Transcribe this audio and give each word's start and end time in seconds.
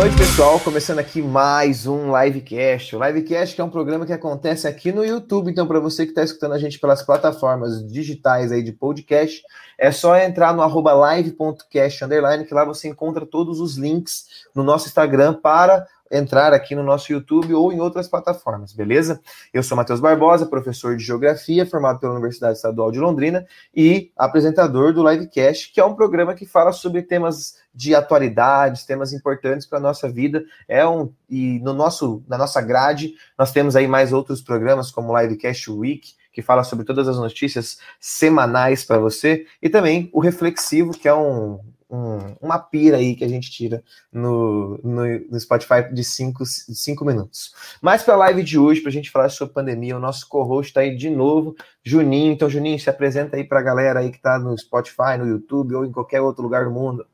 Noite, 0.00 0.16
pessoal. 0.16 0.58
Começando 0.58 0.98
aqui 0.98 1.20
mais 1.20 1.86
um 1.86 2.18
Livecast. 2.18 2.96
O 2.96 3.04
Livecast 3.04 3.60
é 3.60 3.62
um 3.62 3.68
programa 3.68 4.06
que 4.06 4.14
acontece 4.14 4.66
aqui 4.66 4.92
no 4.92 5.04
YouTube. 5.04 5.50
Então, 5.50 5.66
para 5.66 5.78
você 5.78 6.06
que 6.06 6.12
está 6.12 6.24
escutando 6.24 6.54
a 6.54 6.58
gente 6.58 6.78
pelas 6.78 7.02
plataformas 7.02 7.86
digitais 7.86 8.50
aí 8.50 8.62
de 8.62 8.72
podcast, 8.72 9.42
é 9.76 9.92
só 9.92 10.16
entrar 10.16 10.54
no 10.54 10.62
arroba 10.62 10.94
live.cast 10.94 12.04
que 12.48 12.54
lá 12.54 12.64
você 12.64 12.88
encontra 12.88 13.26
todos 13.26 13.60
os 13.60 13.76
links 13.76 14.24
no 14.54 14.62
nosso 14.62 14.86
Instagram 14.86 15.34
para 15.34 15.86
entrar 16.10 16.52
aqui 16.52 16.74
no 16.74 16.82
nosso 16.82 17.12
YouTube 17.12 17.54
ou 17.54 17.72
em 17.72 17.80
outras 17.80 18.08
plataformas, 18.08 18.72
beleza? 18.72 19.20
Eu 19.52 19.62
sou 19.62 19.76
Matheus 19.76 20.00
Barbosa, 20.00 20.46
professor 20.46 20.96
de 20.96 21.04
Geografia, 21.04 21.64
formado 21.64 22.00
pela 22.00 22.12
Universidade 22.12 22.56
Estadual 22.56 22.90
de 22.90 22.98
Londrina 22.98 23.46
e 23.74 24.10
apresentador 24.16 24.92
do 24.92 25.08
Livecast, 25.08 25.72
que 25.72 25.80
é 25.80 25.84
um 25.84 25.94
programa 25.94 26.34
que 26.34 26.44
fala 26.44 26.72
sobre 26.72 27.02
temas 27.02 27.60
de 27.72 27.94
atualidades, 27.94 28.84
temas 28.84 29.12
importantes 29.12 29.66
para 29.66 29.78
a 29.78 29.82
nossa 29.82 30.10
vida. 30.10 30.44
É 30.66 30.86
um 30.86 31.12
e 31.28 31.60
no 31.60 31.72
nosso 31.72 32.22
na 32.26 32.36
nossa 32.36 32.60
grade 32.60 33.14
nós 33.38 33.52
temos 33.52 33.76
aí 33.76 33.86
mais 33.86 34.12
outros 34.12 34.40
programas 34.40 34.90
como 34.90 35.12
o 35.12 35.20
Livecast 35.20 35.70
Week, 35.70 36.14
que 36.32 36.42
fala 36.42 36.64
sobre 36.64 36.84
todas 36.84 37.08
as 37.08 37.18
notícias 37.18 37.78
semanais 37.98 38.84
para 38.84 38.98
você, 38.98 39.46
e 39.60 39.68
também 39.68 40.08
o 40.12 40.20
Reflexivo, 40.20 40.92
que 40.92 41.08
é 41.08 41.14
um, 41.14 41.60
um, 41.90 42.36
uma 42.40 42.58
pira 42.58 42.98
aí 42.98 43.16
que 43.16 43.24
a 43.24 43.28
gente 43.28 43.50
tira 43.50 43.82
no, 44.12 44.78
no, 44.82 45.06
no 45.30 45.40
Spotify 45.40 45.92
de 45.92 46.04
5 46.04 46.44
cinco, 46.46 47.04
minutos. 47.04 47.52
Mas 47.82 48.02
para 48.02 48.14
a 48.14 48.18
live 48.18 48.42
de 48.42 48.58
hoje, 48.58 48.80
para 48.80 48.90
a 48.90 48.92
gente 48.92 49.10
falar 49.10 49.28
sobre 49.28 49.54
pandemia, 49.54 49.96
o 49.96 50.00
nosso 50.00 50.28
co-host 50.28 50.70
está 50.70 50.80
aí 50.80 50.96
de 50.96 51.10
novo, 51.10 51.56
Juninho. 51.82 52.32
Então, 52.32 52.48
Juninho, 52.48 52.78
se 52.78 52.88
apresenta 52.88 53.36
aí 53.36 53.44
para 53.44 53.58
a 53.58 53.62
galera 53.62 54.00
aí 54.00 54.10
que 54.10 54.16
está 54.16 54.38
no 54.38 54.56
Spotify, 54.56 55.18
no 55.18 55.26
YouTube 55.26 55.74
ou 55.74 55.84
em 55.84 55.92
qualquer 55.92 56.20
outro 56.20 56.42
lugar 56.42 56.64
do 56.64 56.70
mundo. 56.70 57.04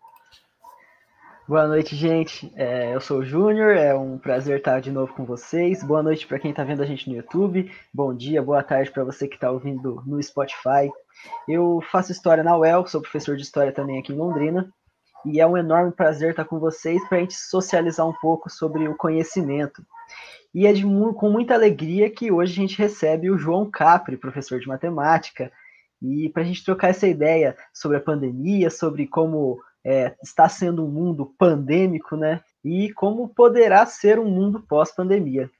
Boa 1.48 1.67
noite, 1.69 1.95
gente. 1.95 2.53
É, 2.56 2.92
eu 2.92 3.01
sou 3.01 3.20
o 3.20 3.25
Júnior, 3.25 3.77
é 3.77 3.95
um 3.95 4.19
prazer 4.19 4.58
estar 4.58 4.81
de 4.81 4.91
novo 4.91 5.14
com 5.14 5.25
vocês. 5.25 5.81
Boa 5.83 6.03
noite 6.03 6.27
para 6.27 6.41
quem 6.41 6.51
está 6.51 6.64
vendo 6.64 6.83
a 6.83 6.86
gente 6.86 7.08
no 7.08 7.14
YouTube. 7.14 7.70
Bom 7.95 8.12
dia, 8.12 8.42
boa 8.42 8.64
tarde 8.64 8.91
para 8.91 9.05
você 9.05 9.29
que 9.29 9.36
está 9.36 9.48
ouvindo 9.48 10.03
no 10.05 10.20
Spotify. 10.20 10.91
Eu 11.48 11.81
faço 11.91 12.12
história 12.12 12.42
na 12.42 12.56
UEL, 12.56 12.86
sou 12.86 13.00
professor 13.00 13.36
de 13.36 13.42
história 13.42 13.72
também 13.72 13.98
aqui 13.98 14.12
em 14.12 14.17
Londrina. 14.17 14.72
E 15.25 15.41
é 15.41 15.47
um 15.47 15.56
enorme 15.56 15.92
prazer 15.92 16.31
estar 16.31 16.45
com 16.45 16.58
vocês 16.58 17.03
para 17.08 17.19
a 17.19 17.20
gente 17.20 17.34
socializar 17.34 18.06
um 18.06 18.12
pouco 18.12 18.48
sobre 18.48 18.86
o 18.86 18.97
conhecimento. 18.97 19.84
E 20.55 20.67
é 20.67 20.73
de, 20.73 20.83
com 20.83 21.31
muita 21.31 21.55
alegria 21.55 22.08
que 22.08 22.31
hoje 22.31 22.53
a 22.53 22.56
gente 22.56 22.78
recebe 22.78 23.31
o 23.31 23.36
João 23.36 23.69
Capri, 23.69 24.17
professor 24.17 24.61
de 24.61 24.69
matemática, 24.69 25.50
e 26.00 26.28
para 26.28 26.42
a 26.42 26.45
gente 26.45 26.64
trocar 26.64 26.89
essa 26.89 27.06
ideia 27.08 27.56
sobre 27.75 27.97
a 27.97 28.01
pandemia, 28.01 28.70
sobre 28.70 29.06
como 29.06 29.61
é, 29.84 30.14
está 30.23 30.48
sendo 30.48 30.84
um 30.84 30.91
mundo 30.91 31.34
pandêmico, 31.39 32.17
né? 32.17 32.41
E 32.64 32.92
como 32.92 33.28
poderá 33.28 33.84
ser 33.86 34.19
um 34.19 34.30
mundo 34.30 34.61
pós-pandemia. 34.61 35.51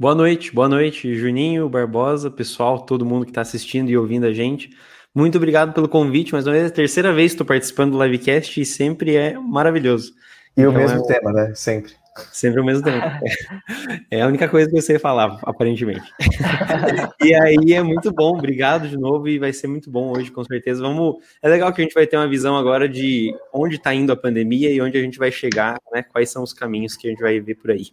Boa 0.00 0.14
noite, 0.14 0.54
boa 0.54 0.68
noite, 0.68 1.12
Juninho, 1.16 1.68
Barbosa, 1.68 2.30
pessoal, 2.30 2.78
todo 2.78 3.04
mundo 3.04 3.24
que 3.24 3.32
está 3.32 3.40
assistindo 3.40 3.90
e 3.90 3.98
ouvindo 3.98 4.26
a 4.26 4.32
gente. 4.32 4.70
Muito 5.12 5.36
obrigado 5.38 5.72
pelo 5.72 5.88
convite, 5.88 6.32
mas 6.32 6.46
é 6.46 6.66
a 6.66 6.70
terceira 6.70 7.12
vez 7.12 7.32
que 7.32 7.34
estou 7.34 7.46
participando 7.46 7.98
do 7.98 8.04
livecast 8.04 8.60
e 8.60 8.64
sempre 8.64 9.16
é 9.16 9.36
maravilhoso. 9.36 10.12
E 10.56 10.60
então, 10.60 10.70
o 10.70 10.76
mesmo 10.76 11.00
é... 11.00 11.02
tema, 11.04 11.32
né? 11.32 11.52
Sempre. 11.52 11.94
Sempre 12.32 12.60
o 12.60 12.64
mesmo 12.64 12.84
tempo. 12.84 13.04
É 14.08 14.22
a 14.22 14.28
única 14.28 14.48
coisa 14.48 14.70
que 14.70 14.78
eu 14.78 14.82
sei 14.82 15.00
falar, 15.00 15.40
aparentemente. 15.42 16.08
e 17.20 17.34
aí 17.34 17.74
é 17.74 17.82
muito 17.82 18.12
bom, 18.12 18.38
obrigado 18.38 18.88
de 18.88 18.96
novo 18.96 19.28
e 19.28 19.36
vai 19.36 19.52
ser 19.52 19.66
muito 19.66 19.90
bom 19.90 20.16
hoje, 20.16 20.30
com 20.30 20.44
certeza. 20.44 20.80
Vamos. 20.80 21.16
É 21.42 21.48
legal 21.48 21.72
que 21.72 21.82
a 21.82 21.84
gente 21.84 21.94
vai 21.94 22.06
ter 22.06 22.16
uma 22.16 22.28
visão 22.28 22.56
agora 22.56 22.88
de 22.88 23.34
onde 23.52 23.74
está 23.74 23.92
indo 23.92 24.12
a 24.12 24.16
pandemia 24.16 24.70
e 24.70 24.80
onde 24.80 24.96
a 24.96 25.00
gente 25.00 25.18
vai 25.18 25.32
chegar, 25.32 25.76
né? 25.92 26.04
Quais 26.04 26.30
são 26.30 26.44
os 26.44 26.52
caminhos 26.52 26.96
que 26.96 27.08
a 27.08 27.10
gente 27.10 27.20
vai 27.20 27.40
ver 27.40 27.56
por 27.56 27.72
aí. 27.72 27.88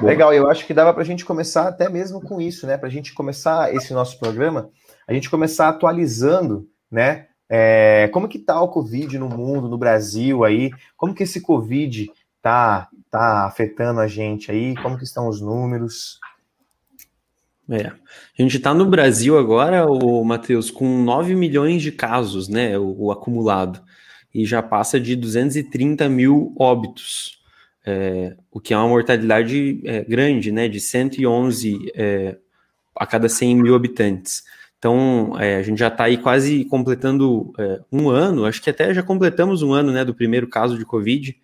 Legal, 0.00 0.34
eu 0.34 0.50
acho 0.50 0.66
que 0.66 0.74
dava 0.74 0.92
para 0.92 1.02
a 1.02 1.06
gente 1.06 1.24
começar 1.24 1.68
até 1.68 1.88
mesmo 1.88 2.20
com 2.20 2.40
isso, 2.40 2.66
né? 2.66 2.76
Para 2.76 2.88
a 2.88 2.92
gente 2.92 3.14
começar 3.14 3.72
esse 3.74 3.92
nosso 3.92 4.18
programa, 4.18 4.70
a 5.06 5.12
gente 5.12 5.30
começar 5.30 5.68
atualizando, 5.68 6.68
né? 6.90 7.26
É, 7.48 8.08
como 8.12 8.28
que 8.28 8.38
tá 8.38 8.60
o 8.60 8.68
Covid 8.68 9.18
no 9.18 9.28
mundo, 9.28 9.68
no 9.68 9.78
Brasil 9.78 10.44
aí? 10.44 10.70
Como 10.96 11.14
que 11.14 11.22
esse 11.22 11.40
Covid 11.40 12.10
tá, 12.42 12.88
tá 13.10 13.46
afetando 13.46 14.00
a 14.00 14.08
gente 14.08 14.50
aí? 14.50 14.74
Como 14.76 14.98
que 14.98 15.04
estão 15.04 15.28
os 15.28 15.40
números? 15.40 16.18
É. 17.70 17.86
A 17.86 18.42
gente 18.42 18.56
está 18.56 18.74
no 18.74 18.86
Brasil 18.86 19.38
agora, 19.38 19.86
o 19.86 20.24
Matheus, 20.24 20.70
com 20.70 21.02
9 21.02 21.34
milhões 21.34 21.80
de 21.82 21.92
casos, 21.92 22.48
né? 22.48 22.76
O, 22.76 23.04
o 23.04 23.12
acumulado. 23.12 23.80
E 24.34 24.44
já 24.44 24.60
passa 24.62 24.98
de 24.98 25.14
230 25.14 26.08
mil 26.08 26.52
óbitos. 26.58 27.43
É, 27.86 28.34
o 28.50 28.60
que 28.60 28.72
é 28.72 28.76
uma 28.76 28.88
mortalidade 28.88 29.80
é, 29.84 30.02
grande, 30.04 30.50
né? 30.50 30.68
De 30.68 30.80
111 30.80 31.92
é, 31.94 32.36
a 32.96 33.06
cada 33.06 33.28
100 33.28 33.56
mil 33.56 33.74
habitantes. 33.74 34.42
Então, 34.78 35.32
é, 35.40 35.56
a 35.56 35.62
gente 35.62 35.78
já 35.78 35.88
está 35.88 36.04
aí 36.04 36.18
quase 36.18 36.64
completando 36.66 37.52
é, 37.58 37.80
um 37.90 38.10
ano, 38.10 38.44
acho 38.44 38.60
que 38.60 38.68
até 38.68 38.92
já 38.92 39.02
completamos 39.02 39.62
um 39.62 39.72
ano, 39.72 39.92
né? 39.92 40.04
Do 40.04 40.14
primeiro 40.14 40.46
caso 40.46 40.78
de 40.78 40.84
Covid 40.84 41.36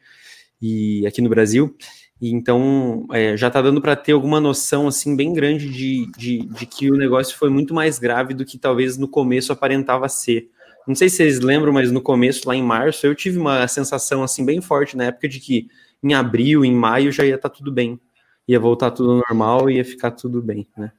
e 0.60 1.06
aqui 1.06 1.22
no 1.22 1.28
Brasil. 1.28 1.74
E 2.20 2.30
então 2.30 3.06
é, 3.12 3.36
já 3.36 3.48
está 3.48 3.62
dando 3.62 3.80
para 3.80 3.96
ter 3.96 4.12
alguma 4.12 4.40
noção 4.40 4.86
assim 4.86 5.16
bem 5.16 5.32
grande 5.32 5.70
de, 5.70 6.10
de, 6.18 6.38
de, 6.46 6.66
que 6.66 6.90
o 6.90 6.96
negócio 6.96 7.36
foi 7.38 7.48
muito 7.48 7.72
mais 7.72 7.98
grave 7.98 8.34
do 8.34 8.44
que 8.44 8.58
talvez 8.58 8.98
no 8.98 9.08
começo 9.08 9.52
aparentava 9.52 10.06
ser. 10.08 10.50
Não 10.86 10.94
sei 10.94 11.08
se 11.08 11.16
vocês 11.16 11.40
lembram, 11.40 11.72
mas 11.72 11.90
no 11.90 12.00
começo, 12.00 12.46
lá 12.46 12.54
em 12.54 12.62
março, 12.62 13.06
eu 13.06 13.14
tive 13.14 13.38
uma 13.38 13.66
sensação 13.68 14.22
assim 14.22 14.44
bem 14.44 14.60
forte 14.60 14.96
na 14.96 15.04
época 15.04 15.28
de 15.28 15.40
que 15.40 15.68
em 16.03 16.15
abril, 16.15 16.65
em 16.65 16.75
maio 16.75 17.12
já 17.12 17.25
ia 17.25 17.37
estar 17.37 17.49
tá 17.49 17.55
tudo 17.55 17.72
bem. 17.72 18.00
Ia 18.49 18.59
voltar 18.59 18.91
tudo 18.91 19.22
normal 19.28 19.71
e 19.71 19.77
ia 19.77 19.84
ficar 19.84 20.11
tudo 20.11 20.43
bem, 20.43 20.66
né? 20.77 20.93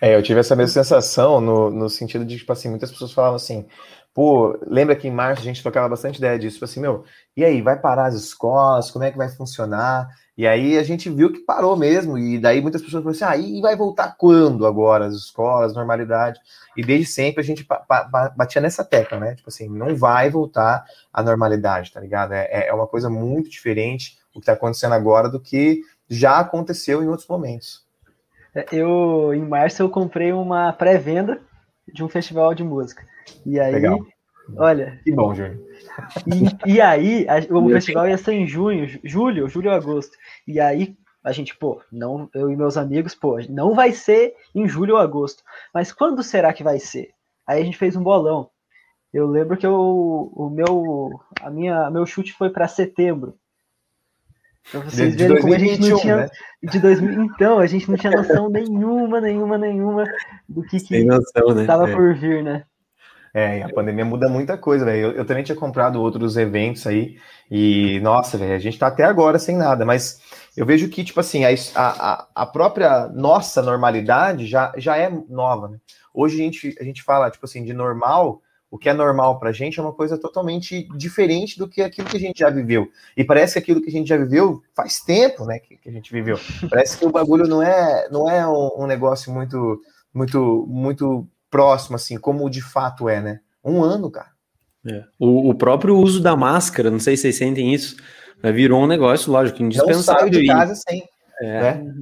É, 0.00 0.16
eu 0.16 0.22
tive 0.22 0.40
essa 0.40 0.56
mesma 0.56 0.82
sensação 0.82 1.40
no, 1.42 1.70
no 1.70 1.90
sentido 1.90 2.24
de, 2.24 2.38
tipo 2.38 2.50
assim, 2.50 2.70
muitas 2.70 2.90
pessoas 2.90 3.12
falavam 3.12 3.36
assim, 3.36 3.66
Pô, 4.12 4.58
lembra 4.66 4.96
que 4.96 5.06
em 5.06 5.10
março 5.10 5.42
a 5.42 5.44
gente 5.44 5.62
trocava 5.62 5.88
bastante 5.88 6.18
ideia 6.18 6.38
disso, 6.38 6.54
tipo 6.54 6.64
assim, 6.64 6.80
meu, 6.80 7.04
e 7.36 7.44
aí, 7.44 7.62
vai 7.62 7.78
parar 7.78 8.06
as 8.06 8.14
escolas, 8.14 8.90
como 8.90 9.04
é 9.04 9.10
que 9.10 9.16
vai 9.16 9.28
funcionar? 9.28 10.08
E 10.40 10.46
aí 10.46 10.78
a 10.78 10.82
gente 10.82 11.10
viu 11.10 11.30
que 11.30 11.40
parou 11.40 11.76
mesmo, 11.76 12.16
e 12.16 12.38
daí 12.38 12.62
muitas 12.62 12.80
pessoas 12.80 13.04
falaram 13.04 13.34
assim, 13.34 13.42
ah, 13.42 13.58
e 13.58 13.60
vai 13.60 13.76
voltar 13.76 14.16
quando 14.16 14.66
agora 14.66 15.04
as 15.04 15.12
escolas, 15.12 15.74
normalidade? 15.74 16.40
E 16.74 16.82
desde 16.82 17.04
sempre 17.12 17.42
a 17.42 17.44
gente 17.44 17.66
batia 18.34 18.62
nessa 18.62 18.82
tecla, 18.82 19.20
né? 19.20 19.34
Tipo 19.34 19.50
assim, 19.50 19.68
não 19.68 19.94
vai 19.94 20.30
voltar 20.30 20.82
à 21.12 21.22
normalidade, 21.22 21.92
tá 21.92 22.00
ligado? 22.00 22.32
É, 22.32 22.68
é 22.68 22.72
uma 22.72 22.86
coisa 22.86 23.10
muito 23.10 23.50
diferente 23.50 24.18
o 24.30 24.32
que 24.32 24.38
está 24.38 24.54
acontecendo 24.54 24.94
agora 24.94 25.28
do 25.28 25.38
que 25.38 25.82
já 26.08 26.38
aconteceu 26.38 27.02
em 27.02 27.08
outros 27.08 27.28
momentos. 27.28 27.84
É, 28.54 28.64
eu, 28.72 29.34
em 29.34 29.46
março, 29.46 29.82
eu 29.82 29.90
comprei 29.90 30.32
uma 30.32 30.72
pré-venda 30.72 31.38
de 31.86 32.02
um 32.02 32.08
festival 32.08 32.54
de 32.54 32.64
música. 32.64 33.06
E 33.44 33.60
aí, 33.60 33.74
Legal. 33.74 33.98
Olha. 34.56 35.00
Que 35.04 35.12
bom, 35.12 35.34
Júnior. 35.34 35.58
E, 36.66 36.72
e 36.74 36.80
aí, 36.80 37.26
a, 37.28 37.54
o 37.54 37.68
festival 37.70 38.08
ia 38.08 38.18
ser 38.18 38.32
em 38.32 38.46
junho, 38.46 38.88
julho, 39.04 39.48
julho 39.48 39.70
ou 39.70 39.76
agosto. 39.76 40.16
E 40.46 40.60
aí, 40.60 40.96
a 41.22 41.32
gente, 41.32 41.56
pô, 41.56 41.80
não, 41.92 42.28
eu 42.34 42.50
e 42.50 42.56
meus 42.56 42.76
amigos, 42.76 43.14
pô, 43.14 43.38
não 43.48 43.74
vai 43.74 43.92
ser 43.92 44.34
em 44.54 44.66
julho 44.68 44.94
ou 44.94 45.00
agosto. 45.00 45.42
Mas 45.72 45.92
quando 45.92 46.22
será 46.22 46.52
que 46.52 46.64
vai 46.64 46.78
ser? 46.78 47.10
Aí 47.46 47.60
a 47.60 47.64
gente 47.64 47.78
fez 47.78 47.96
um 47.96 48.02
bolão. 48.02 48.48
Eu 49.12 49.26
lembro 49.26 49.56
que 49.56 49.66
eu, 49.66 49.74
o 49.74 50.48
meu, 50.48 51.20
a 51.42 51.50
minha, 51.50 51.90
meu 51.90 52.06
chute 52.06 52.32
foi 52.32 52.48
para 52.48 52.68
setembro. 52.68 53.36
Pra 54.70 54.80
vocês 54.80 55.16
de, 55.16 55.26
verem 55.26 55.42
como 55.42 55.54
a 55.54 55.58
gente 55.58 55.80
não 55.80 55.98
tinha. 55.98 56.16
Né? 56.16 56.30
De 56.62 56.78
2000, 56.78 57.22
então, 57.24 57.58
a 57.58 57.66
gente 57.66 57.90
não 57.90 57.96
tinha 57.96 58.12
noção 58.12 58.48
nenhuma, 58.48 59.20
nenhuma, 59.20 59.58
nenhuma 59.58 60.04
do 60.48 60.62
que, 60.62 60.78
que 60.78 61.04
noção, 61.04 61.54
né? 61.54 61.62
estava 61.62 61.90
é. 61.90 61.94
por 61.94 62.14
vir, 62.14 62.42
né? 62.42 62.64
É, 63.32 63.62
a 63.62 63.68
pandemia 63.68 64.04
muda 64.04 64.28
muita 64.28 64.58
coisa, 64.58 64.84
velho. 64.84 65.08
Eu, 65.08 65.12
eu, 65.12 65.24
também 65.24 65.44
tinha 65.44 65.56
comprado 65.56 66.00
outros 66.00 66.36
eventos 66.36 66.86
aí, 66.86 67.16
e 67.50 68.00
nossa, 68.00 68.36
velho, 68.36 68.54
a 68.54 68.58
gente 68.58 68.78
tá 68.78 68.88
até 68.88 69.04
agora 69.04 69.38
sem 69.38 69.56
nada, 69.56 69.84
mas 69.84 70.20
eu 70.56 70.66
vejo 70.66 70.88
que, 70.88 71.04
tipo 71.04 71.20
assim, 71.20 71.44
a, 71.44 71.54
a, 71.76 72.28
a 72.34 72.46
própria 72.46 73.08
nossa 73.08 73.62
normalidade 73.62 74.46
já, 74.46 74.72
já 74.76 74.96
é 74.96 75.10
nova, 75.28 75.68
né? 75.68 75.78
Hoje 76.12 76.40
a 76.40 76.44
gente, 76.44 76.76
a 76.80 76.84
gente 76.84 77.02
fala, 77.02 77.30
tipo 77.30 77.46
assim, 77.46 77.64
de 77.64 77.72
normal, 77.72 78.42
o 78.68 78.76
que 78.76 78.88
é 78.88 78.92
normal 78.92 79.38
pra 79.38 79.52
gente 79.52 79.78
é 79.78 79.82
uma 79.82 79.92
coisa 79.92 80.18
totalmente 80.18 80.88
diferente 80.96 81.56
do 81.56 81.68
que 81.68 81.82
aquilo 81.82 82.08
que 82.08 82.16
a 82.16 82.20
gente 82.20 82.38
já 82.40 82.50
viveu. 82.50 82.88
E 83.16 83.22
parece 83.22 83.54
que 83.54 83.58
aquilo 83.60 83.80
que 83.80 83.88
a 83.88 83.92
gente 83.92 84.08
já 84.08 84.16
viveu 84.16 84.60
faz 84.74 85.00
tempo, 85.00 85.44
né, 85.44 85.60
que, 85.60 85.76
que 85.76 85.88
a 85.88 85.92
gente 85.92 86.12
viveu. 86.12 86.38
Parece 86.68 86.98
que 86.98 87.04
o 87.04 87.10
bagulho 87.10 87.46
não 87.46 87.62
é, 87.62 88.08
não 88.10 88.28
é 88.28 88.46
um, 88.46 88.82
um 88.82 88.86
negócio 88.86 89.32
muito, 89.32 89.80
muito, 90.12 90.66
muito 90.68 91.28
próximo, 91.50 91.96
assim, 91.96 92.16
como 92.16 92.48
de 92.48 92.62
fato 92.62 93.08
é, 93.08 93.20
né? 93.20 93.40
Um 93.64 93.82
ano, 93.82 94.10
cara. 94.10 94.30
É. 94.86 95.04
O, 95.18 95.50
o, 95.50 95.54
próprio 95.54 95.96
uso 95.96 96.22
da 96.22 96.34
máscara, 96.34 96.90
não 96.90 97.00
sei 97.00 97.16
se 97.16 97.22
vocês 97.22 97.36
sentem 97.36 97.74
isso, 97.74 97.96
né, 98.42 98.50
virou 98.50 98.82
um 98.82 98.86
negócio, 98.86 99.30
lógico, 99.30 99.62
indispensável. 99.62 100.24
Não 100.24 100.32
sai 100.32 100.40
de 100.40 100.46
casa 100.46 100.74
sem. 100.74 101.02
É. 101.42 101.60
Né? 101.60 101.94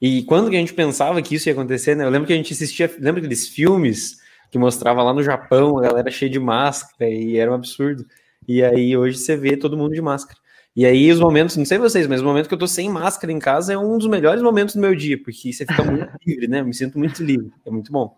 E 0.00 0.22
quando 0.24 0.50
que 0.50 0.56
a 0.56 0.58
gente 0.58 0.74
pensava 0.74 1.20
que 1.22 1.34
isso 1.34 1.48
ia 1.48 1.52
acontecer, 1.52 1.94
né? 1.94 2.04
Eu 2.04 2.10
lembro 2.10 2.26
que 2.26 2.32
a 2.32 2.36
gente 2.36 2.52
assistia, 2.52 2.90
lembra 2.98 3.20
aqueles 3.20 3.48
filmes 3.48 4.18
que 4.50 4.58
mostrava 4.58 5.02
lá 5.02 5.12
no 5.12 5.22
Japão, 5.22 5.78
a 5.78 5.82
galera 5.82 6.10
cheia 6.10 6.30
de 6.30 6.40
máscara, 6.40 7.08
e 7.08 7.36
era 7.36 7.50
um 7.50 7.54
absurdo. 7.54 8.04
E 8.48 8.62
aí 8.62 8.96
hoje 8.96 9.18
você 9.18 9.36
vê 9.36 9.56
todo 9.56 9.76
mundo 9.76 9.94
de 9.94 10.00
máscara. 10.00 10.38
E 10.74 10.86
aí 10.86 11.10
os 11.10 11.20
momentos, 11.20 11.56
não 11.56 11.64
sei 11.64 11.78
vocês, 11.78 12.06
mas 12.06 12.20
o 12.20 12.24
momento 12.24 12.48
que 12.48 12.54
eu 12.54 12.58
tô 12.58 12.66
sem 12.66 12.88
máscara 12.88 13.32
em 13.32 13.38
casa 13.38 13.72
é 13.72 13.78
um 13.78 13.98
dos 13.98 14.06
melhores 14.06 14.42
momentos 14.42 14.74
do 14.74 14.80
meu 14.80 14.94
dia, 14.94 15.20
porque 15.22 15.52
você 15.52 15.66
fica 15.66 15.84
muito 15.84 16.10
livre, 16.26 16.48
né? 16.48 16.60
Eu 16.60 16.64
me 16.64 16.74
sinto 16.74 16.98
muito 16.98 17.22
livre. 17.22 17.52
É 17.66 17.70
muito 17.70 17.92
bom. 17.92 18.16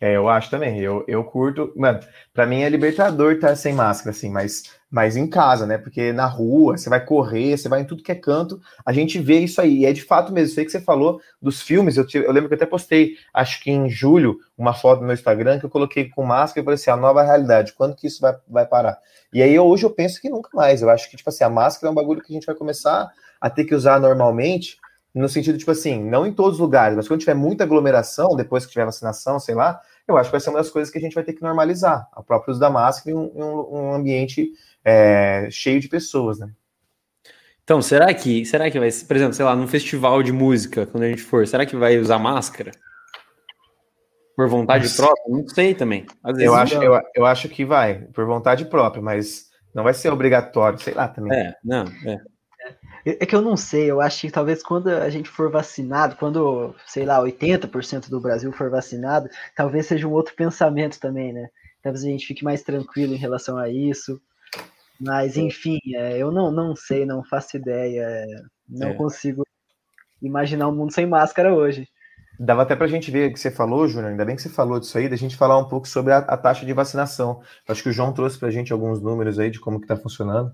É, 0.00 0.14
eu 0.16 0.28
acho 0.28 0.48
também. 0.48 0.78
Eu, 0.78 1.04
eu 1.08 1.24
curto. 1.24 1.72
Mano, 1.76 2.00
pra 2.32 2.46
mim 2.46 2.62
é 2.62 2.68
libertador 2.68 3.32
estar 3.32 3.56
sem 3.56 3.72
máscara, 3.72 4.10
assim, 4.10 4.30
mas, 4.30 4.62
mas 4.88 5.16
em 5.16 5.26
casa, 5.26 5.66
né? 5.66 5.76
Porque 5.76 6.12
na 6.12 6.26
rua, 6.26 6.76
você 6.76 6.88
vai 6.88 7.04
correr, 7.04 7.56
você 7.56 7.68
vai 7.68 7.80
em 7.80 7.84
tudo 7.84 8.02
que 8.02 8.12
é 8.12 8.14
canto, 8.14 8.60
a 8.86 8.92
gente 8.92 9.18
vê 9.18 9.40
isso 9.40 9.60
aí. 9.60 9.78
E 9.78 9.86
é 9.86 9.92
de 9.92 10.02
fato 10.02 10.32
mesmo. 10.32 10.58
Aí 10.58 10.64
que 10.64 10.70
você 10.70 10.80
falou 10.80 11.20
dos 11.42 11.60
filmes. 11.60 11.96
Eu, 11.96 12.06
eu 12.14 12.32
lembro 12.32 12.48
que 12.48 12.54
eu 12.54 12.56
até 12.56 12.66
postei, 12.66 13.16
acho 13.34 13.60
que 13.60 13.70
em 13.70 13.90
julho, 13.90 14.38
uma 14.56 14.72
foto 14.72 15.00
no 15.00 15.06
meu 15.06 15.14
Instagram 15.14 15.58
que 15.58 15.66
eu 15.66 15.70
coloquei 15.70 16.08
com 16.08 16.24
máscara 16.24 16.60
e 16.60 16.64
falei 16.64 16.76
assim: 16.76 16.90
a 16.90 16.96
nova 16.96 17.22
realidade, 17.22 17.72
quando 17.72 17.96
que 17.96 18.06
isso 18.06 18.20
vai, 18.20 18.36
vai 18.48 18.66
parar? 18.66 18.98
E 19.32 19.42
aí 19.42 19.58
hoje 19.58 19.84
eu 19.84 19.90
penso 19.90 20.20
que 20.20 20.30
nunca 20.30 20.50
mais. 20.54 20.80
Eu 20.80 20.90
acho 20.90 21.10
que, 21.10 21.16
tipo 21.16 21.28
assim, 21.28 21.44
a 21.44 21.50
máscara 21.50 21.88
é 21.88 21.90
um 21.90 21.94
bagulho 21.94 22.22
que 22.22 22.32
a 22.32 22.34
gente 22.34 22.46
vai 22.46 22.54
começar 22.54 23.10
a 23.40 23.50
ter 23.50 23.64
que 23.64 23.74
usar 23.74 24.00
normalmente 24.00 24.78
no 25.14 25.28
sentido, 25.28 25.58
tipo 25.58 25.70
assim, 25.70 26.02
não 26.02 26.26
em 26.26 26.32
todos 26.32 26.54
os 26.54 26.60
lugares, 26.60 26.96
mas 26.96 27.08
quando 27.08 27.20
tiver 27.20 27.34
muita 27.34 27.64
aglomeração, 27.64 28.36
depois 28.36 28.64
que 28.64 28.72
tiver 28.72 28.84
vacinação, 28.84 29.40
sei 29.40 29.54
lá, 29.54 29.80
eu 30.06 30.16
acho 30.16 30.28
que 30.28 30.32
vai 30.32 30.40
ser 30.40 30.50
uma 30.50 30.58
das 30.58 30.70
coisas 30.70 30.90
que 30.90 30.98
a 30.98 31.00
gente 31.00 31.14
vai 31.14 31.24
ter 31.24 31.32
que 31.32 31.42
normalizar, 31.42 32.08
o 32.16 32.22
próprio 32.22 32.52
uso 32.52 32.60
da 32.60 32.70
máscara 32.70 33.10
em 33.10 33.18
um, 33.18 33.74
um, 33.74 33.92
ambiente 33.94 34.50
é, 34.84 35.48
cheio 35.50 35.80
de 35.80 35.88
pessoas, 35.88 36.38
né? 36.38 36.50
Então, 37.64 37.82
será 37.82 38.12
que, 38.14 38.46
será 38.46 38.70
que 38.70 38.78
vai, 38.78 38.90
por 38.90 39.16
exemplo, 39.16 39.34
sei 39.34 39.44
lá, 39.44 39.54
num 39.54 39.66
festival 39.66 40.22
de 40.22 40.32
música, 40.32 40.86
quando 40.86 41.04
a 41.04 41.08
gente 41.08 41.22
for, 41.22 41.46
será 41.46 41.66
que 41.66 41.76
vai 41.76 41.98
usar 41.98 42.18
máscara? 42.18 42.70
Por 44.34 44.48
vontade 44.48 44.88
própria? 44.90 45.24
Não 45.28 45.46
sei 45.48 45.74
também. 45.74 46.06
eu, 46.38 46.54
acho, 46.54 46.74
eu, 46.82 46.98
eu 47.14 47.26
acho 47.26 47.48
que 47.48 47.64
vai, 47.64 48.06
por 48.14 48.24
vontade 48.24 48.64
própria, 48.64 49.02
mas 49.02 49.50
não 49.74 49.84
vai 49.84 49.92
ser 49.92 50.10
obrigatório, 50.10 50.78
sei 50.78 50.94
lá 50.94 51.08
também. 51.08 51.38
É, 51.38 51.54
não, 51.62 51.84
é. 52.06 52.18
É 53.04 53.24
que 53.24 53.34
eu 53.34 53.42
não 53.42 53.56
sei, 53.56 53.90
eu 53.90 54.00
acho 54.00 54.22
que 54.22 54.30
talvez 54.30 54.62
quando 54.62 54.88
a 54.88 55.08
gente 55.08 55.28
for 55.28 55.50
vacinado, 55.50 56.16
quando, 56.16 56.74
sei 56.86 57.04
lá, 57.04 57.20
80% 57.20 58.08
do 58.08 58.20
Brasil 58.20 58.52
for 58.52 58.70
vacinado, 58.70 59.28
talvez 59.54 59.86
seja 59.86 60.06
um 60.06 60.12
outro 60.12 60.34
pensamento 60.34 60.98
também, 60.98 61.32
né? 61.32 61.48
Talvez 61.82 62.04
a 62.04 62.08
gente 62.08 62.26
fique 62.26 62.44
mais 62.44 62.62
tranquilo 62.62 63.14
em 63.14 63.18
relação 63.18 63.56
a 63.56 63.68
isso. 63.68 64.20
Mas, 65.00 65.36
enfim, 65.36 65.78
é, 65.94 66.18
eu 66.18 66.32
não, 66.32 66.50
não 66.50 66.74
sei, 66.74 67.06
não 67.06 67.22
faço 67.22 67.56
ideia. 67.56 68.02
É, 68.02 68.26
não 68.68 68.88
é. 68.88 68.94
consigo 68.94 69.44
imaginar 70.20 70.68
um 70.68 70.74
mundo 70.74 70.92
sem 70.92 71.06
máscara 71.06 71.54
hoje. 71.54 71.88
Dava 72.38 72.62
até 72.62 72.76
para 72.76 72.86
a 72.86 72.88
gente 72.88 73.10
ver 73.10 73.30
o 73.30 73.32
que 73.32 73.40
você 73.40 73.50
falou, 73.50 73.88
Júnior, 73.88 74.10
ainda 74.10 74.24
bem 74.24 74.36
que 74.36 74.42
você 74.42 74.48
falou 74.48 74.78
disso 74.78 74.96
aí, 74.96 75.08
da 75.08 75.16
gente 75.16 75.36
falar 75.36 75.58
um 75.58 75.68
pouco 75.68 75.88
sobre 75.88 76.12
a, 76.12 76.18
a 76.18 76.36
taxa 76.36 76.64
de 76.64 76.72
vacinação. 76.72 77.40
Acho 77.66 77.82
que 77.82 77.88
o 77.88 77.92
João 77.92 78.12
trouxe 78.12 78.38
para 78.38 78.48
a 78.48 78.50
gente 78.50 78.72
alguns 78.72 79.00
números 79.00 79.38
aí 79.38 79.50
de 79.50 79.58
como 79.58 79.78
que 79.78 79.84
está 79.84 79.96
funcionando. 79.96 80.52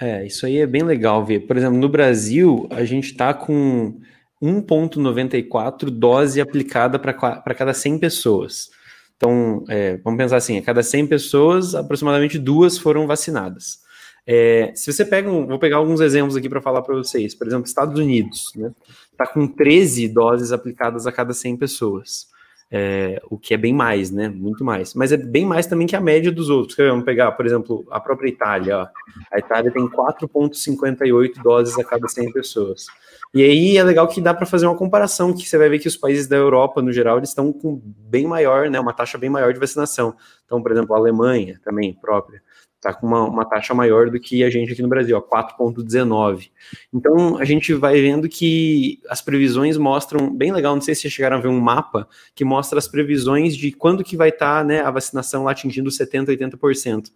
É, 0.00 0.24
isso 0.24 0.46
aí 0.46 0.58
é 0.58 0.66
bem 0.66 0.82
legal 0.82 1.24
ver. 1.24 1.40
Por 1.40 1.56
exemplo, 1.56 1.78
no 1.78 1.88
Brasil, 1.88 2.68
a 2.70 2.84
gente 2.84 3.06
está 3.06 3.34
com 3.34 4.00
1,94 4.40 5.90
dose 5.90 6.40
aplicada 6.40 6.98
para 6.98 7.54
cada 7.54 7.74
100 7.74 7.98
pessoas. 7.98 8.70
Então, 9.16 9.64
é, 9.68 9.96
vamos 9.98 10.16
pensar 10.16 10.36
assim: 10.36 10.56
a 10.56 10.62
cada 10.62 10.82
100 10.82 11.08
pessoas, 11.08 11.74
aproximadamente 11.74 12.38
duas 12.38 12.78
foram 12.78 13.06
vacinadas. 13.06 13.80
É, 14.24 14.72
se 14.74 14.92
você 14.92 15.04
pega, 15.04 15.30
um, 15.30 15.46
vou 15.46 15.58
pegar 15.58 15.78
alguns 15.78 16.00
exemplos 16.00 16.36
aqui 16.36 16.48
para 16.48 16.62
falar 16.62 16.82
para 16.82 16.94
vocês. 16.94 17.34
Por 17.34 17.46
exemplo, 17.46 17.66
Estados 17.66 17.98
Unidos, 17.98 18.52
né? 18.54 18.70
Está 19.10 19.26
com 19.26 19.48
13 19.48 20.06
doses 20.08 20.52
aplicadas 20.52 21.06
a 21.06 21.12
cada 21.12 21.32
100 21.32 21.56
pessoas 21.56 22.28
é, 22.70 23.20
o 23.30 23.38
que 23.38 23.54
é 23.54 23.56
bem 23.56 23.72
mais, 23.72 24.10
né? 24.10 24.28
Muito 24.28 24.64
mais. 24.64 24.94
Mas 24.94 25.12
é 25.12 25.16
bem 25.16 25.46
mais 25.46 25.66
também 25.66 25.86
que 25.86 25.96
a 25.96 26.00
média 26.00 26.30
dos 26.30 26.50
outros. 26.50 26.76
Vamos 26.76 27.04
pegar, 27.04 27.32
por 27.32 27.46
exemplo, 27.46 27.86
a 27.90 27.98
própria 27.98 28.28
Itália. 28.28 28.78
Ó. 28.78 28.86
A 29.32 29.38
Itália 29.38 29.70
tem 29.70 29.88
4,58 29.88 31.42
doses 31.42 31.78
a 31.78 31.84
cada 31.84 32.06
100 32.08 32.32
pessoas. 32.32 32.86
E 33.34 33.42
aí 33.42 33.76
é 33.76 33.84
legal 33.84 34.08
que 34.08 34.20
dá 34.20 34.32
para 34.32 34.46
fazer 34.46 34.66
uma 34.66 34.76
comparação, 34.76 35.34
que 35.34 35.46
você 35.46 35.58
vai 35.58 35.68
ver 35.68 35.78
que 35.78 35.88
os 35.88 35.96
países 35.96 36.26
da 36.26 36.36
Europa, 36.36 36.80
no 36.80 36.92
geral, 36.92 37.18
eles 37.18 37.28
estão 37.30 37.52
com 37.52 37.80
bem 37.84 38.26
maior, 38.26 38.70
né? 38.70 38.80
Uma 38.80 38.92
taxa 38.92 39.18
bem 39.18 39.30
maior 39.30 39.52
de 39.52 39.60
vacinação. 39.60 40.14
Então, 40.44 40.62
por 40.62 40.72
exemplo, 40.72 40.94
a 40.94 40.98
Alemanha 40.98 41.60
também, 41.64 41.92
própria 41.94 42.42
está 42.78 42.94
com 42.94 43.06
uma, 43.06 43.24
uma, 43.24 43.44
taxa 43.44 43.74
maior 43.74 44.08
do 44.08 44.18
que 44.20 44.44
a 44.44 44.50
gente 44.50 44.72
aqui 44.72 44.80
no 44.80 44.88
Brasil, 44.88 45.20
4,19. 45.20 46.50
Então 46.94 47.36
a 47.36 47.44
gente 47.44 47.74
vai 47.74 48.00
vendo 48.00 48.28
que 48.28 49.00
as 49.08 49.20
previsões 49.20 49.76
mostram, 49.76 50.34
bem 50.34 50.52
legal, 50.52 50.74
não 50.74 50.80
sei 50.80 50.94
se 50.94 51.02
vocês 51.02 51.12
chegaram 51.12 51.36
a 51.36 51.40
ver 51.40 51.48
um 51.48 51.60
mapa 51.60 52.08
que 52.34 52.44
mostra 52.44 52.78
as 52.78 52.86
previsões 52.86 53.56
de 53.56 53.72
quando 53.72 54.04
que 54.04 54.16
vai 54.16 54.28
estar 54.28 54.58
tá, 54.60 54.64
né, 54.64 54.80
a 54.80 54.90
vacinação 54.90 55.44
lá 55.44 55.50
atingindo 55.50 55.90
70%, 55.90 56.26
80%. 56.26 57.10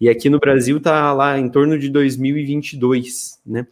E 0.00 0.08
aqui 0.08 0.30
no 0.30 0.38
Brasil 0.38 0.76
está 0.76 1.12
lá 1.12 1.36
em 1.36 1.48
torno 1.48 1.76
de 1.76 1.88
2022, 1.88 3.40
né? 3.44 3.66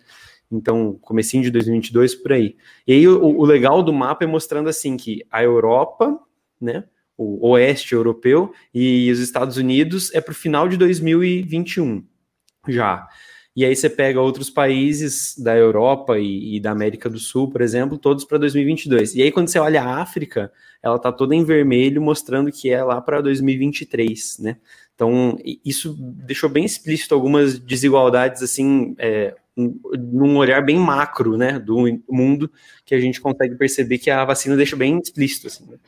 Então, 0.51 0.95
comecinho 1.01 1.43
de 1.43 1.51
2022 1.51 2.15
por 2.17 2.33
aí. 2.33 2.57
E 2.87 2.93
aí 2.93 3.09
o, 3.09 3.23
o 3.23 3.45
legal 3.45 3.83
do 3.83 3.93
mapa 3.93 4.25
é 4.25 4.27
mostrando 4.27 4.69
assim 4.69 4.97
que 4.97 5.25
a 5.31 5.43
Europa, 5.43 6.19
né, 6.61 6.85
o 7.17 7.49
oeste 7.51 7.95
europeu, 7.95 8.53
e 8.75 9.11
os 9.11 9.19
Estados 9.19 9.57
Unidos 9.57 10.13
é 10.15 10.21
para 10.21 10.33
o 10.33 10.35
final 10.35 10.69
de 10.69 10.77
2021 10.77 12.05
já. 12.69 13.07
E 13.55 13.65
aí 13.65 13.75
você 13.75 13.89
pega 13.89 14.21
outros 14.21 14.51
países 14.51 15.35
da 15.39 15.57
Europa 15.57 16.19
e, 16.19 16.57
e 16.57 16.61
da 16.61 16.71
América 16.73 17.09
do 17.09 17.19
Sul, 17.19 17.51
por 17.51 17.63
exemplo, 17.63 17.97
todos 17.97 18.25
para 18.25 18.37
2022. 18.37 19.15
E 19.15 19.23
aí 19.23 19.33
quando 19.33 19.49
você 19.49 19.59
olha 19.59 19.83
a 19.83 20.03
África, 20.03 20.53
ela 20.83 20.97
está 20.97 21.11
toda 21.11 21.35
em 21.35 21.43
vermelho, 21.43 22.03
mostrando 22.03 22.53
que 22.53 22.69
é 22.69 22.85
lá 22.85 23.01
para 23.01 23.23
2023, 23.23 24.41
né? 24.41 24.57
Então 24.95 25.39
isso 25.65 25.95
deixou 25.99 26.51
bem 26.51 26.65
explícito 26.65 27.15
algumas 27.15 27.59
desigualdades 27.59 28.43
assim, 28.43 28.95
é, 28.99 29.35
num 29.57 30.37
olhar 30.37 30.63
bem 30.63 30.79
macro, 30.79 31.37
né, 31.37 31.59
do 31.59 31.85
mundo, 32.09 32.51
que 32.85 32.95
a 32.95 33.01
gente 33.01 33.21
consegue 33.21 33.55
perceber 33.57 33.99
que 33.99 34.11
a 34.11 34.25
vacina 34.25 34.57
deixa 34.57 34.77
bem 34.77 34.99
explícito. 34.99 35.47
Assim, 35.47 35.67
né? 35.67 35.79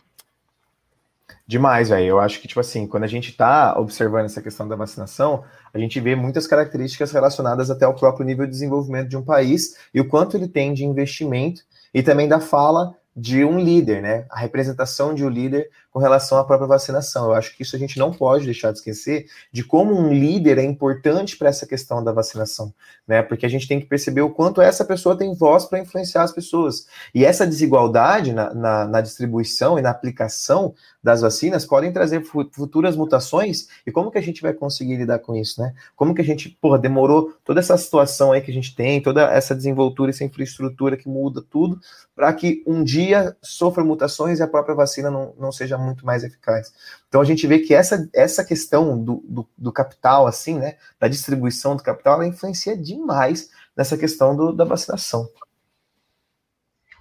Demais, 1.48 1.88
velho. 1.88 2.04
Eu 2.06 2.20
acho 2.20 2.42
que, 2.42 2.46
tipo 2.46 2.60
assim, 2.60 2.86
quando 2.86 3.04
a 3.04 3.08
gente 3.08 3.30
está 3.30 3.74
observando 3.80 4.26
essa 4.26 4.42
questão 4.42 4.68
da 4.68 4.76
vacinação, 4.76 5.42
a 5.72 5.78
gente 5.78 5.98
vê 5.98 6.14
muitas 6.14 6.46
características 6.46 7.10
relacionadas 7.10 7.70
até 7.70 7.86
ao 7.86 7.94
próprio 7.94 8.26
nível 8.26 8.44
de 8.44 8.52
desenvolvimento 8.52 9.08
de 9.08 9.16
um 9.16 9.24
país 9.24 9.74
e 9.94 9.98
o 9.98 10.06
quanto 10.06 10.36
ele 10.36 10.46
tem 10.46 10.74
de 10.74 10.84
investimento 10.84 11.62
e 11.94 12.02
também 12.02 12.28
da 12.28 12.38
fala 12.38 12.94
de 13.16 13.46
um 13.46 13.58
líder, 13.58 14.02
né? 14.02 14.26
A 14.28 14.38
representação 14.38 15.14
de 15.14 15.24
um 15.24 15.30
líder 15.30 15.70
com 15.98 16.02
relação 16.02 16.38
à 16.38 16.44
própria 16.44 16.68
vacinação. 16.68 17.26
Eu 17.26 17.34
acho 17.34 17.56
que 17.56 17.64
isso 17.64 17.74
a 17.74 17.78
gente 17.78 17.98
não 17.98 18.12
pode 18.12 18.44
deixar 18.44 18.70
de 18.70 18.78
esquecer 18.78 19.26
de 19.52 19.64
como 19.64 19.98
um 19.98 20.12
líder 20.12 20.56
é 20.58 20.62
importante 20.62 21.36
para 21.36 21.48
essa 21.48 21.66
questão 21.66 22.04
da 22.04 22.12
vacinação, 22.12 22.72
né? 23.06 23.20
Porque 23.20 23.44
a 23.44 23.48
gente 23.48 23.66
tem 23.66 23.80
que 23.80 23.86
perceber 23.86 24.20
o 24.20 24.30
quanto 24.30 24.62
essa 24.62 24.84
pessoa 24.84 25.18
tem 25.18 25.34
voz 25.34 25.64
para 25.64 25.80
influenciar 25.80 26.22
as 26.22 26.30
pessoas. 26.30 26.86
E 27.12 27.24
essa 27.24 27.44
desigualdade 27.44 28.32
na, 28.32 28.54
na, 28.54 28.84
na, 28.84 29.00
distribuição 29.00 29.76
e 29.76 29.82
na 29.82 29.90
aplicação 29.90 30.72
das 31.02 31.20
vacinas 31.20 31.66
podem 31.66 31.92
trazer 31.92 32.22
futuras 32.22 32.94
mutações. 32.94 33.66
E 33.84 33.90
como 33.90 34.12
que 34.12 34.18
a 34.18 34.22
gente 34.22 34.40
vai 34.40 34.52
conseguir 34.52 34.94
lidar 34.94 35.18
com 35.18 35.34
isso, 35.34 35.60
né? 35.60 35.74
Como 35.96 36.14
que 36.14 36.20
a 36.20 36.24
gente, 36.24 36.48
porra, 36.60 36.78
demorou 36.78 37.32
toda 37.44 37.58
essa 37.58 37.76
situação 37.76 38.30
aí 38.30 38.40
que 38.40 38.52
a 38.52 38.54
gente 38.54 38.76
tem, 38.76 39.02
toda 39.02 39.22
essa 39.32 39.52
desenvoltura, 39.52 40.10
essa 40.10 40.22
infraestrutura 40.22 40.96
que 40.96 41.08
muda 41.08 41.42
tudo, 41.42 41.80
para 42.14 42.32
que 42.32 42.62
um 42.64 42.84
dia 42.84 43.36
sofra 43.42 43.82
mutações 43.82 44.38
e 44.38 44.42
a 44.44 44.46
própria 44.46 44.76
vacina 44.76 45.10
não, 45.10 45.34
não 45.36 45.50
seja 45.50 45.76
muito 45.88 46.06
mais 46.06 46.24
eficaz. 46.24 46.72
Então 47.08 47.20
a 47.20 47.24
gente 47.24 47.46
vê 47.46 47.58
que 47.58 47.74
essa, 47.74 48.08
essa 48.14 48.44
questão 48.44 49.02
do, 49.02 49.22
do, 49.28 49.48
do 49.56 49.72
capital, 49.72 50.26
assim, 50.26 50.58
né, 50.58 50.76
da 50.98 51.08
distribuição 51.08 51.76
do 51.76 51.82
capital, 51.82 52.14
ela 52.14 52.26
influencia 52.26 52.76
demais 52.76 53.50
nessa 53.76 53.96
questão 53.96 54.36
do, 54.36 54.52
da 54.52 54.64
vacinação. 54.64 55.28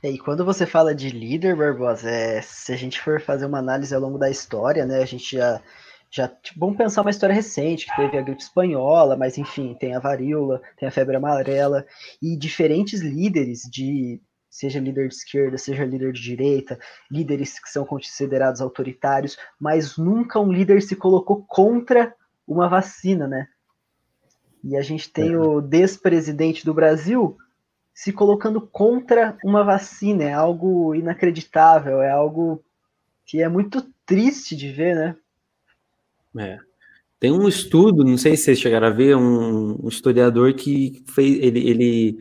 E 0.03 0.17
quando 0.17 0.45
você 0.45 0.65
fala 0.65 0.93
de 0.93 1.09
líder, 1.09 1.55
Barbosa, 1.55 2.09
é, 2.09 2.41
se 2.41 2.71
a 2.71 2.75
gente 2.75 3.01
for 3.01 3.19
fazer 3.19 3.45
uma 3.45 3.57
análise 3.57 3.93
ao 3.93 4.01
longo 4.01 4.17
da 4.17 4.29
história, 4.29 4.85
né, 4.85 5.01
a 5.01 5.05
gente 5.05 5.35
já, 5.35 5.61
já 6.09 6.27
tipo, 6.27 6.59
vamos 6.59 6.77
pensar 6.77 7.01
uma 7.01 7.09
história 7.09 7.33
recente, 7.33 7.87
que 7.87 7.95
teve 7.95 8.17
a 8.17 8.21
gripe 8.21 8.41
espanhola, 8.41 9.17
mas 9.17 9.37
enfim, 9.37 9.75
tem 9.79 9.95
a 9.95 9.99
varíola, 9.99 10.61
tem 10.77 10.87
a 10.87 10.91
febre 10.91 11.15
amarela, 11.15 11.85
e 12.21 12.37
diferentes 12.37 13.01
líderes 13.01 13.61
de 13.63 14.21
seja 14.57 14.79
líder 14.79 15.07
de 15.07 15.13
esquerda, 15.13 15.55
seja 15.55 15.85
líder 15.85 16.11
de 16.11 16.19
direita, 16.19 16.79
líderes 17.11 17.59
que 17.59 17.69
são 17.69 17.85
considerados 17.85 18.59
autoritários, 18.59 19.37
mas 19.59 19.97
nunca 19.97 20.39
um 20.39 20.51
líder 20.51 20.81
se 20.81 20.95
colocou 20.95 21.45
contra 21.47 22.15
uma 22.47 22.67
vacina, 22.67 23.27
né? 23.27 23.47
E 24.63 24.75
a 24.75 24.81
gente 24.81 25.11
tem 25.11 25.33
é. 25.33 25.37
o 25.37 25.61
despresidente 25.61 26.65
do 26.65 26.73
Brasil 26.73 27.37
se 27.93 28.11
colocando 28.11 28.59
contra 28.59 29.37
uma 29.43 29.63
vacina, 29.63 30.23
é 30.23 30.33
algo 30.33 30.95
inacreditável, 30.95 32.01
é 32.01 32.09
algo 32.09 32.63
que 33.27 33.43
é 33.43 33.47
muito 33.47 33.85
triste 34.07 34.55
de 34.55 34.71
ver, 34.71 34.95
né? 34.95 35.15
É. 36.35 36.59
Tem 37.19 37.31
um 37.31 37.47
estudo, 37.47 38.03
não 38.03 38.17
sei 38.17 38.35
se 38.35 38.43
vocês 38.43 38.59
chegaram 38.59 38.87
a 38.87 38.91
ver, 38.91 39.15
um, 39.15 39.85
um 39.85 39.87
historiador 39.87 40.51
que 40.55 41.03
fez, 41.07 41.43
ele, 41.43 41.67
ele 41.67 42.17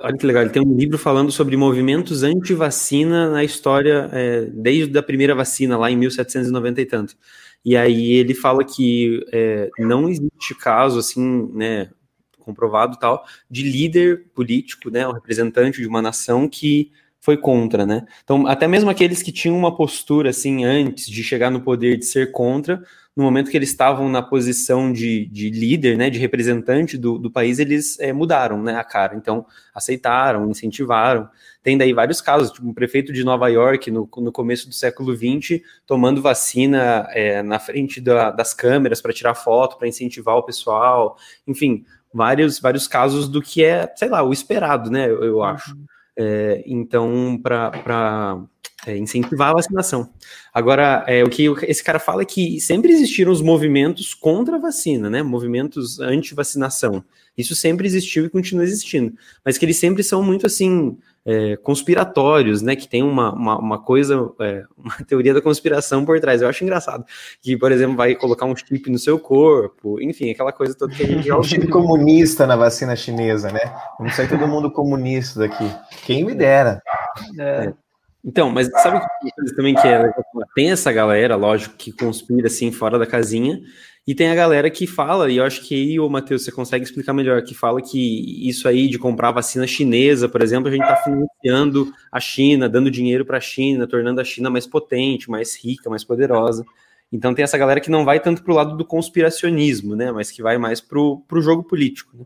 Olha 0.00 0.16
que 0.16 0.26
legal, 0.26 0.42
ele 0.42 0.50
tem 0.50 0.62
um 0.62 0.74
livro 0.74 0.96
falando 0.96 1.30
sobre 1.30 1.56
movimentos 1.56 2.22
anti-vacina 2.22 3.30
na 3.30 3.44
história, 3.44 4.08
é, 4.12 4.46
desde 4.46 4.96
a 4.96 5.02
primeira 5.02 5.34
vacina, 5.34 5.76
lá 5.76 5.90
em 5.90 5.96
1790 5.96 6.80
e 6.80 6.86
tanto. 6.86 7.16
E 7.62 7.76
aí 7.76 8.12
ele 8.12 8.34
fala 8.34 8.64
que 8.64 9.22
é, 9.30 9.68
não 9.78 10.08
existe 10.08 10.54
caso 10.58 10.98
assim, 10.98 11.50
né, 11.52 11.90
comprovado 12.38 12.98
tal, 12.98 13.24
de 13.50 13.62
líder 13.62 14.26
político, 14.34 14.90
né, 14.90 15.06
representante 15.06 15.80
de 15.80 15.86
uma 15.86 16.00
nação 16.00 16.48
que 16.48 16.90
foi 17.24 17.38
contra, 17.38 17.86
né? 17.86 18.04
Então, 18.22 18.46
até 18.46 18.68
mesmo 18.68 18.90
aqueles 18.90 19.22
que 19.22 19.32
tinham 19.32 19.56
uma 19.56 19.74
postura 19.74 20.28
assim 20.28 20.62
antes 20.62 21.06
de 21.06 21.24
chegar 21.24 21.50
no 21.50 21.62
poder 21.62 21.96
de 21.96 22.04
ser 22.04 22.30
contra, 22.30 22.82
no 23.16 23.24
momento 23.24 23.50
que 23.50 23.56
eles 23.56 23.70
estavam 23.70 24.10
na 24.10 24.20
posição 24.20 24.92
de, 24.92 25.24
de 25.28 25.48
líder, 25.48 25.96
né, 25.96 26.10
de 26.10 26.18
representante 26.18 26.98
do, 26.98 27.16
do 27.16 27.30
país, 27.30 27.58
eles 27.58 27.98
é, 27.98 28.12
mudaram 28.12 28.62
né, 28.62 28.76
a 28.76 28.84
cara. 28.84 29.16
Então, 29.16 29.46
aceitaram, 29.74 30.50
incentivaram. 30.50 31.26
Tem 31.62 31.78
daí 31.78 31.94
vários 31.94 32.20
casos, 32.20 32.50
tipo 32.50 32.68
um 32.68 32.74
prefeito 32.74 33.10
de 33.10 33.24
Nova 33.24 33.48
York, 33.48 33.90
no, 33.90 34.06
no 34.18 34.30
começo 34.30 34.68
do 34.68 34.74
século 34.74 35.16
XX, 35.16 35.62
tomando 35.86 36.20
vacina 36.20 37.08
é, 37.12 37.42
na 37.42 37.58
frente 37.58 38.02
da, 38.02 38.32
das 38.32 38.52
câmeras 38.52 39.00
para 39.00 39.14
tirar 39.14 39.34
foto, 39.34 39.78
para 39.78 39.88
incentivar 39.88 40.36
o 40.36 40.42
pessoal. 40.42 41.16
Enfim, 41.46 41.86
vários, 42.12 42.60
vários 42.60 42.86
casos 42.86 43.28
do 43.28 43.40
que 43.40 43.64
é, 43.64 43.90
sei 43.96 44.10
lá, 44.10 44.22
o 44.22 44.30
esperado, 44.30 44.90
né, 44.90 45.08
eu, 45.08 45.24
eu 45.24 45.42
acho. 45.42 45.74
Uhum. 45.74 45.86
É, 46.16 46.62
então, 46.66 47.38
para 47.42 48.44
é, 48.86 48.96
incentivar 48.96 49.50
a 49.50 49.54
vacinação. 49.54 50.12
Agora, 50.52 51.04
é, 51.06 51.24
o 51.24 51.30
que 51.30 51.46
esse 51.62 51.82
cara 51.82 51.98
fala 51.98 52.22
é 52.22 52.24
que 52.24 52.60
sempre 52.60 52.92
existiram 52.92 53.32
os 53.32 53.42
movimentos 53.42 54.14
contra 54.14 54.56
a 54.56 54.60
vacina, 54.60 55.08
né? 55.10 55.22
Movimentos 55.22 56.00
anti-vacinação. 56.00 57.04
Isso 57.36 57.54
sempre 57.54 57.86
existiu 57.86 58.24
e 58.24 58.30
continua 58.30 58.64
existindo. 58.64 59.14
Mas 59.44 59.58
que 59.58 59.64
eles 59.64 59.76
sempre 59.76 60.02
são 60.02 60.22
muito 60.22 60.46
assim. 60.46 60.96
É, 61.26 61.56
conspiratórios, 61.56 62.60
né? 62.60 62.76
Que 62.76 62.86
tem 62.86 63.02
uma, 63.02 63.32
uma, 63.32 63.58
uma 63.58 63.78
coisa, 63.78 64.30
é, 64.40 64.64
uma 64.76 64.94
teoria 65.08 65.32
da 65.32 65.40
conspiração 65.40 66.04
por 66.04 66.20
trás. 66.20 66.42
Eu 66.42 66.48
acho 66.48 66.62
engraçado. 66.62 67.04
Que, 67.40 67.56
por 67.56 67.72
exemplo, 67.72 67.96
vai 67.96 68.14
colocar 68.14 68.44
um 68.44 68.54
chip 68.54 68.90
no 68.90 68.98
seu 68.98 69.18
corpo, 69.18 70.00
enfim, 70.00 70.30
aquela 70.30 70.52
coisa 70.52 70.74
toda 70.74 70.94
que 70.94 71.02
a 71.02 71.06
gente 71.06 71.26
já. 71.26 71.36
Um 71.38 71.42
chip 71.42 71.66
comunista 71.68 72.46
na 72.46 72.56
vacina 72.56 72.94
chinesa, 72.94 73.50
né? 73.50 73.60
Vamos 73.98 74.14
sair 74.14 74.28
todo 74.28 74.46
mundo 74.46 74.70
comunista 74.70 75.40
daqui. 75.40 75.70
Quem 76.04 76.24
me 76.24 76.34
dera. 76.34 76.82
É. 77.38 77.72
Então, 78.24 78.50
mas 78.50 78.70
sabe 78.82 79.00
que 79.20 79.54
também 79.54 79.74
que 79.74 79.86
é 79.86 80.10
Tem 80.54 80.70
essa 80.70 80.90
galera, 80.90 81.36
lógico, 81.36 81.76
que 81.76 81.92
conspira 81.92 82.46
assim 82.46 82.72
fora 82.72 82.98
da 82.98 83.06
casinha, 83.06 83.60
e 84.06 84.14
tem 84.14 84.28
a 84.28 84.34
galera 84.34 84.70
que 84.70 84.86
fala, 84.86 85.30
e 85.30 85.38
eu 85.38 85.44
acho 85.44 85.62
que 85.62 85.74
aí, 85.74 85.98
ô 85.98 86.08
Matheus, 86.10 86.44
você 86.44 86.52
consegue 86.52 86.84
explicar 86.84 87.14
melhor, 87.14 87.42
que 87.42 87.54
fala 87.54 87.80
que 87.80 88.48
isso 88.48 88.68
aí 88.68 88.86
de 88.86 88.98
comprar 88.98 89.30
vacina 89.30 89.66
chinesa, 89.66 90.28
por 90.28 90.42
exemplo, 90.42 90.68
a 90.68 90.72
gente 90.72 90.82
está 90.82 90.96
financiando 90.96 91.90
a 92.12 92.20
China, 92.20 92.68
dando 92.68 92.90
dinheiro 92.90 93.24
para 93.24 93.38
a 93.38 93.40
China, 93.40 93.86
tornando 93.86 94.20
a 94.20 94.24
China 94.24 94.50
mais 94.50 94.66
potente, 94.66 95.30
mais 95.30 95.56
rica, 95.56 95.88
mais 95.88 96.04
poderosa. 96.04 96.64
Então 97.10 97.32
tem 97.32 97.44
essa 97.44 97.56
galera 97.56 97.80
que 97.80 97.90
não 97.90 98.04
vai 98.04 98.20
tanto 98.20 98.42
para 98.42 98.52
o 98.52 98.56
lado 98.56 98.76
do 98.76 98.84
conspiracionismo, 98.84 99.94
né? 99.96 100.10
Mas 100.10 100.30
que 100.30 100.42
vai 100.42 100.58
mais 100.58 100.80
para 100.80 100.98
o 100.98 101.40
jogo 101.40 101.62
político. 101.62 102.16
Né? 102.16 102.24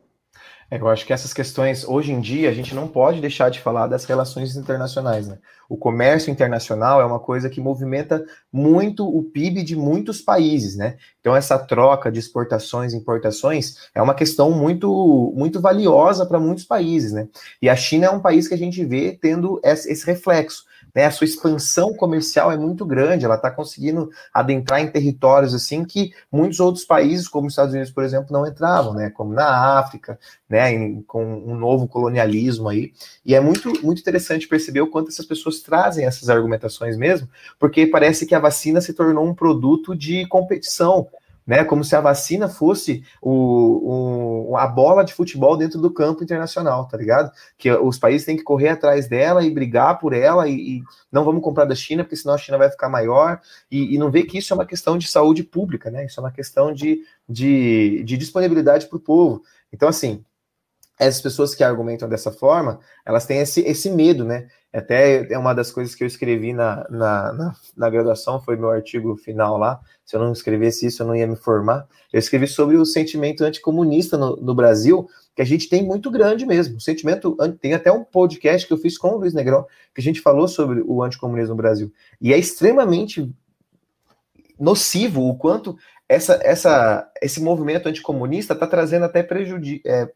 É, 0.71 0.79
eu 0.79 0.89
acho 0.89 1.07
que 1.07 1.13
essas 1.13 1.33
questões, 1.33 1.87
hoje 1.87 2.11
em 2.11 2.21
dia, 2.21 2.51
a 2.51 2.55
gente 2.55 2.75
não 2.75 2.89
pode 2.89 3.21
deixar 3.21 3.51
de 3.51 3.61
falar 3.61 3.87
das 3.87 4.05
relações 4.05 4.57
internacionais. 4.57 5.29
Né? 5.29 5.39
O 5.69 5.77
comércio 5.77 6.31
internacional 6.31 7.01
é 7.01 7.05
uma 7.05 7.19
coisa 7.21 7.51
que 7.51 7.61
movimenta 7.61 8.25
muito 8.53 9.07
o 9.07 9.23
PIB 9.23 9.63
de 9.63 9.77
muitos 9.77 10.21
países. 10.21 10.77
Né? 10.77 10.97
Então, 11.21 11.37
essa 11.37 11.59
troca 11.59 12.11
de 12.11 12.19
exportações 12.19 12.93
e 12.93 12.97
importações 12.97 13.89
é 13.95 14.01
uma 14.01 14.15
questão 14.15 14.51
muito, 14.51 15.33
muito 15.37 15.61
valiosa 15.61 16.25
para 16.25 16.41
muitos 16.41 16.65
países. 16.65 17.13
Né? 17.13 17.29
E 17.61 17.69
a 17.69 17.77
China 17.77 18.07
é 18.07 18.11
um 18.11 18.21
país 18.21 18.49
que 18.49 18.55
a 18.55 18.59
gente 18.59 18.85
vê 18.85 19.13
tendo 19.21 19.61
esse 19.63 20.07
reflexo 20.07 20.65
né? 20.95 21.07
A 21.07 21.11
sua 21.11 21.27
expansão 21.27 21.95
comercial 21.95 22.51
é 22.51 22.57
muito 22.57 22.85
grande, 22.85 23.25
ela 23.25 23.37
está 23.37 23.51
conseguindo 23.51 24.11
adentrar 24.33 24.81
em 24.81 24.91
territórios 24.91 25.55
assim 25.55 25.85
que 25.85 26.13
muitos 26.31 26.61
outros 26.61 26.85
países, 26.85 27.29
como 27.29 27.47
os 27.47 27.53
Estados 27.53 27.73
Unidos, 27.73 27.93
por 27.93 28.05
exemplo, 28.05 28.33
não 28.33 28.47
entravam, 28.47 28.95
né? 28.95 29.11
Como 29.11 29.33
na 29.33 29.79
África, 29.79 30.19
né? 30.49 30.73
Em, 30.73 31.03
com 31.03 31.25
um 31.25 31.55
novo 31.55 31.87
colonialismo 31.87 32.69
aí. 32.69 32.93
E 33.25 33.35
é 33.35 33.41
muito, 33.41 33.69
muito 33.85 34.01
interessante 34.01 34.49
perceber 34.49 34.81
o 34.81 34.91
quanto 34.91 35.09
essas 35.09 35.27
pessoas 35.27 35.58
trazem 35.61 36.05
essas 36.05 36.29
argumentações 36.29 36.97
mesmo, 36.97 37.29
porque 37.59 37.87
parece 37.87 38.27
que 38.27 38.35
a 38.35 38.41
vacina 38.41 38.81
se 38.81 38.93
tornou 38.93 39.27
um 39.27 39.35
produto 39.35 39.95
de 39.95 40.27
competição 40.27 41.09
né? 41.49 41.65
Como 41.65 41.83
se 41.83 41.97
a 41.97 42.01
vacina 42.03 42.47
fosse 42.47 43.03
o, 43.23 44.51
o, 44.51 44.57
a 44.59 44.67
bola 44.67 45.03
de 45.03 45.15
futebol 45.15 45.57
dentro 45.57 45.81
do 45.81 45.91
campo 45.91 46.23
internacional, 46.23 46.87
tá 46.87 46.99
ligado? 46.99 47.33
Que 47.57 47.73
os 47.73 47.99
países 47.99 48.27
têm 48.27 48.37
que 48.37 48.43
correr 48.43 48.69
atrás 48.69 49.09
dela 49.09 49.43
e 49.43 49.51
brigar 49.51 49.99
por 49.99 50.13
ela 50.13 50.47
e, 50.47 50.53
e 50.53 50.83
não 51.11 51.25
vamos 51.25 51.43
comprar 51.43 51.65
da 51.65 51.75
China, 51.75 52.05
porque 52.05 52.17
senão 52.17 52.35
a 52.35 52.39
China 52.39 52.59
vai 52.59 52.71
ficar 52.71 52.91
maior, 52.91 53.41
e, 53.71 53.95
e, 53.95 53.99
não 53.99 54.11
vê 54.11 54.25
que 54.25 54.37
isso 54.37 54.53
é 54.53 54.57
uma 54.57 54.67
questão 54.67 54.99
de 54.99 55.09
saúde 55.09 55.43
pública, 55.43 55.91
né? 55.91 56.05
Isso 56.05 56.21
é 56.21 56.23
uma 56.23 56.31
questão 56.31 56.71
de, 56.71 57.01
de, 57.27 58.03
de 58.05 58.19
disponibilidade 58.19 58.87
para 58.87 58.99
o 58.99 59.01
povo. 59.01 59.43
Então, 59.73 59.89
assim, 59.89 60.23
essas 60.99 61.21
pessoas 61.21 61.55
que 61.55 61.63
argumentam 61.63 62.09
dessa 62.09 62.33
forma, 62.33 62.81
elas 63.07 63.25
têm 63.25 63.39
esse, 63.39 63.61
esse 63.61 63.91
medo, 63.91 64.25
né? 64.25 64.49
Até 64.73 65.33
é 65.33 65.39
uma 65.39 65.55
das 65.55 65.71
coisas 65.71 65.95
que 65.95 66.05
eu 66.05 66.07
escrevi 66.07 66.53
na, 66.53 66.87
na, 66.91 67.33
na, 67.33 67.57
na, 67.75 67.91
graduação, 67.91 68.41
foi 68.41 68.57
meu 68.57 68.71
artigo 68.71 69.17
final 69.17 69.57
lá. 69.57 69.81
Se 70.05 70.15
eu 70.15 70.21
não 70.21 70.33
escrevesse 70.33 70.87
isso, 70.87 71.03
eu 71.03 71.07
não 71.07 71.17
ia 71.17 71.27
me 71.27 71.37
formar. 71.37 71.87
Eu 72.13 72.19
escrevi 72.19 72.47
sobre 72.47 72.77
o 72.77 72.85
sentimento 72.85 73.45
anticomunista 73.45 74.19
no, 74.19 74.37
no 74.37 74.55
Brasil, 74.55 75.09
que 75.35 75.41
a 75.41 75.45
gente 75.45 75.71
tem 75.71 75.83
muito 75.83 76.11
grande 76.11 76.45
mesmo. 76.45 76.77
O 76.77 76.81
sentimento, 76.81 77.35
tem 77.61 77.73
até 77.73 77.91
um 77.91 78.05
podcast 78.05 78.67
que 78.67 78.73
eu 78.73 78.79
fiz 78.79 78.99
com 78.99 79.09
o 79.09 79.19
Luiz 79.19 79.33
Negrão, 79.33 79.65
que 79.95 80.01
a 80.01 80.05
gente 80.05 80.21
falou 80.21 80.47
sobre 80.47 80.83
o 80.87 81.03
anticomunismo 81.03 81.55
no 81.55 81.63
Brasil. 81.63 81.91
E 82.21 82.35
é 82.35 82.39
extremamente 82.39 83.33
nocivo 84.59 85.29
o 85.29 85.39
quanto 85.39 85.79
essa, 86.09 86.41
essa, 86.43 87.11
esse 87.21 87.41
movimento 87.41 87.89
anticomunista 87.89 88.55
está 88.55 88.67
trazendo 88.67 89.05
até 89.05 89.21
é, 89.21 90.09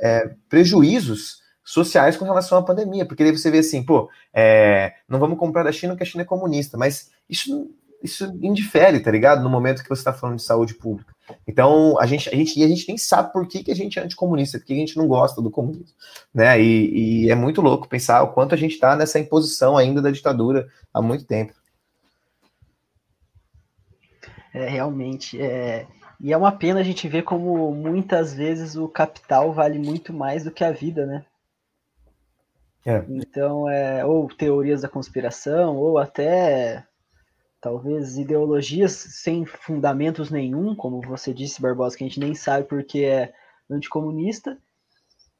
é, 0.00 0.30
prejuízos 0.48 1.38
sociais 1.64 2.16
com 2.16 2.24
relação 2.24 2.58
à 2.58 2.62
pandemia, 2.62 3.06
porque 3.06 3.24
daí 3.24 3.36
você 3.36 3.50
vê 3.50 3.58
assim, 3.58 3.82
pô, 3.82 4.08
é, 4.32 4.92
não 5.08 5.18
vamos 5.18 5.38
comprar 5.38 5.62
da 5.62 5.72
China 5.72 5.92
porque 5.94 6.04
a 6.04 6.06
China 6.06 6.22
é 6.22 6.26
comunista, 6.26 6.76
mas 6.76 7.10
isso, 7.28 7.70
isso 8.02 8.24
indifere, 8.42 9.00
tá 9.00 9.10
ligado? 9.10 9.42
No 9.42 9.50
momento 9.50 9.82
que 9.82 9.88
você 9.88 10.00
está 10.00 10.12
falando 10.12 10.36
de 10.36 10.42
saúde 10.42 10.74
pública. 10.74 11.14
Então, 11.46 11.98
a 12.00 12.06
gente, 12.06 12.28
a 12.28 12.34
gente, 12.34 12.58
e 12.58 12.64
a 12.64 12.68
gente 12.68 12.88
nem 12.88 12.96
sabe 12.96 13.32
por 13.32 13.46
que, 13.46 13.62
que 13.62 13.70
a 13.70 13.76
gente 13.76 13.98
é 13.98 14.02
anticomunista, 14.02 14.58
porque 14.58 14.72
a 14.72 14.76
gente 14.76 14.96
não 14.96 15.06
gosta 15.06 15.42
do 15.42 15.50
comunismo, 15.50 15.94
né? 16.32 16.60
E, 16.60 17.24
e 17.26 17.30
é 17.30 17.34
muito 17.34 17.60
louco 17.60 17.88
pensar 17.88 18.22
o 18.22 18.32
quanto 18.32 18.54
a 18.54 18.58
gente 18.58 18.72
está 18.72 18.96
nessa 18.96 19.18
imposição 19.18 19.76
ainda 19.76 20.00
da 20.00 20.10
ditadura 20.10 20.68
há 20.92 21.02
muito 21.02 21.24
tempo. 21.24 21.52
É, 24.58 24.68
realmente, 24.68 25.40
é... 25.40 25.86
e 26.20 26.32
é 26.32 26.36
uma 26.36 26.50
pena 26.50 26.80
a 26.80 26.82
gente 26.82 27.06
ver 27.06 27.22
como 27.22 27.70
muitas 27.72 28.34
vezes 28.34 28.74
o 28.74 28.88
capital 28.88 29.52
vale 29.52 29.78
muito 29.78 30.12
mais 30.12 30.42
do 30.42 30.50
que 30.50 30.64
a 30.64 30.72
vida, 30.72 31.06
né? 31.06 31.24
É. 32.84 33.04
Então, 33.08 33.68
é, 33.68 34.04
ou 34.04 34.26
teorias 34.26 34.82
da 34.82 34.88
conspiração, 34.88 35.76
ou 35.76 35.96
até 35.96 36.84
talvez 37.60 38.18
ideologias 38.18 38.92
sem 38.92 39.46
fundamentos 39.46 40.28
nenhum, 40.28 40.74
como 40.74 41.00
você 41.02 41.32
disse, 41.32 41.62
Barbosa, 41.62 41.96
que 41.96 42.02
a 42.02 42.08
gente 42.08 42.18
nem 42.18 42.34
sabe 42.34 42.66
porque 42.66 43.04
é 43.04 43.32
anticomunista. 43.70 44.58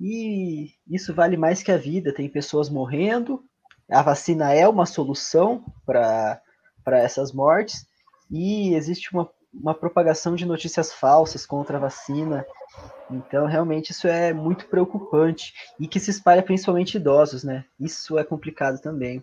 E 0.00 0.74
isso 0.88 1.12
vale 1.12 1.36
mais 1.36 1.60
que 1.60 1.72
a 1.72 1.76
vida. 1.76 2.14
Tem 2.14 2.28
pessoas 2.28 2.70
morrendo, 2.70 3.42
a 3.90 4.00
vacina 4.00 4.52
é 4.52 4.68
uma 4.68 4.86
solução 4.86 5.64
para 5.84 6.40
essas 6.86 7.32
mortes, 7.32 7.84
e 8.30 8.74
existe 8.74 9.12
uma, 9.12 9.28
uma 9.52 9.74
propagação 9.74 10.34
de 10.34 10.44
notícias 10.44 10.92
falsas 10.92 11.46
contra 11.46 11.76
a 11.76 11.80
vacina. 11.80 12.44
Então, 13.10 13.46
realmente, 13.46 13.90
isso 13.90 14.06
é 14.06 14.32
muito 14.32 14.66
preocupante 14.66 15.54
e 15.80 15.86
que 15.86 15.98
se 15.98 16.10
espalha 16.10 16.42
principalmente 16.42 16.96
idosos, 16.96 17.42
né? 17.42 17.64
Isso 17.80 18.18
é 18.18 18.24
complicado 18.24 18.80
também. 18.80 19.22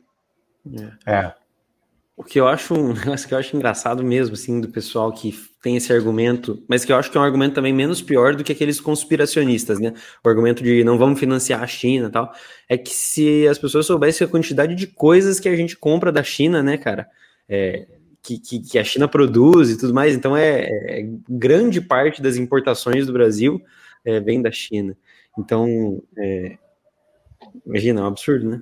É. 1.06 1.12
é. 1.12 1.34
O 2.18 2.24
que 2.24 2.40
eu 2.40 2.48
acho, 2.48 2.74
um 2.74 2.94
que 3.28 3.34
eu 3.34 3.38
acho 3.38 3.56
engraçado 3.56 4.04
mesmo, 4.04 4.36
assim, 4.36 4.62
do 4.62 4.70
pessoal 4.70 5.12
que 5.12 5.34
tem 5.62 5.76
esse 5.76 5.92
argumento, 5.92 6.64
mas 6.68 6.86
que 6.86 6.92
eu 6.92 6.96
acho 6.96 7.12
que 7.12 7.18
é 7.18 7.20
um 7.20 7.24
argumento 7.24 7.56
também 7.56 7.74
menos 7.74 8.02
pior 8.02 8.36
do 8.36 8.44
que 8.44 8.54
aqueles 8.54 8.80
conspiracionistas, 8.80 9.80
né? 9.80 9.94
O 10.24 10.30
argumento 10.30 10.64
de 10.64 10.84
não 10.84 10.98
vamos 10.98 11.20
financiar 11.20 11.62
a 11.62 11.68
China 11.68 12.08
e 12.08 12.12
tal, 12.12 12.34
é 12.70 12.78
que 12.78 12.92
se 12.92 13.48
as 13.48 13.58
pessoas 13.58 13.86
soubessem 13.86 14.26
a 14.26 14.30
quantidade 14.30 14.76
de 14.76 14.88
coisas 14.88 15.40
que 15.40 15.50
a 15.50 15.56
gente 15.56 15.76
compra 15.76 16.12
da 16.12 16.24
China, 16.24 16.64
né, 16.64 16.78
cara? 16.78 17.08
É, 17.50 17.86
que, 18.25 18.39
que, 18.39 18.60
que, 18.60 18.79
a 18.79 18.84
China 18.84 19.08
produz 19.08 19.70
e 19.70 19.77
tudo 19.77 19.94
mais. 19.94 20.15
Então, 20.15 20.36
é, 20.36 20.65
é 21.00 21.08
grande 21.29 21.79
parte 21.79 22.22
das 22.22 22.38
importações 22.38 23.05
do 23.05 23.13
Brasil 23.13 23.62
é, 24.03 24.20
vem 24.20 24.41
da 24.41 24.51
China. 24.51 24.98
Então, 25.38 26.01
é, 26.17 26.58
imagina, 27.65 28.01
é 28.01 28.03
um 28.03 28.08
absurdo, 28.08 28.50
né? 28.50 28.62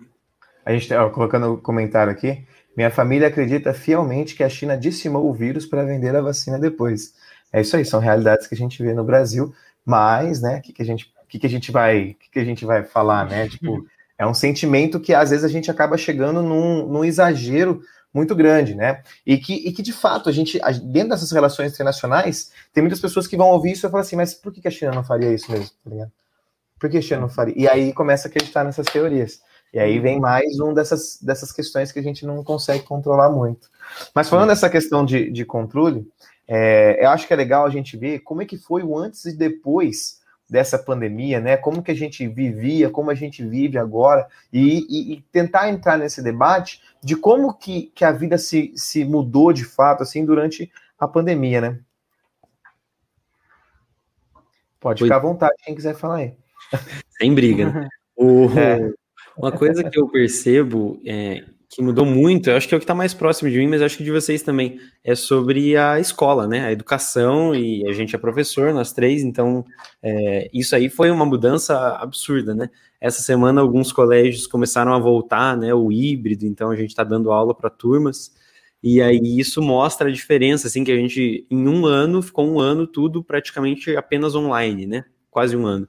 A 0.66 0.74
gente, 0.74 0.94
ó, 0.94 1.10
colocando 1.10 1.48
o 1.48 1.54
um 1.54 1.58
comentário 1.58 2.12
aqui, 2.12 2.44
minha 2.76 2.90
família 2.90 3.28
acredita 3.28 3.74
fielmente 3.74 4.36
que 4.36 4.44
a 4.44 4.50
China 4.50 4.78
dissimou 4.78 5.30
o 5.30 5.34
vírus 5.34 5.66
para 5.66 5.84
vender 5.84 6.16
a 6.16 6.22
vacina 6.22 6.60
depois. 6.60 7.14
É 7.52 7.62
isso 7.62 7.78
aí, 7.78 7.86
são 7.86 8.00
realidades 8.00 8.48
que 8.48 8.56
a 8.56 8.58
gente 8.58 8.82
vê 8.82 8.94
no 8.94 9.04
Brasil, 9.04 9.54
mas, 9.86 10.42
né, 10.42 10.58
o 10.58 10.62
que, 10.62 10.74
que 10.74 10.82
a 10.82 10.86
gente, 10.86 11.14
que, 11.30 11.40
que 11.40 11.48
a 11.48 11.50
gente 11.50 11.72
vai, 11.72 12.16
que, 12.20 12.32
que 12.32 12.40
a 12.40 12.46
gente 12.46 12.66
vai 12.66 12.84
falar, 12.84 13.30
né? 13.30 13.48
Tipo, 13.48 13.86
é 14.18 14.26
um 14.26 14.34
sentimento 14.34 15.00
que 15.00 15.14
às 15.14 15.30
vezes 15.30 15.46
a 15.46 15.50
gente 15.50 15.70
acaba 15.70 15.98
chegando 15.98 16.42
num, 16.42 16.88
num 16.88 17.06
exagero 17.06 17.82
muito 18.14 18.36
grande, 18.36 18.76
né? 18.76 19.02
E 19.26 19.38
que, 19.38 19.54
e 19.54 19.72
que 19.72 19.82
de 19.82 19.92
fato 19.92 20.30
a 20.30 20.32
gente, 20.32 20.60
dentro 20.84 21.10
dessas 21.10 21.32
relações 21.32 21.74
internacionais, 21.74 22.52
tem 22.72 22.84
muitas 22.84 23.00
pessoas 23.00 23.26
que 23.26 23.36
vão 23.36 23.50
ouvir 23.50 23.72
isso 23.72 23.88
e 23.88 23.90
falar 23.90 24.02
assim, 24.02 24.16
mas 24.16 24.34
por 24.34 24.54
que 24.54 24.68
a 24.68 24.72
China 24.72 24.92
não 24.92 25.04
faria 25.04 25.34
isso 25.34 25.52
mesmo? 25.52 25.72
Tá 25.84 26.08
por 26.80 26.90
que 26.90 26.98
a 26.98 27.02
China 27.02 27.22
não 27.22 27.30
faria? 27.30 27.56
E 27.58 27.68
aí 27.68 27.94
começa 27.94 28.28
a 28.28 28.30
acreditar 28.30 28.64
nessas 28.64 28.86
teorias. 28.88 29.42
E 29.74 29.80
aí 29.80 30.00
vem 30.00 30.20
mais 30.20 30.60
um 30.60 30.74
dessas, 30.74 31.18
dessas 31.22 31.52
questões 31.52 31.92
que 31.92 31.98
a 31.98 32.04
gente 32.04 32.26
não 32.26 32.44
consegue 32.44 32.84
controlar 32.84 33.30
muito. 33.30 33.70
Mas 34.14 34.30
falando 34.30 34.50
dessa 34.50 34.70
questão 34.70 35.04
de, 35.04 35.32
de 35.32 35.46
controle, 35.46 36.08
é, 36.48 37.04
eu 37.04 37.10
acho 37.10 37.26
que 37.26 37.34
é 37.34 37.38
legal 37.38 37.66
a 37.66 37.70
gente 37.70 37.98
ver 37.98 38.20
como 38.20 38.42
é 38.42 38.46
que 38.46 38.58
foi 38.58 38.84
o 38.84 38.98
antes 38.98 39.26
e 39.26 39.36
depois 39.36 40.22
dessa 40.50 40.78
pandemia, 40.78 41.40
né? 41.40 41.58
Como 41.58 41.82
que 41.82 41.92
a 41.92 41.96
gente 41.96 42.28
vivia, 42.28 42.90
como 42.90 43.10
a 43.10 43.16
gente 43.16 43.44
vive 43.46 43.78
agora, 43.78 44.28
e, 44.52 44.86
e, 44.90 45.14
e, 45.14 45.22
tentar 45.32 45.70
entrar 45.70 45.98
nesse 45.98 46.22
debate 46.22 46.82
de 47.02 47.16
como 47.16 47.54
que, 47.54 47.92
que 47.96 48.06
a 48.06 48.12
vida 48.12 48.38
se, 48.38 48.72
se 48.76 49.04
mudou 49.04 49.52
de 49.52 49.66
fato, 49.66 50.04
assim, 50.04 50.26
durante 50.26 50.72
a 51.00 51.08
pandemia, 51.08 51.62
né? 51.62 51.80
Pode 54.80 55.04
ficar 55.04 55.16
à 55.16 55.20
vontade, 55.20 55.54
quem 55.64 55.76
quiser 55.76 55.96
falar 55.96 56.18
aí. 56.18 56.34
Sem 57.18 57.34
briga, 57.34 57.72
né? 57.72 57.90
O, 58.16 58.46
é. 58.60 58.94
Uma 59.36 59.52
coisa 59.52 59.84
que 59.84 60.00
eu 60.00 60.08
percebo 60.08 61.02
é, 61.04 61.44
que 61.76 61.82
mudou 61.82 62.06
muito, 62.06 62.50
eu 62.50 62.56
acho 62.56 62.68
que 62.68 62.76
é 62.76 62.78
o 62.78 62.80
que 62.80 62.84
está 62.84 62.94
mais 62.94 63.14
próximo 63.16 63.50
de 63.50 63.58
mim, 63.58 63.68
mas 63.68 63.82
acho 63.82 63.98
que 63.98 64.04
de 64.04 64.12
vocês 64.12 64.44
também, 64.44 64.80
é 65.04 65.16
sobre 65.16 65.76
a 65.76 66.00
escola, 66.00 66.48
né? 66.48 66.66
A 66.66 66.72
educação, 66.72 67.56
e 67.56 67.88
a 67.88 67.92
gente 67.92 68.16
é 68.16 68.20
professor, 68.20 68.72
nós 68.74 68.94
três, 68.94 69.24
então 69.24 69.66
é, 70.02 70.50
isso 70.54 70.76
aí 70.76 70.88
foi 70.88 71.10
uma 71.10 71.26
mudança 71.26 71.96
absurda, 71.96 72.54
né? 72.54 72.70
Essa 73.02 73.22
semana 73.24 73.60
alguns 73.60 73.92
colégios 73.92 74.46
começaram 74.46 74.94
a 74.94 75.00
voltar, 75.00 75.58
né? 75.58 75.74
O 75.74 75.92
híbrido, 75.92 76.46
então 76.46 76.70
a 76.70 76.76
gente 76.76 76.90
está 76.90 77.04
dando 77.04 77.32
aula 77.32 77.56
para 77.56 77.72
turmas, 77.72 78.32
e 78.84 79.02
aí 79.02 79.40
isso 79.40 79.62
mostra 79.62 80.10
a 80.10 80.12
diferença, 80.12 80.68
assim, 80.68 80.84
que 80.84 80.92
a 80.92 80.96
gente, 80.96 81.48
em 81.50 81.68
um 81.68 81.88
ano, 81.88 82.22
ficou 82.22 82.48
um 82.48 82.60
ano 82.60 82.86
tudo 82.86 83.24
praticamente 83.24 83.96
apenas 83.96 84.36
online, 84.36 84.86
né? 84.86 85.06
Quase 85.32 85.58
um 85.58 85.66
ano. 85.66 85.88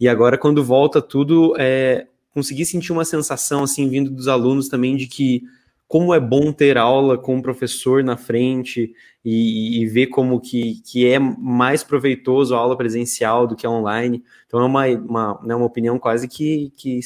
E 0.00 0.08
agora, 0.08 0.38
quando 0.38 0.64
volta 0.64 1.02
tudo, 1.02 1.54
é, 1.58 2.06
consegui 2.36 2.66
sentir 2.66 2.92
uma 2.92 3.06
sensação, 3.06 3.64
assim, 3.64 3.88
vindo 3.88 4.10
dos 4.10 4.28
alunos 4.28 4.68
também, 4.68 4.94
de 4.94 5.06
que 5.06 5.42
como 5.88 6.12
é 6.12 6.20
bom 6.20 6.52
ter 6.52 6.76
aula 6.76 7.16
com 7.16 7.38
o 7.38 7.42
professor 7.42 8.04
na 8.04 8.18
frente 8.18 8.92
e, 9.24 9.80
e, 9.80 9.86
ver 9.86 10.08
como 10.08 10.38
que, 10.38 10.82
que 10.84 11.08
é 11.08 11.18
mais 11.18 11.82
proveitoso 11.82 12.54
a 12.54 12.58
aula 12.58 12.76
presencial 12.76 13.46
do 13.46 13.56
que 13.56 13.66
a 13.66 13.70
online. 13.70 14.22
Então 14.46 14.60
é 14.60 14.64
uma, 14.66 14.86
uma, 14.86 15.40
né, 15.44 15.54
uma 15.54 15.64
opinião 15.64 15.98
quase 15.98 16.28
que, 16.28 16.70
que 16.76 17.00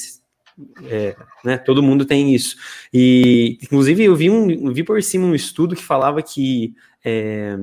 é, 0.87 1.14
né, 1.44 1.58
todo 1.58 1.80
mundo 1.80 2.04
tem 2.04 2.34
isso. 2.34 2.56
E, 2.92 3.56
inclusive, 3.62 4.02
eu 4.02 4.16
vi, 4.16 4.28
um, 4.28 4.72
vi 4.72 4.82
por 4.82 5.00
cima 5.00 5.26
um 5.26 5.34
estudo 5.34 5.76
que 5.76 5.84
falava 5.84 6.20
que 6.22 6.75
é, 7.04 7.56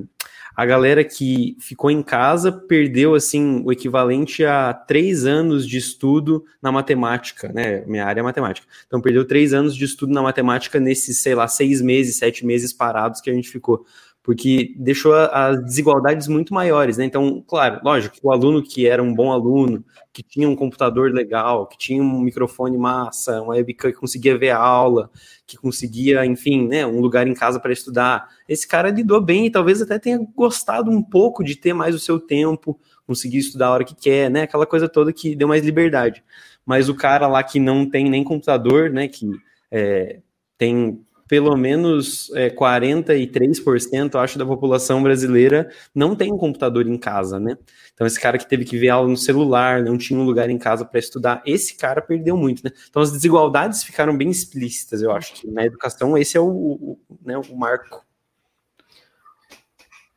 a 0.57 0.65
galera 0.65 1.03
que 1.03 1.55
ficou 1.59 1.91
em 1.91 2.01
casa 2.01 2.51
perdeu 2.51 3.13
assim 3.13 3.61
o 3.63 3.71
equivalente 3.71 4.43
a 4.43 4.73
três 4.73 5.23
anos 5.23 5.67
de 5.67 5.77
estudo 5.77 6.43
na 6.59 6.71
matemática, 6.71 7.53
né? 7.53 7.85
Minha 7.85 8.03
área 8.03 8.21
é 8.21 8.23
matemática. 8.23 8.65
Então 8.87 8.99
perdeu 8.99 9.23
três 9.23 9.53
anos 9.53 9.75
de 9.75 9.85
estudo 9.85 10.11
na 10.11 10.21
matemática 10.23 10.79
nesses, 10.79 11.19
sei 11.19 11.35
lá, 11.35 11.47
seis 11.47 11.79
meses, 11.79 12.17
sete 12.17 12.43
meses 12.43 12.73
parados 12.73 13.21
que 13.21 13.29
a 13.29 13.33
gente 13.33 13.49
ficou 13.49 13.85
porque 14.27 14.75
deixou 14.75 15.13
as 15.13 15.63
desigualdades 15.63 16.27
muito 16.27 16.53
maiores, 16.53 16.97
né? 16.97 17.05
Então, 17.05 17.41
claro, 17.47 17.79
lógico, 17.81 18.17
o 18.21 18.29
aluno 18.29 18.61
que 18.61 18.85
era 18.85 19.01
um 19.01 19.15
bom 19.15 19.31
aluno, 19.31 19.85
que 20.11 20.21
tinha 20.21 20.49
um 20.49 20.55
computador 20.55 21.13
legal, 21.13 21.65
que 21.65 21.77
tinha 21.77 22.03
um 22.03 22.19
microfone 22.19 22.77
massa, 22.77 23.41
uma 23.41 23.53
webcam 23.53 23.89
que 23.89 23.97
conseguia 23.97 24.37
ver 24.37 24.49
a 24.49 24.57
aula, 24.57 25.09
que 25.45 25.55
conseguia, 25.55 26.25
enfim, 26.25 26.67
né, 26.67 26.85
um 26.85 26.99
lugar 26.99 27.25
em 27.25 27.33
casa 27.33 27.57
para 27.57 27.71
estudar, 27.71 28.27
esse 28.49 28.67
cara 28.67 28.89
lidou 28.89 29.21
bem 29.21 29.45
e 29.45 29.49
talvez 29.49 29.81
até 29.81 29.97
tenha 29.97 30.19
gostado 30.35 30.91
um 30.91 31.01
pouco 31.01 31.41
de 31.41 31.55
ter 31.55 31.71
mais 31.71 31.95
o 31.95 31.99
seu 31.99 32.19
tempo, 32.19 32.77
conseguir 33.05 33.37
estudar 33.37 33.67
a 33.67 33.71
hora 33.71 33.85
que 33.85 33.95
quer, 33.95 34.29
né? 34.29 34.41
Aquela 34.41 34.65
coisa 34.65 34.89
toda 34.89 35.13
que 35.13 35.37
deu 35.37 35.47
mais 35.47 35.63
liberdade. 35.63 36.21
Mas 36.65 36.89
o 36.89 36.95
cara 36.95 37.27
lá 37.27 37.41
que 37.43 37.61
não 37.61 37.89
tem 37.89 38.09
nem 38.09 38.25
computador, 38.25 38.89
né, 38.89 39.07
que 39.07 39.25
é, 39.71 40.19
tem 40.57 40.99
pelo 41.27 41.55
menos 41.57 42.31
é, 42.33 42.49
43%, 42.49 44.15
acho, 44.15 44.39
da 44.39 44.45
população 44.45 45.03
brasileira 45.03 45.69
não 45.93 46.15
tem 46.15 46.31
um 46.31 46.37
computador 46.37 46.87
em 46.87 46.97
casa, 46.97 47.39
né? 47.39 47.57
Então, 47.93 48.07
esse 48.07 48.19
cara 48.19 48.37
que 48.37 48.47
teve 48.47 48.63
que 48.63 48.77
ver 48.77 48.89
aula 48.89 49.09
no 49.09 49.17
celular, 49.17 49.81
não 49.81 49.97
tinha 49.97 50.19
um 50.19 50.23
lugar 50.23 50.49
em 50.49 50.57
casa 50.57 50.85
para 50.85 50.99
estudar, 50.99 51.41
esse 51.45 51.75
cara 51.75 52.01
perdeu 52.01 52.37
muito, 52.37 52.63
né? 52.63 52.71
Então, 52.89 53.01
as 53.01 53.11
desigualdades 53.11 53.83
ficaram 53.83 54.15
bem 54.15 54.29
explícitas, 54.29 55.01
eu 55.01 55.11
acho 55.11 55.33
que 55.33 55.47
na 55.47 55.65
educação 55.65 56.17
esse 56.17 56.37
é 56.37 56.39
o, 56.39 56.47
o, 56.47 56.99
né, 57.23 57.37
o 57.37 57.55
marco. 57.55 58.05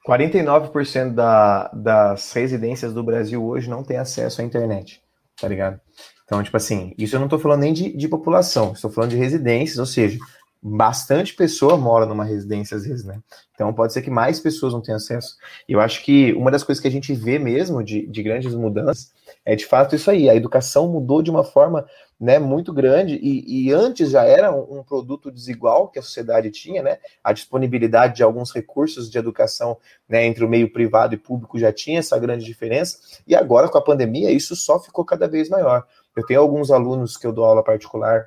49% 0.06 1.14
da, 1.14 1.68
das 1.68 2.32
residências 2.32 2.92
do 2.92 3.02
Brasil 3.02 3.44
hoje 3.44 3.68
não 3.68 3.84
tem 3.84 3.98
acesso 3.98 4.40
à 4.40 4.44
internet, 4.44 5.02
tá 5.40 5.46
ligado? 5.46 5.80
Então, 6.24 6.42
tipo 6.44 6.56
assim, 6.56 6.94
isso 6.96 7.16
eu 7.16 7.18
não 7.18 7.26
estou 7.26 7.40
falando 7.40 7.62
nem 7.62 7.72
de, 7.72 7.96
de 7.96 8.06
população, 8.06 8.72
estou 8.72 8.88
falando 8.88 9.10
de 9.10 9.16
residências, 9.16 9.78
ou 9.78 9.86
seja, 9.86 10.16
bastante 10.62 11.34
pessoa 11.34 11.76
mora 11.76 12.04
numa 12.04 12.24
residência 12.24 12.76
às 12.76 12.84
vezes, 12.84 13.04
né? 13.04 13.18
Então 13.54 13.72
pode 13.72 13.92
ser 13.92 14.02
que 14.02 14.10
mais 14.10 14.38
pessoas 14.38 14.72
não 14.72 14.82
tenham 14.82 14.96
acesso. 14.96 15.36
Eu 15.66 15.80
acho 15.80 16.04
que 16.04 16.32
uma 16.34 16.50
das 16.50 16.62
coisas 16.62 16.80
que 16.80 16.88
a 16.88 16.90
gente 16.90 17.14
vê 17.14 17.38
mesmo 17.38 17.82
de, 17.82 18.06
de 18.06 18.22
grandes 18.22 18.54
mudanças 18.54 19.12
é 19.44 19.56
de 19.56 19.64
fato 19.64 19.94
isso 19.94 20.10
aí. 20.10 20.28
A 20.28 20.34
educação 20.34 20.88
mudou 20.88 21.22
de 21.22 21.30
uma 21.30 21.44
forma 21.44 21.86
né, 22.20 22.38
muito 22.38 22.74
grande 22.74 23.14
e, 23.22 23.68
e 23.68 23.72
antes 23.72 24.10
já 24.10 24.24
era 24.24 24.54
um, 24.54 24.80
um, 24.80 24.82
produto 24.82 25.30
desigual 25.30 25.88
que 25.88 25.98
a 25.98 26.02
sociedade 26.02 26.50
tinha, 26.50 26.82
né? 26.82 26.98
A 27.24 27.32
disponibilidade 27.32 28.16
de 28.16 28.22
alguns 28.22 28.52
recursos 28.52 29.10
de 29.10 29.18
educação 29.18 29.78
né, 30.06 30.26
entre 30.26 30.44
o 30.44 30.48
meio 30.48 30.70
privado 30.70 31.14
e 31.14 31.18
público 31.18 31.58
já 31.58 31.72
tinha 31.72 32.00
essa 32.00 32.18
grande 32.18 32.44
diferença. 32.44 32.98
E 33.26 33.34
agora 33.34 33.68
com 33.68 33.78
a 33.78 33.82
pandemia 33.82 34.30
isso 34.30 34.54
só 34.54 34.78
ficou 34.78 35.06
cada 35.06 35.26
vez 35.26 35.48
maior. 35.48 35.86
Eu 36.14 36.26
tenho 36.26 36.40
alguns 36.40 36.70
alunos 36.70 37.16
que 37.16 37.26
eu 37.26 37.32
dou 37.32 37.46
aula 37.46 37.64
particular 37.64 38.26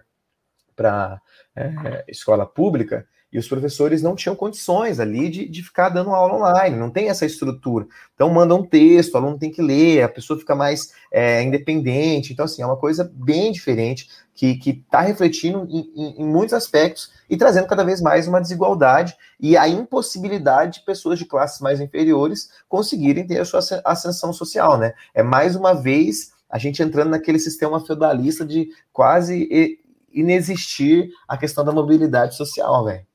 para 0.75 1.21
é, 1.55 2.05
escola 2.07 2.45
pública 2.45 3.05
e 3.33 3.39
os 3.39 3.47
professores 3.47 4.03
não 4.03 4.15
tinham 4.15 4.35
condições 4.35 4.99
ali 4.99 5.27
de, 5.27 5.49
de 5.49 5.63
ficar 5.63 5.89
dando 5.89 6.11
aula 6.11 6.35
online, 6.35 6.75
não 6.75 6.91
tem 6.91 7.09
essa 7.09 7.25
estrutura. 7.25 7.87
Então, 8.13 8.29
manda 8.29 8.53
um 8.53 8.63
texto, 8.63 9.15
o 9.15 9.17
aluno 9.17 9.39
tem 9.39 9.51
que 9.51 9.61
ler, 9.61 10.03
a 10.03 10.07
pessoa 10.07 10.37
fica 10.37 10.53
mais 10.53 10.93
é, 11.11 11.41
independente. 11.41 12.31
Então, 12.31 12.45
assim, 12.45 12.61
é 12.61 12.65
uma 12.65 12.77
coisa 12.77 13.11
bem 13.11 13.51
diferente 13.51 14.07
que 14.35 14.59
está 14.67 15.01
refletindo 15.01 15.65
em, 15.67 15.91
em, 15.95 16.21
em, 16.21 16.25
muitos 16.25 16.53
aspectos 16.53 17.11
e 17.27 17.35
trazendo 17.35 17.67
cada 17.67 17.83
vez 17.83 18.01
mais 18.01 18.27
uma 18.27 18.41
desigualdade 18.41 19.15
e 19.39 19.57
a 19.57 19.67
impossibilidade 19.67 20.79
de 20.79 20.85
pessoas 20.85 21.17
de 21.17 21.25
classes 21.25 21.59
mais 21.59 21.79
inferiores 21.79 22.49
conseguirem 22.69 23.25
ter 23.25 23.39
a 23.39 23.45
sua 23.45 23.61
ascensão 23.83 24.31
social, 24.31 24.77
né? 24.77 24.93
É 25.13 25.23
mais 25.23 25.55
uma 25.55 25.73
vez 25.73 26.33
a 26.49 26.59
gente 26.59 26.83
entrando 26.83 27.09
naquele 27.09 27.39
sistema 27.39 27.83
feudalista 27.83 28.45
de 28.45 28.69
quase 28.91 29.79
inexistir 30.13 31.09
a 31.27 31.37
questão 31.37 31.65
da 31.65 31.71
mobilidade 31.71 32.35
social, 32.35 32.85
velho. 32.85 33.05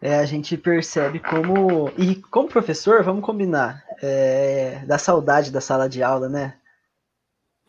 É, 0.00 0.18
a 0.18 0.24
gente 0.24 0.56
percebe 0.56 1.20
como. 1.20 1.88
E 1.96 2.16
como 2.16 2.48
professor, 2.48 3.04
vamos 3.04 3.24
combinar. 3.24 3.84
É, 4.02 4.84
da 4.84 4.98
saudade 4.98 5.52
da 5.52 5.60
sala 5.60 5.88
de 5.88 6.02
aula, 6.02 6.28
né? 6.28 6.56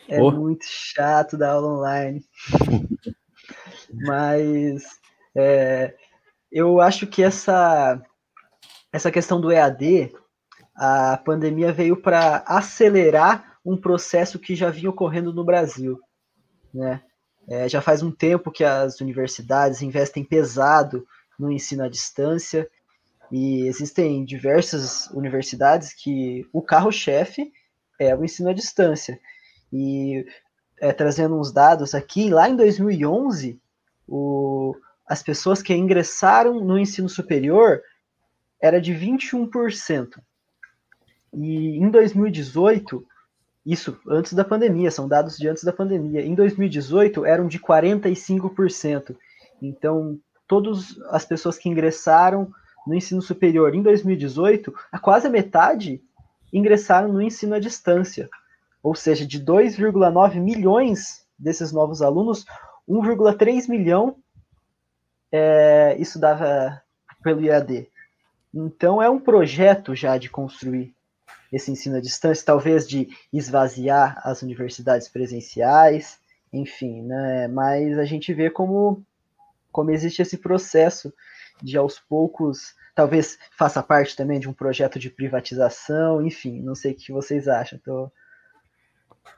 É 0.07 0.19
oh. 0.19 0.31
muito 0.31 0.65
chato 0.65 1.37
dar 1.37 1.51
aula 1.51 1.67
online. 1.67 2.25
Mas 3.93 4.83
é, 5.35 5.95
eu 6.51 6.81
acho 6.81 7.05
que 7.05 7.21
essa, 7.21 8.01
essa 8.91 9.11
questão 9.11 9.39
do 9.39 9.51
EAD, 9.51 10.11
a 10.75 11.17
pandemia 11.17 11.71
veio 11.71 11.95
para 11.95 12.43
acelerar 12.47 13.59
um 13.63 13.77
processo 13.77 14.39
que 14.39 14.55
já 14.55 14.71
vinha 14.71 14.89
ocorrendo 14.89 15.31
no 15.31 15.43
Brasil 15.43 15.99
né? 16.73 17.01
É, 17.47 17.67
já 17.67 17.81
faz 17.81 18.01
um 18.01 18.11
tempo 18.11 18.51
que 18.51 18.63
as 18.63 19.01
universidades 19.01 19.81
investem 19.81 20.23
pesado 20.23 21.05
no 21.37 21.51
ensino 21.51 21.83
à 21.83 21.89
distância 21.89 22.67
e 23.31 23.67
existem 23.67 24.23
diversas 24.23 25.07
universidades 25.07 25.93
que 25.93 26.47
o 26.53 26.61
carro-chefe 26.61 27.51
é 27.99 28.15
o 28.15 28.23
ensino 28.23 28.49
à 28.49 28.53
distância. 28.53 29.19
E 29.71 30.25
é, 30.79 30.93
trazendo 30.93 31.37
uns 31.39 31.51
dados 31.51 31.93
aqui, 31.93 32.29
lá 32.29 32.49
em 32.49 32.55
2011, 32.55 33.59
o, 34.07 34.75
as 35.05 35.23
pessoas 35.23 35.61
que 35.61 35.73
ingressaram 35.73 36.63
no 36.63 36.77
ensino 36.77 37.09
superior 37.09 37.81
era 38.61 38.79
de 38.79 38.93
21%. 38.93 40.21
E 41.33 41.77
em 41.77 41.89
2018, 41.89 43.05
isso 43.65 43.97
antes 44.07 44.33
da 44.33 44.43
pandemia, 44.43 44.91
são 44.91 45.07
dados 45.07 45.37
de 45.37 45.47
antes 45.47 45.63
da 45.63 45.71
pandemia. 45.71 46.21
Em 46.21 46.35
2018 46.35 47.25
eram 47.25 47.47
de 47.47 47.59
45%. 47.59 49.15
Então, 49.61 50.19
todas 50.47 50.97
as 51.09 51.25
pessoas 51.25 51.57
que 51.57 51.69
ingressaram 51.69 52.51
no 52.85 52.93
ensino 52.93 53.21
superior 53.21 53.73
em 53.73 53.81
2018, 53.81 54.73
a 54.91 54.99
quase 54.99 55.27
a 55.27 55.29
metade 55.29 56.01
ingressaram 56.51 57.11
no 57.11 57.21
ensino 57.21 57.55
à 57.55 57.59
distância. 57.59 58.29
Ou 58.81 58.93
seja, 58.93 59.25
de 59.25 59.39
2,9 59.41 60.41
milhões 60.41 61.25
desses 61.39 61.71
novos 61.71 62.01
alunos, 62.01 62.45
1,3 62.87 63.69
milhão 63.69 64.17
é, 65.31 65.95
estudava 65.97 66.81
pelo 67.23 67.41
IAD. 67.41 67.87
Então 68.53 69.01
é 69.01 69.09
um 69.09 69.19
projeto 69.19 69.95
já 69.95 70.17
de 70.17 70.29
construir 70.29 70.93
esse 71.53 71.71
ensino 71.71 71.97
à 71.97 72.01
distância, 72.01 72.43
talvez 72.45 72.87
de 72.87 73.07
esvaziar 73.31 74.19
as 74.23 74.41
universidades 74.41 75.07
presenciais, 75.07 76.17
enfim, 76.51 77.03
né? 77.03 77.47
Mas 77.47 77.97
a 77.99 78.03
gente 78.03 78.33
vê 78.33 78.49
como, 78.49 79.03
como 79.71 79.91
existe 79.91 80.21
esse 80.21 80.37
processo 80.37 81.13
de 81.61 81.77
aos 81.77 81.99
poucos, 81.99 82.73
talvez 82.95 83.37
faça 83.55 83.83
parte 83.83 84.15
também 84.15 84.39
de 84.39 84.49
um 84.49 84.53
projeto 84.53 84.97
de 84.97 85.11
privatização, 85.11 86.25
enfim, 86.25 86.59
não 86.59 86.73
sei 86.73 86.93
o 86.93 86.95
que 86.95 87.11
vocês 87.11 87.47
acham. 87.47 87.79
Tô, 87.79 88.11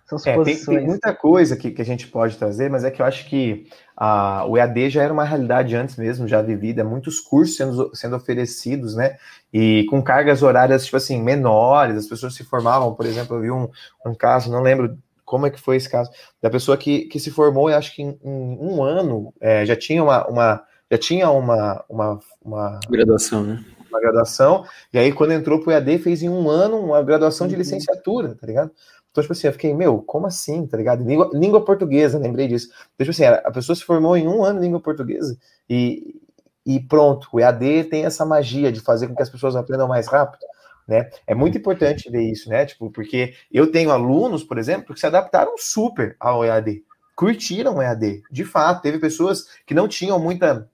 são 0.05 0.19
É, 0.25 0.43
tem, 0.43 0.55
tem, 0.55 0.85
muita 0.85 1.13
coisa 1.13 1.57
que, 1.57 1.71
que 1.71 1.81
a 1.81 1.85
gente 1.85 2.07
pode 2.07 2.37
trazer, 2.37 2.69
mas 2.69 2.83
é 2.83 2.91
que 2.91 3.01
eu 3.01 3.05
acho 3.05 3.27
que 3.27 3.67
a, 3.97 4.45
o 4.45 4.55
EAD 4.55 4.91
já 4.91 5.03
era 5.03 5.11
uma 5.11 5.23
realidade 5.23 5.75
antes 5.75 5.95
mesmo, 5.95 6.27
já 6.27 6.41
vivida, 6.41 6.83
muitos 6.83 7.19
cursos 7.19 7.57
sendo, 7.57 7.95
sendo 7.95 8.15
oferecidos, 8.15 8.95
né? 8.95 9.17
E 9.51 9.85
com 9.89 10.03
cargas 10.03 10.43
horárias, 10.43 10.85
tipo 10.85 10.97
assim, 10.97 11.21
menores, 11.21 11.97
as 11.97 12.07
pessoas 12.07 12.35
se 12.35 12.43
formavam, 12.43 12.93
por 12.93 13.05
exemplo, 13.05 13.35
eu 13.37 13.41
vi 13.41 13.51
um, 13.51 13.67
um 14.05 14.13
caso, 14.13 14.51
não 14.51 14.61
lembro 14.61 14.95
como 15.25 15.47
é 15.47 15.49
que 15.49 15.59
foi 15.59 15.77
esse 15.77 15.89
caso, 15.89 16.11
da 16.39 16.51
pessoa 16.51 16.77
que, 16.77 17.05
que 17.05 17.19
se 17.19 17.31
formou, 17.31 17.69
eu 17.69 17.77
acho 17.77 17.95
que 17.95 18.03
em, 18.03 18.19
em 18.23 18.57
um 18.61 18.83
ano 18.83 19.33
é, 19.41 19.65
já 19.65 19.75
tinha 19.75 20.03
uma, 20.03 20.27
uma 20.27 20.63
já 20.91 20.99
tinha 20.99 21.31
uma, 21.31 21.83
uma, 21.89 22.19
uma 22.43 22.79
graduação, 22.87 23.43
né? 23.43 23.65
Uma 23.89 23.99
graduação, 23.99 24.65
e 24.93 24.99
aí 24.99 25.11
quando 25.11 25.33
entrou 25.33 25.61
pro 25.61 25.71
EAD 25.71 25.97
fez 25.97 26.21
em 26.21 26.29
um 26.29 26.47
ano 26.47 26.77
uma 26.77 27.01
graduação 27.01 27.47
de 27.47 27.55
uhum. 27.55 27.59
licenciatura, 27.59 28.35
tá 28.35 28.45
ligado? 28.45 28.69
Então, 29.15 29.23
tipo 29.23 29.31
assim, 29.31 29.47
eu 29.47 29.53
fiquei, 29.53 29.73
meu, 29.73 30.01
como 30.01 30.27
assim, 30.27 30.67
tá 30.67 30.75
ligado? 30.75 31.01
Língua, 31.01 31.29
língua 31.33 31.63
portuguesa, 31.63 32.19
lembrei 32.19 32.49
disso. 32.49 32.67
Então, 32.93 33.05
tipo 33.05 33.11
assim, 33.11 33.23
a 33.23 33.49
pessoa 33.49 33.73
se 33.73 33.81
formou 33.81 34.17
em 34.17 34.27
um 34.27 34.43
ano 34.43 34.59
em 34.59 34.63
língua 34.63 34.81
portuguesa 34.81 35.37
e, 35.69 36.19
e 36.65 36.81
pronto, 36.81 37.29
o 37.31 37.39
EAD 37.39 37.85
tem 37.85 38.03
essa 38.03 38.25
magia 38.25 38.73
de 38.73 38.81
fazer 38.81 39.07
com 39.07 39.15
que 39.15 39.21
as 39.21 39.29
pessoas 39.29 39.55
aprendam 39.55 39.87
mais 39.87 40.07
rápido, 40.07 40.41
né? 40.85 41.09
É 41.25 41.33
muito 41.33 41.57
importante 41.57 42.11
ver 42.11 42.23
isso, 42.29 42.49
né? 42.49 42.65
Tipo, 42.65 42.91
porque 42.91 43.33
eu 43.49 43.71
tenho 43.71 43.89
alunos, 43.89 44.43
por 44.43 44.57
exemplo, 44.57 44.93
que 44.93 44.99
se 44.99 45.07
adaptaram 45.07 45.55
super 45.57 46.17
ao 46.19 46.43
EAD, 46.43 46.83
curtiram 47.15 47.77
o 47.77 47.81
EAD. 47.81 48.21
De 48.29 48.43
fato, 48.43 48.81
teve 48.81 48.99
pessoas 48.99 49.45
que 49.65 49.73
não 49.73 49.87
tinham 49.87 50.19
muita 50.19 50.69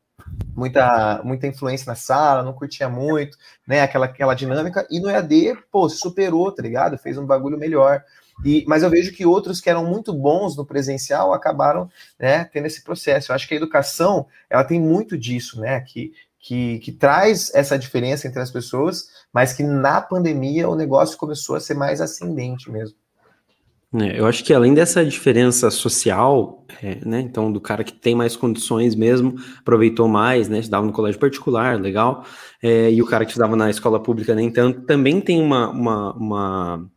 muita 0.56 1.21
muita 1.23 1.45
influência 1.45 1.86
na 1.86 1.95
sala, 1.95 2.41
não 2.41 2.54
curtia 2.54 2.89
muito, 2.89 3.38
né, 3.67 3.82
aquela 3.82 4.06
aquela 4.06 4.34
dinâmica 4.34 4.88
e 4.89 4.99
no 4.99 5.12
EAD, 5.12 5.58
pô, 5.71 5.88
superou, 5.88 6.51
tá 6.51 6.63
ligado? 6.63 6.97
Fez 6.97 7.19
um 7.19 7.25
bagulho 7.25 7.58
melhor. 7.60 8.04
E, 8.43 8.65
mas 8.67 8.84
eu 8.84 8.89
vejo 8.89 9.13
que 9.13 9.25
outros 9.25 9.62
que 9.62 9.69
eram 9.69 9.86
muito 9.86 10.13
bons 10.13 10.56
no 10.56 10.65
presencial 10.65 11.34
acabaram 11.34 11.89
né, 12.19 12.45
tendo 12.45 12.65
esse 12.65 12.84
processo. 12.84 13.32
Eu 13.32 13.36
acho 13.36 13.47
que 13.47 13.54
a 13.54 13.58
educação 13.58 14.25
ela 14.49 14.63
tem 14.63 14.80
muito 14.80 15.17
disso, 15.17 15.60
né? 15.60 15.80
Que, 15.82 16.12
que, 16.39 16.80
que 16.80 16.91
traz 16.91 17.54
essa 17.54 17.77
diferença 17.77 18.27
entre 18.27 18.41
as 18.41 18.49
pessoas, 18.49 19.08
mas 19.32 19.54
que 19.54 19.63
na 19.63 20.01
pandemia 20.01 20.67
o 20.67 20.75
negócio 20.75 21.17
começou 21.17 21.56
a 21.56 21.60
ser 21.60 21.75
mais 21.75 22.01
ascendente 22.01 22.71
mesmo. 22.71 22.95
É, 23.93 24.17
eu 24.17 24.25
acho 24.25 24.43
que 24.45 24.54
além 24.54 24.73
dessa 24.73 25.06
diferença 25.06 25.69
social, 25.69 26.65
é, 26.82 26.95
né, 27.06 27.19
então 27.19 27.51
do 27.51 27.60
cara 27.60 27.84
que 27.84 27.91
tem 27.91 28.15
mais 28.15 28.38
condições 28.38 28.95
mesmo, 28.95 29.36
aproveitou 29.60 30.08
mais, 30.08 30.47
né, 30.47 30.60
estudava 30.60 30.86
no 30.86 30.93
colégio 30.93 31.19
particular, 31.19 31.77
legal, 31.77 32.25
é, 32.63 32.89
e 32.89 33.01
o 33.01 33.06
cara 33.06 33.25
que 33.25 33.32
estudava 33.32 33.54
na 33.58 33.69
escola 33.69 34.01
pública 34.01 34.34
nem 34.34 34.49
tanto, 34.49 34.84
também 34.84 35.19
tem 35.19 35.41
uma, 35.41 35.69
uma, 35.69 36.13
uma 36.13 36.89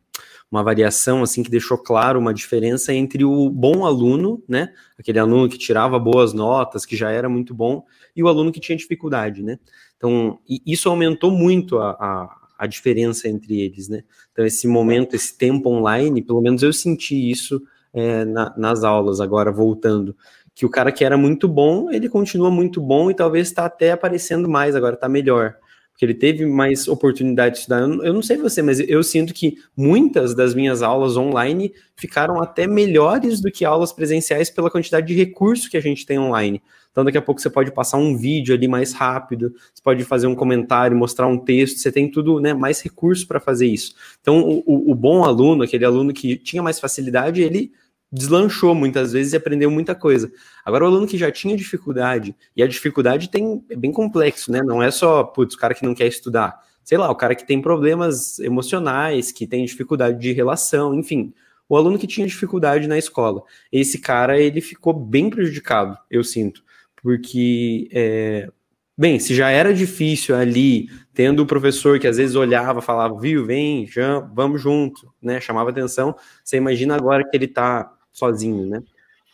uma 0.55 0.63
variação 0.63 1.21
assim 1.21 1.43
que 1.43 1.49
deixou 1.49 1.77
claro 1.77 2.19
uma 2.19 2.33
diferença 2.33 2.93
entre 2.93 3.25
o 3.25 3.49
bom 3.49 3.85
aluno, 3.85 4.41
né, 4.47 4.73
aquele 4.97 5.19
aluno 5.19 5.49
que 5.49 5.57
tirava 5.57 5.99
boas 5.99 6.33
notas, 6.33 6.85
que 6.85 6.95
já 6.95 7.11
era 7.11 7.27
muito 7.27 7.53
bom, 7.53 7.83
e 8.15 8.23
o 8.23 8.27
aluno 8.27 8.51
que 8.51 8.59
tinha 8.59 8.77
dificuldade, 8.77 9.43
né? 9.43 9.59
Então, 9.97 10.39
isso 10.65 10.89
aumentou 10.89 11.31
muito 11.31 11.77
a, 11.77 11.91
a, 11.91 12.37
a 12.59 12.67
diferença 12.67 13.27
entre 13.27 13.61
eles, 13.61 13.89
né? 13.89 14.03
Então, 14.31 14.45
esse 14.45 14.67
momento, 14.67 15.15
esse 15.15 15.37
tempo 15.37 15.69
online, 15.69 16.21
pelo 16.21 16.41
menos 16.41 16.63
eu 16.63 16.71
senti 16.71 17.29
isso 17.29 17.61
é, 17.93 18.23
na, 18.23 18.53
nas 18.57 18.83
aulas, 18.83 19.19
agora 19.19 19.51
voltando, 19.51 20.15
que 20.53 20.65
o 20.65 20.69
cara 20.69 20.91
que 20.91 21.03
era 21.03 21.17
muito 21.17 21.47
bom, 21.47 21.91
ele 21.91 22.07
continua 22.07 22.49
muito 22.49 22.79
bom 22.79 23.11
e 23.11 23.13
talvez 23.13 23.47
está 23.47 23.65
até 23.65 23.91
aparecendo 23.91 24.47
mais, 24.47 24.75
agora 24.75 24.95
está 24.95 25.09
melhor 25.09 25.57
porque 25.95 26.05
ele 26.05 26.13
teve 26.13 26.45
mais 26.45 26.89
oportunidade 26.89 27.55
de 27.55 27.61
estudar. 27.61 27.79
Eu 27.79 28.13
não 28.13 28.21
sei 28.21 28.35
você, 28.35 28.61
mas 28.61 28.81
eu 28.81 29.01
sinto 29.01 29.33
que 29.33 29.57
muitas 29.77 30.35
das 30.35 30.53
minhas 30.53 30.81
aulas 30.81 31.15
online 31.15 31.73
ficaram 31.95 32.41
até 32.41 32.67
melhores 32.67 33.39
do 33.39 33.49
que 33.49 33.63
aulas 33.63 33.93
presenciais 33.93 34.49
pela 34.49 34.69
quantidade 34.69 35.07
de 35.07 35.13
recurso 35.13 35.69
que 35.69 35.77
a 35.77 35.81
gente 35.81 36.05
tem 36.05 36.19
online. 36.19 36.61
Então, 36.91 37.05
daqui 37.05 37.17
a 37.17 37.21
pouco 37.21 37.39
você 37.39 37.49
pode 37.49 37.71
passar 37.71 37.97
um 37.97 38.17
vídeo 38.17 38.53
ali 38.53 38.67
mais 38.67 38.91
rápido, 38.91 39.53
você 39.73 39.81
pode 39.81 40.03
fazer 40.03 40.27
um 40.27 40.35
comentário, 40.35 40.97
mostrar 40.97 41.27
um 41.27 41.37
texto, 41.37 41.79
você 41.79 41.89
tem 41.89 42.11
tudo, 42.11 42.41
né, 42.41 42.53
mais 42.53 42.81
recurso 42.81 43.25
para 43.25 43.39
fazer 43.39 43.67
isso. 43.67 43.95
Então, 44.19 44.61
o, 44.65 44.91
o 44.91 44.95
bom 44.95 45.23
aluno, 45.23 45.63
aquele 45.63 45.85
aluno 45.85 46.11
que 46.11 46.35
tinha 46.35 46.61
mais 46.61 46.77
facilidade, 46.77 47.41
ele 47.41 47.71
deslanchou 48.11 48.73
muitas 48.73 49.13
vezes 49.13 49.33
e 49.33 49.35
aprendeu 49.35 49.69
muita 49.69 49.93
coisa. 49.93 50.31
Agora, 50.63 50.85
o 50.85 50.87
aluno 50.87 51.07
que 51.07 51.17
já 51.17 51.31
tinha 51.31 51.55
dificuldade, 51.55 52.35
e 52.55 52.63
a 52.63 52.67
dificuldade 52.67 53.29
tem, 53.29 53.63
é 53.69 53.75
bem 53.75 53.91
complexo, 53.91 54.51
né? 54.51 54.61
Não 54.63 54.81
é 54.81 54.91
só, 54.91 55.23
putz, 55.23 55.55
o 55.55 55.57
cara 55.57 55.73
que 55.73 55.85
não 55.85 55.93
quer 55.93 56.07
estudar. 56.07 56.59
Sei 56.83 56.97
lá, 56.97 57.09
o 57.09 57.15
cara 57.15 57.35
que 57.35 57.45
tem 57.45 57.61
problemas 57.61 58.39
emocionais, 58.39 59.31
que 59.31 59.47
tem 59.47 59.65
dificuldade 59.65 60.19
de 60.19 60.31
relação, 60.31 60.93
enfim. 60.93 61.33
O 61.67 61.75
aluno 61.75 61.97
que 61.97 62.05
tinha 62.05 62.27
dificuldade 62.27 62.87
na 62.87 62.97
escola. 62.97 63.41
Esse 63.71 63.99
cara, 63.99 64.39
ele 64.39 64.61
ficou 64.61 64.93
bem 64.93 65.29
prejudicado, 65.29 65.97
eu 66.09 66.23
sinto. 66.23 66.63
Porque, 67.01 67.89
é, 67.91 68.49
bem, 68.95 69.19
se 69.19 69.33
já 69.33 69.49
era 69.49 69.73
difícil 69.73 70.35
ali, 70.35 70.89
tendo 71.13 71.41
o 71.41 71.45
professor 71.45 71.99
que 71.99 72.07
às 72.07 72.17
vezes 72.17 72.35
olhava, 72.35 72.81
falava, 72.81 73.19
viu, 73.19 73.45
vem, 73.45 73.87
já, 73.87 74.19
vamos 74.19 74.61
junto, 74.61 75.11
né? 75.21 75.41
Chamava 75.41 75.71
atenção. 75.71 76.15
Você 76.43 76.57
imagina 76.57 76.95
agora 76.95 77.27
que 77.27 77.35
ele 77.35 77.45
está 77.45 77.94
sozinho, 78.15 78.65
né? 78.65 78.81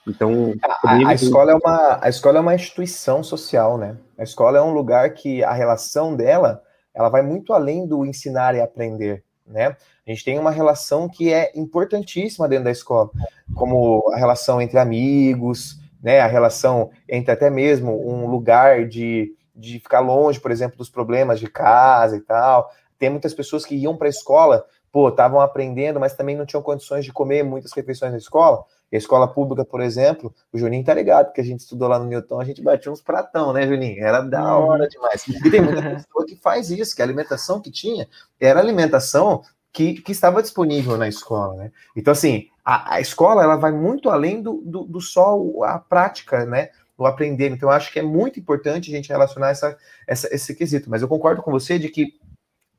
Então, 0.07 0.55
a, 0.83 1.09
a, 1.09 1.13
escola 1.13 1.51
é 1.51 1.55
uma, 1.55 1.99
a 2.01 2.09
escola 2.09 2.39
é 2.39 2.41
uma 2.41 2.55
instituição 2.55 3.23
social, 3.23 3.77
né? 3.77 3.95
A 4.17 4.23
escola 4.23 4.57
é 4.57 4.61
um 4.61 4.73
lugar 4.73 5.13
que 5.13 5.43
a 5.43 5.53
relação 5.53 6.15
dela, 6.15 6.61
ela 6.93 7.07
vai 7.07 7.21
muito 7.21 7.53
além 7.53 7.85
do 7.87 8.03
ensinar 8.03 8.55
e 8.55 8.61
aprender, 8.61 9.23
né? 9.45 9.77
A 10.05 10.09
gente 10.09 10.25
tem 10.25 10.39
uma 10.39 10.49
relação 10.49 11.07
que 11.07 11.31
é 11.31 11.51
importantíssima 11.55 12.47
dentro 12.47 12.65
da 12.65 12.71
escola, 12.71 13.11
como 13.53 14.11
a 14.11 14.17
relação 14.17 14.59
entre 14.59 14.79
amigos, 14.79 15.79
né? 16.01 16.19
A 16.19 16.27
relação 16.27 16.89
entre 17.07 17.31
até 17.31 17.51
mesmo 17.51 17.91
um 18.09 18.25
lugar 18.25 18.87
de, 18.87 19.35
de 19.55 19.79
ficar 19.79 19.99
longe, 19.99 20.39
por 20.39 20.49
exemplo, 20.49 20.77
dos 20.77 20.89
problemas 20.89 21.39
de 21.39 21.47
casa 21.47 22.17
e 22.17 22.21
tal. 22.21 22.71
Tem 22.97 23.11
muitas 23.11 23.35
pessoas 23.35 23.63
que 23.63 23.75
iam 23.75 23.95
para 23.95 24.07
a 24.07 24.09
escola 24.09 24.65
pô, 24.91 25.09
estavam 25.09 25.39
aprendendo, 25.39 25.99
mas 25.99 26.13
também 26.13 26.35
não 26.35 26.45
tinham 26.45 26.61
condições 26.61 27.05
de 27.05 27.13
comer 27.13 27.43
muitas 27.43 27.71
refeições 27.71 28.11
na 28.11 28.17
escola. 28.17 28.63
E 28.91 28.95
a 28.95 28.99
escola 28.99 29.27
pública, 29.27 29.63
por 29.63 29.79
exemplo, 29.79 30.33
o 30.51 30.57
Juninho 30.57 30.83
tá 30.83 30.93
ligado, 30.93 31.27
porque 31.27 31.39
a 31.39 31.43
gente 31.45 31.61
estudou 31.61 31.87
lá 31.87 31.97
no 31.97 32.05
Newton, 32.05 32.41
a 32.41 32.43
gente 32.43 32.61
batia 32.61 32.91
uns 32.91 33.01
pratão, 33.01 33.53
né, 33.53 33.65
Juninho? 33.65 34.03
Era 34.03 34.19
da 34.21 34.57
uhum. 34.57 34.67
hora 34.67 34.87
demais. 34.87 35.25
E 35.27 35.49
tem 35.49 35.61
muita 35.61 35.81
pessoa 35.81 36.25
que 36.25 36.35
faz 36.35 36.69
isso, 36.69 36.93
que 36.93 37.01
a 37.01 37.05
alimentação 37.05 37.61
que 37.61 37.71
tinha 37.71 38.07
era 38.39 38.59
alimentação 38.59 39.43
que, 39.71 39.93
que 40.01 40.11
estava 40.11 40.41
disponível 40.41 40.97
na 40.97 41.07
escola, 41.07 41.55
né? 41.55 41.71
Então, 41.95 42.11
assim, 42.11 42.47
a, 42.65 42.95
a 42.95 43.01
escola, 43.01 43.41
ela 43.41 43.55
vai 43.55 43.71
muito 43.71 44.09
além 44.09 44.41
do, 44.41 44.61
do, 44.65 44.83
do 44.83 44.99
só 44.99 45.39
a 45.63 45.79
prática, 45.79 46.45
né? 46.45 46.69
O 46.97 47.05
aprender. 47.05 47.49
Então, 47.49 47.69
eu 47.69 47.73
acho 47.73 47.93
que 47.93 47.99
é 47.99 48.03
muito 48.03 48.39
importante 48.39 48.91
a 48.91 48.95
gente 48.95 49.07
relacionar 49.07 49.49
essa, 49.51 49.77
essa, 50.05 50.35
esse 50.35 50.53
quesito. 50.53 50.89
Mas 50.89 51.01
eu 51.01 51.07
concordo 51.07 51.41
com 51.41 51.49
você 51.49 51.79
de 51.79 51.87
que 51.87 52.19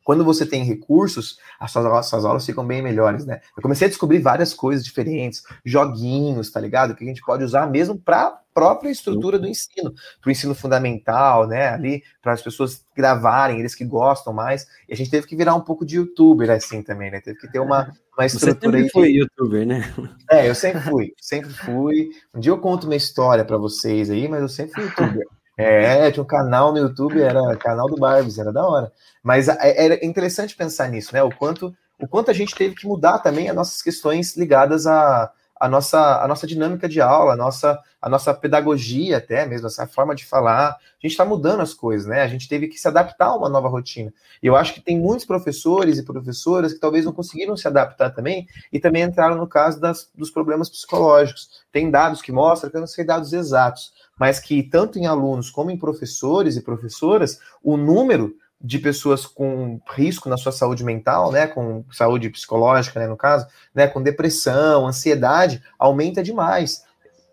quando 0.05 0.25
você 0.25 0.45
tem 0.45 0.65
recursos, 0.65 1.39
as 1.59 1.71
suas, 1.71 1.87
as 1.87 2.07
suas 2.07 2.25
aulas 2.25 2.47
ficam 2.47 2.67
bem 2.67 2.83
melhores, 2.83 3.25
né? 3.25 3.41
Eu 3.57 3.63
comecei 3.63 3.87
a 3.87 3.91
descobrir 3.91 4.19
várias 4.19 4.53
coisas 4.55 4.85
diferentes, 4.85 5.43
joguinhos, 5.65 6.51
tá 6.51 6.61
ligado? 6.61 6.95
Que 6.95 7.05
a 7.05 7.07
gente 7.07 7.23
pode 7.23 7.45
usar 7.45 7.67
mesmo 7.71 7.99
para 7.99 8.43
própria 8.55 8.91
estrutura 8.91 9.39
do 9.39 9.49
ensino, 9.49 9.93
para 10.21 10.29
o 10.29 10.31
ensino 10.31 10.55
fundamental, 10.55 11.47
né? 11.47 11.69
Ali, 11.69 12.03
para 12.21 12.33
as 12.33 12.43
pessoas 12.43 12.85
gravarem, 12.95 13.59
eles 13.59 13.75
que 13.75 13.85
gostam 13.85 14.33
mais. 14.33 14.67
E 14.89 14.93
a 14.93 14.97
gente 14.97 15.11
teve 15.11 15.27
que 15.27 15.37
virar 15.37 15.55
um 15.55 15.61
pouco 15.61 15.85
de 15.85 15.97
youtuber 15.97 16.51
assim 16.51 16.83
também, 16.83 17.11
né? 17.11 17.21
Teve 17.21 17.39
que 17.39 17.51
ter 17.51 17.59
uma, 17.59 17.93
uma 18.17 18.27
estrutura. 18.27 18.79
Você 18.79 18.79
sempre 18.79 18.91
foi 18.91 19.11
youtuber, 19.13 19.67
né? 19.67 19.95
É, 20.31 20.49
eu 20.49 20.55
sempre 20.55 20.81
fui, 20.83 21.15
sempre 21.21 21.51
fui. 21.51 22.11
Um 22.35 22.41
dia 22.41 22.53
eu 22.53 22.59
conto 22.59 22.85
uma 22.85 22.97
história 22.97 23.45
para 23.45 23.57
vocês 23.57 24.11
aí, 24.11 24.29
mas 24.29 24.43
eu 24.43 24.49
sempre 24.49 24.75
fui 24.75 24.85
youtuber. 24.85 25.27
É, 25.57 26.11
tinha 26.11 26.23
um 26.23 26.27
canal 26.27 26.73
no 26.73 26.79
YouTube, 26.79 27.21
era 27.21 27.57
canal 27.57 27.87
do 27.87 27.97
Barbies, 27.97 28.39
era 28.39 28.53
da 28.53 28.67
hora. 28.67 28.93
Mas 29.23 29.49
é, 29.49 29.85
era 29.85 30.05
interessante 30.05 30.57
pensar 30.57 30.89
nisso, 30.89 31.13
né? 31.13 31.23
O 31.23 31.31
quanto, 31.31 31.75
o 32.01 32.09
quanto 32.09 32.31
a 32.31 32.35
gente 32.35 32.55
teve 32.55 32.75
que 32.75 32.87
mudar 32.87 33.19
também 33.19 33.49
as 33.49 33.55
nossas 33.55 33.83
questões 33.83 34.37
ligadas 34.37 34.87
à, 34.87 35.31
à, 35.61 35.69
nossa, 35.69 36.23
à 36.23 36.27
nossa 36.27 36.47
dinâmica 36.47 36.89
de 36.89 37.01
aula, 37.01 37.35
a 37.35 37.37
nossa, 37.37 37.79
a 38.01 38.09
nossa 38.09 38.33
pedagogia 38.33 39.19
até 39.19 39.47
mesmo, 39.47 39.67
essa 39.67 39.87
forma 39.87 40.15
de 40.15 40.25
falar. 40.25 40.71
A 40.71 41.07
gente 41.07 41.13
está 41.13 41.25
mudando 41.25 41.61
as 41.61 41.75
coisas, 41.75 42.07
né? 42.07 42.23
A 42.23 42.29
gente 42.29 42.49
teve 42.49 42.67
que 42.67 42.79
se 42.79 42.89
adaptar 42.89 43.27
a 43.27 43.37
uma 43.37 43.49
nova 43.49 43.69
rotina. 43.69 44.13
E 44.43 44.47
eu 44.47 44.57
acho 44.57 44.73
que 44.73 44.81
tem 44.81 44.99
muitos 44.99 45.27
professores 45.27 45.99
e 45.99 46.05
professoras 46.05 46.73
que 46.73 46.81
talvez 46.81 47.05
não 47.05 47.13
conseguiram 47.13 47.57
se 47.57 47.69
adaptar 47.69 48.11
também 48.11 48.47
e 48.73 48.81
também 48.81 49.03
entraram 49.03 49.37
no 49.37 49.47
caso 49.47 49.79
das, 49.79 50.11
dos 50.15 50.31
problemas 50.31 50.71
psicológicos. 50.71 51.63
Tem 51.71 51.91
dados 51.91 52.23
que 52.23 52.33
mostram, 52.33 52.71
que 52.71 52.77
eu 52.77 52.81
não 52.81 52.89
sei 52.89 53.05
dados 53.05 53.33
exatos, 53.33 53.93
mas 54.19 54.39
que 54.39 54.63
tanto 54.63 54.99
em 54.99 55.07
alunos 55.07 55.51
como 55.51 55.71
em 55.71 55.79
professores 55.79 56.57
e 56.57 56.63
professoras, 56.63 57.39
o 57.63 57.77
número 57.77 58.35
de 58.61 58.79
pessoas 58.79 59.27
com 59.27 59.81
risco 59.91 60.29
na 60.29 60.37
sua 60.37 60.53
saúde 60.53 60.85
mental, 60.85 61.33
né, 61.33 61.49
com 61.49 61.85
saúde 61.91 62.31
psicológica, 62.31 63.01
né, 63.01 63.07
no 63.09 63.17
caso, 63.17 63.47
né, 63.75 63.89
com 63.89 64.01
depressão, 64.01 64.87
ansiedade, 64.87 65.63
aumenta 65.79 66.23
demais. 66.23 66.85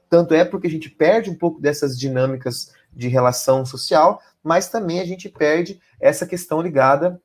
Tanto 0.10 0.34
é 0.34 0.44
porque 0.44 0.65
a 0.65 0.72
gente 0.72 0.89
perde 0.89 1.30
um 1.30 1.36
pouco 1.36 1.62
dessas 1.62 1.98
dinâmicas 2.00 2.74
de 2.92 3.08
relação 3.08 3.63
social, 3.63 4.20
mas 4.44 4.70
também 4.70 5.00
a 5.00 5.06
gente 5.06 5.30
perde 5.30 5.80
essa 6.00 6.26
questão 6.26 6.62
ligada 6.62 7.22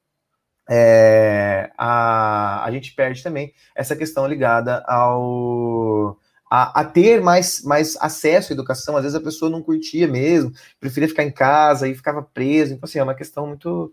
é, 0.68 1.70
a, 1.76 2.64
a 2.64 2.70
gente 2.70 2.94
perde 2.94 3.22
também 3.22 3.52
essa 3.74 3.94
questão 3.94 4.26
ligada 4.26 4.82
ao 4.86 6.18
a, 6.54 6.82
a, 6.82 6.84
ter 6.84 7.20
mais, 7.20 7.62
mais 7.64 7.96
acesso 7.96 8.52
à 8.52 8.54
educação. 8.54 8.96
Às 8.96 9.02
vezes 9.02 9.16
a 9.16 9.20
pessoa 9.20 9.50
não 9.50 9.60
curtia 9.60 10.06
mesmo, 10.06 10.52
preferia 10.78 11.08
ficar 11.08 11.24
em 11.24 11.32
casa 11.32 11.88
e 11.88 11.94
ficava 11.94 12.22
preso. 12.22 12.72
Então, 12.72 12.86
assim, 12.86 13.00
é 13.00 13.02
uma 13.02 13.14
questão 13.14 13.48
muito. 13.48 13.92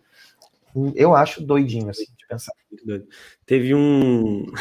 Eu 0.95 1.15
acho 1.15 1.43
doidinho, 1.43 1.89
assim, 1.89 2.06
de 2.15 2.28
pensar. 2.28 2.54
Teve 3.45 3.74
um. 3.74 4.45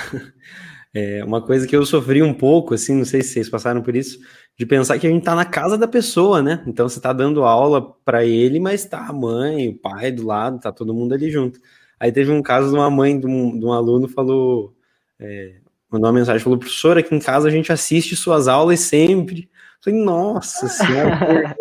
É, 0.93 1.23
uma 1.25 1.41
coisa 1.41 1.69
que 1.69 1.77
eu 1.77 1.87
sofri 1.87 2.21
um 2.21 2.35
pouco, 2.35 2.75
assim, 2.75 2.97
não 2.97 3.05
sei 3.05 3.23
se 3.23 3.35
vocês 3.35 3.49
passaram 3.49 3.81
por 3.81 3.95
isso, 3.95 4.19
de 4.59 4.67
pensar 4.67 4.99
que 4.99 5.07
a 5.07 5.11
gente 5.11 5.23
tá 5.23 5.37
na 5.37 5.45
casa 5.45 5.79
da 5.79 5.87
pessoa, 5.87 6.43
né? 6.43 6.65
Então 6.67 6.89
você 6.89 7.01
tá 7.01 7.13
dando 7.13 7.45
aula 7.45 7.95
para 8.05 8.25
ele, 8.25 8.59
mas 8.59 8.85
tá 8.85 9.07
a 9.07 9.13
mãe, 9.13 9.69
o 9.69 9.79
pai 9.79 10.11
do 10.11 10.27
lado, 10.27 10.59
tá 10.59 10.73
todo 10.73 10.93
mundo 10.93 11.15
ali 11.15 11.31
junto. 11.31 11.61
Aí 12.01 12.11
teve 12.11 12.33
um 12.33 12.43
caso 12.43 12.71
de 12.71 12.75
uma 12.75 12.91
mãe 12.91 13.21
de 13.21 13.25
um, 13.25 13.57
de 13.57 13.65
um 13.65 13.73
aluno 13.73 14.09
falou, 14.09 14.75
é, 15.17 15.60
mandou 15.91 16.09
uma 16.09 16.19
mensagem, 16.19 16.43
falou, 16.43 16.59
professor, 16.59 16.99
aqui 16.99 17.15
em 17.15 17.19
casa 17.19 17.49
a 17.49 17.51
gente 17.51 17.73
assiste 17.73 18.17
suas 18.17 18.49
aulas 18.49 18.81
sempre. 18.81 19.43
Eu 19.43 19.85
falei, 19.85 20.05
nossa 20.05 20.69
senhora, 20.69 21.57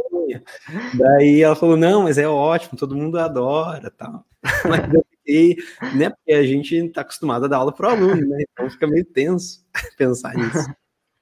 Daí 0.93 1.41
ela 1.41 1.55
falou, 1.55 1.75
não, 1.75 2.03
mas 2.03 2.17
é 2.17 2.27
ótimo, 2.27 2.77
todo 2.77 2.95
mundo 2.95 3.17
adora, 3.17 3.89
tal. 3.89 4.23
Mas 4.69 4.93
eu 4.93 5.03
fiquei, 5.09 5.57
né, 5.95 6.11
porque 6.11 6.31
a 6.31 6.43
gente 6.43 6.89
tá 6.89 7.01
acostumado 7.01 7.45
a 7.45 7.47
dar 7.47 7.57
aula 7.57 7.73
para 7.73 7.87
o 7.87 7.91
aluno, 7.91 8.27
né, 8.27 8.43
então 8.51 8.69
fica 8.69 8.87
meio 8.87 9.03
tenso 9.05 9.65
pensar 9.97 10.35
nisso. 10.35 10.71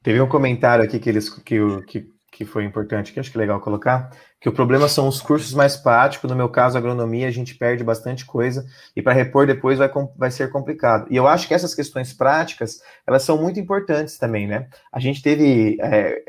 Teve 0.03 0.19
um 0.21 0.27
comentário 0.27 0.83
aqui 0.83 0.99
que 0.99 1.09
eles 1.09 1.29
que, 1.29 1.57
que 1.87 2.07
que 2.37 2.45
foi 2.45 2.63
importante, 2.63 3.11
que 3.11 3.19
acho 3.19 3.31
que 3.31 3.37
é 3.37 3.41
legal 3.41 3.59
colocar, 3.59 4.11
que 4.39 4.47
o 4.47 4.51
problema 4.51 4.87
são 4.87 5.07
os 5.07 5.21
cursos 5.21 5.53
mais 5.53 5.75
práticos, 5.75 6.29
no 6.29 6.35
meu 6.35 6.49
caso, 6.49 6.77
agronomia, 6.77 7.27
a 7.27 7.31
gente 7.31 7.55
perde 7.55 7.83
bastante 7.83 8.25
coisa, 8.25 8.65
e 8.95 9.01
para 9.01 9.13
repor 9.13 9.47
depois 9.47 9.79
vai, 9.79 9.89
vai 10.15 10.29
ser 10.29 10.51
complicado. 10.51 11.07
E 11.09 11.15
eu 11.15 11.27
acho 11.27 11.47
que 11.47 11.53
essas 11.53 11.73
questões 11.73 12.13
práticas, 12.13 12.81
elas 13.05 13.23
são 13.23 13.41
muito 13.41 13.59
importantes 13.59 14.17
também, 14.17 14.47
né? 14.47 14.67
A 14.91 14.99
gente 14.99 15.23
teve 15.23 15.77
é, 15.81 16.21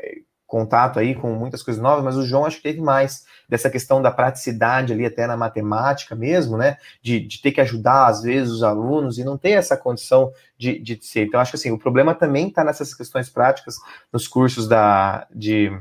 contato 0.47 0.97
aí 0.97 1.13
com 1.13 1.35
muitas 1.35 1.61
coisas 1.61 1.81
novas, 1.81 2.03
mas 2.03 2.17
o 2.17 2.25
João 2.25 2.43
acho 2.43 2.57
que 2.57 2.63
teve 2.63 2.81
mais 2.81 3.23
dessa 3.47 3.69
questão 3.69 4.01
da 4.01 4.09
praticidade 4.09 4.91
ali, 4.91 5.05
até 5.05 5.27
na 5.27 5.37
matemática 5.37 6.15
mesmo, 6.15 6.57
né? 6.57 6.77
De, 6.99 7.19
de 7.19 7.39
ter 7.39 7.51
que 7.51 7.61
ajudar, 7.61 8.07
às 8.07 8.23
vezes, 8.23 8.51
os 8.51 8.63
alunos 8.63 9.19
e 9.19 9.23
não 9.23 9.37
ter 9.37 9.51
essa 9.51 9.77
condição 9.77 10.31
de, 10.57 10.79
de 10.79 10.97
ser. 11.05 11.27
Então, 11.27 11.39
acho 11.39 11.51
que 11.51 11.57
assim, 11.57 11.71
o 11.71 11.77
problema 11.77 12.15
também 12.15 12.47
está 12.47 12.63
nessas 12.63 12.95
questões 12.95 13.29
práticas, 13.29 13.75
nos 14.11 14.27
cursos 14.27 14.67
da, 14.67 15.27
de 15.29 15.71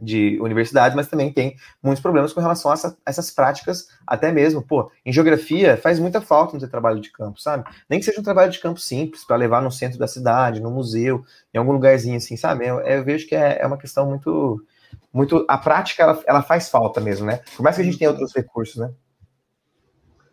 de 0.00 0.38
universidade, 0.40 0.96
mas 0.96 1.08
também 1.08 1.32
tem 1.32 1.56
muitos 1.82 2.00
problemas 2.00 2.32
com 2.32 2.40
relação 2.40 2.70
a, 2.70 2.74
essa, 2.74 2.96
essas 3.04 3.30
práticas, 3.30 3.88
até 4.06 4.32
mesmo, 4.32 4.62
pô, 4.62 4.90
em 5.04 5.12
geografia 5.12 5.76
faz 5.76 5.98
muita 5.98 6.20
falta 6.20 6.54
no 6.54 6.60
ter 6.60 6.68
trabalho 6.68 7.00
de 7.00 7.10
campo, 7.10 7.40
sabe? 7.40 7.64
Nem 7.88 7.98
que 7.98 8.04
seja 8.04 8.20
um 8.20 8.24
trabalho 8.24 8.50
de 8.50 8.58
campo 8.58 8.80
simples, 8.80 9.24
para 9.24 9.36
levar 9.36 9.60
no 9.60 9.70
centro 9.70 9.98
da 9.98 10.06
cidade, 10.06 10.60
no 10.60 10.70
museu, 10.70 11.24
em 11.52 11.58
algum 11.58 11.72
lugarzinho 11.72 12.16
assim, 12.16 12.36
sabe? 12.36 12.66
Eu, 12.66 12.80
eu 12.80 13.04
vejo 13.04 13.26
que 13.26 13.34
é, 13.34 13.60
é, 13.60 13.66
uma 13.66 13.78
questão 13.78 14.06
muito, 14.06 14.64
muito, 15.12 15.44
a 15.48 15.58
prática, 15.58 16.02
ela, 16.02 16.22
ela 16.26 16.42
faz 16.42 16.68
falta 16.68 17.00
mesmo, 17.00 17.26
né? 17.26 17.40
Por 17.56 17.62
mais 17.62 17.76
que 17.76 17.82
a 17.82 17.84
gente 17.84 17.98
tenha 17.98 18.10
outros 18.10 18.34
recursos, 18.34 18.76
né? 18.76 18.90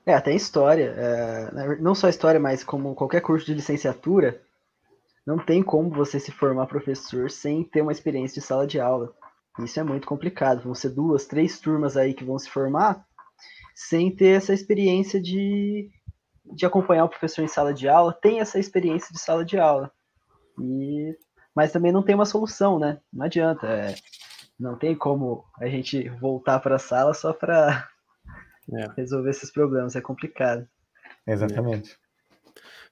É, 0.06 0.13
até 0.13 0.34
história, 0.34 0.95
é, 0.97 1.75
não 1.82 1.93
só 1.93 2.08
história, 2.08 2.39
mas 2.39 2.63
como 2.63 2.95
qualquer 2.95 3.19
curso 3.19 3.45
de 3.45 3.53
licenciatura, 3.53 4.39
não 5.27 5.38
tem 5.38 5.62
como 5.62 5.89
você 5.89 6.17
se 6.17 6.32
formar 6.32 6.67
professor 6.67 7.30
sem 7.30 7.62
ter 7.62 7.82
uma 7.82 7.91
experiência 7.91 8.39
de 8.39 8.47
sala 8.47 8.65
de 8.65 8.80
aula. 8.80 9.13
Isso 9.59 9.79
é 9.79 9.83
muito 9.83 10.07
complicado. 10.07 10.63
Vão 10.63 10.75
ser 10.75 10.89
duas, 10.89 11.25
três 11.25 11.59
turmas 11.59 11.97
aí 11.97 12.13
que 12.13 12.23
vão 12.23 12.37
se 12.37 12.49
formar 12.49 13.05
sem 13.77 14.09
ter 14.13 14.37
essa 14.37 14.55
experiência 14.55 15.21
de, 15.21 15.91
de 16.45 16.65
acompanhar 16.65 17.05
o 17.05 17.09
professor 17.09 17.43
em 17.43 17.47
sala 17.47 17.71
de 17.71 17.87
aula. 17.87 18.11
Tem 18.11 18.39
essa 18.39 18.57
experiência 18.57 19.13
de 19.13 19.19
sala 19.19 19.45
de 19.45 19.59
aula. 19.59 19.91
E, 20.59 21.15
mas 21.55 21.71
também 21.71 21.91
não 21.91 22.01
tem 22.01 22.15
uma 22.15 22.25
solução, 22.25 22.79
né? 22.79 22.99
Não 23.13 23.25
adianta. 23.25 23.67
É, 23.67 23.95
não 24.59 24.75
tem 24.75 24.95
como 24.95 25.45
a 25.59 25.67
gente 25.67 26.09
voltar 26.09 26.59
para 26.59 26.77
a 26.77 26.79
sala 26.79 27.13
só 27.13 27.31
para 27.33 27.87
é. 28.73 28.87
resolver 28.97 29.29
esses 29.29 29.51
problemas. 29.51 29.95
É 29.95 30.01
complicado. 30.01 30.67
Exatamente. 31.27 31.95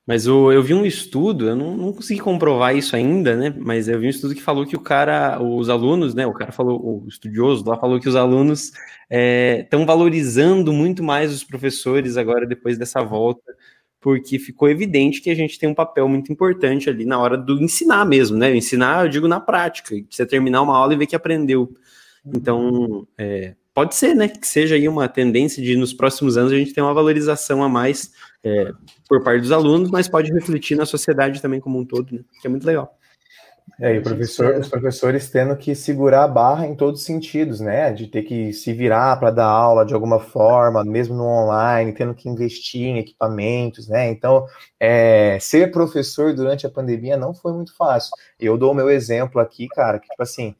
Mas 0.08 0.28
o, 0.28 0.52
eu 0.52 0.62
vi 0.62 0.74
um 0.74 0.86
estudo, 0.86 1.50
eu 1.50 1.56
não, 1.56 1.76
não, 1.76 1.91
consegui 1.94 2.20
comprovar 2.20 2.76
isso 2.76 2.96
ainda, 2.96 3.36
né? 3.36 3.56
Mas 3.58 3.88
eu 3.88 4.00
vi 4.00 4.06
um 4.06 4.10
estudo 4.10 4.36
que 4.36 4.41
falou 4.41 4.65
que 4.65 4.76
o 4.76 4.80
cara, 4.80 5.41
os 5.41 5.68
alunos, 5.68 6.13
né? 6.13 6.28
O 6.28 6.34
cara 6.34 6.52
falou, 6.52 6.80
o 6.80 7.08
estudioso 7.08 7.65
lá 7.68 7.76
falou 7.78 8.00
que 8.00 8.08
os 8.08 8.15
alunos 8.15 8.72
estão 9.10 9.82
é, 9.82 9.86
valorizando 9.86 10.72
muito 10.72 11.04
mais 11.04 11.34
os 11.34 11.44
professores 11.44 12.18
agora 12.18 12.46
depois 12.46 12.78
dessa 12.78 13.02
volta, 13.02 13.41
porque 14.00 14.38
ficou 14.38 14.70
evidente 14.70 15.22
que 15.22 15.32
a 15.32 15.36
gente 15.36 15.58
tem 15.58 15.68
um 15.68 15.74
papel 15.74 16.08
muito 16.08 16.32
importante 16.32 16.88
ali 16.88 17.06
na 17.06 17.18
hora 17.18 17.36
do 17.36 17.60
ensinar 17.60 18.06
mesmo, 18.06 18.38
né? 18.38 18.56
Ensinar, 18.56 19.06
eu 19.06 19.10
digo 19.10 19.28
na 19.28 19.39
prática, 19.39 19.96
você 20.08 20.24
terminar 20.24 20.62
uma 20.62 20.78
aula 20.78 20.94
e 20.94 20.98
ver 20.98 21.08
que 21.08 21.15
aprendeu. 21.15 21.74
Então, 22.24 23.08
é, 23.18 23.56
pode 23.76 23.94
ser, 23.94 24.16
né, 24.16 24.30
que 24.30 24.48
seja 24.48 24.76
aí 24.76 24.88
uma 24.88 25.08
tendência 25.10 25.62
de 25.62 25.76
nos 25.76 25.94
próximos 25.94 26.38
anos 26.38 26.54
a 26.54 26.56
gente 26.56 26.74
ter 26.74 26.82
uma 26.82 26.94
valorização 26.94 27.62
a 27.62 27.68
mais 27.68 28.14
é, 28.42 28.72
por 29.08 29.22
parte 29.22 29.42
dos 29.42 29.52
alunos, 29.52 29.92
mas 29.92 30.08
pode 30.08 30.32
refletir 30.34 30.78
na 30.78 30.86
sociedade 30.86 31.42
também 31.42 31.60
como 31.60 31.78
um 31.78 31.86
todo, 31.86 32.16
né, 32.16 32.22
que 32.42 32.48
é 32.48 32.50
muito 32.50 32.66
legal. 32.66 32.98
É, 33.82 33.96
e 33.96 34.00
professor, 34.00 34.56
os 34.58 34.70
professores 34.70 35.30
tendo 35.30 35.56
que 35.58 35.76
segurar 35.76 36.24
a 36.24 36.28
barra 36.28 36.66
em 36.66 36.76
todos 36.76 37.02
os 37.02 37.06
sentidos, 37.06 37.60
né? 37.60 37.92
De 37.92 38.08
ter 38.08 38.22
que 38.22 38.54
se 38.54 38.72
virar 38.72 39.20
para 39.20 39.32
dar 39.32 39.48
aula 39.48 39.86
de 39.86 39.94
alguma 39.94 40.20
forma, 40.20 40.84
mesmo 40.86 41.16
no 41.16 41.26
online, 41.26 41.92
tendo 41.92 42.14
que 42.14 42.30
investir 42.30 42.84
em 42.84 43.00
equipamentos, 43.00 43.90
né? 43.90 44.10
Então, 44.10 44.46
é, 44.80 45.38
ser 45.42 45.72
professor 45.72 46.34
durante 46.34 46.66
a 46.66 46.70
pandemia 46.70 47.18
não 47.18 47.34
foi 47.34 47.52
muito 47.52 47.76
fácil. 47.76 48.12
Eu 48.40 48.58
dou 48.58 48.72
o 48.72 48.76
meu 48.76 48.90
exemplo 48.90 49.42
aqui, 49.42 49.68
cara, 49.68 50.00
que 50.00 50.08
tipo 50.08 50.24
assim, 50.24 50.56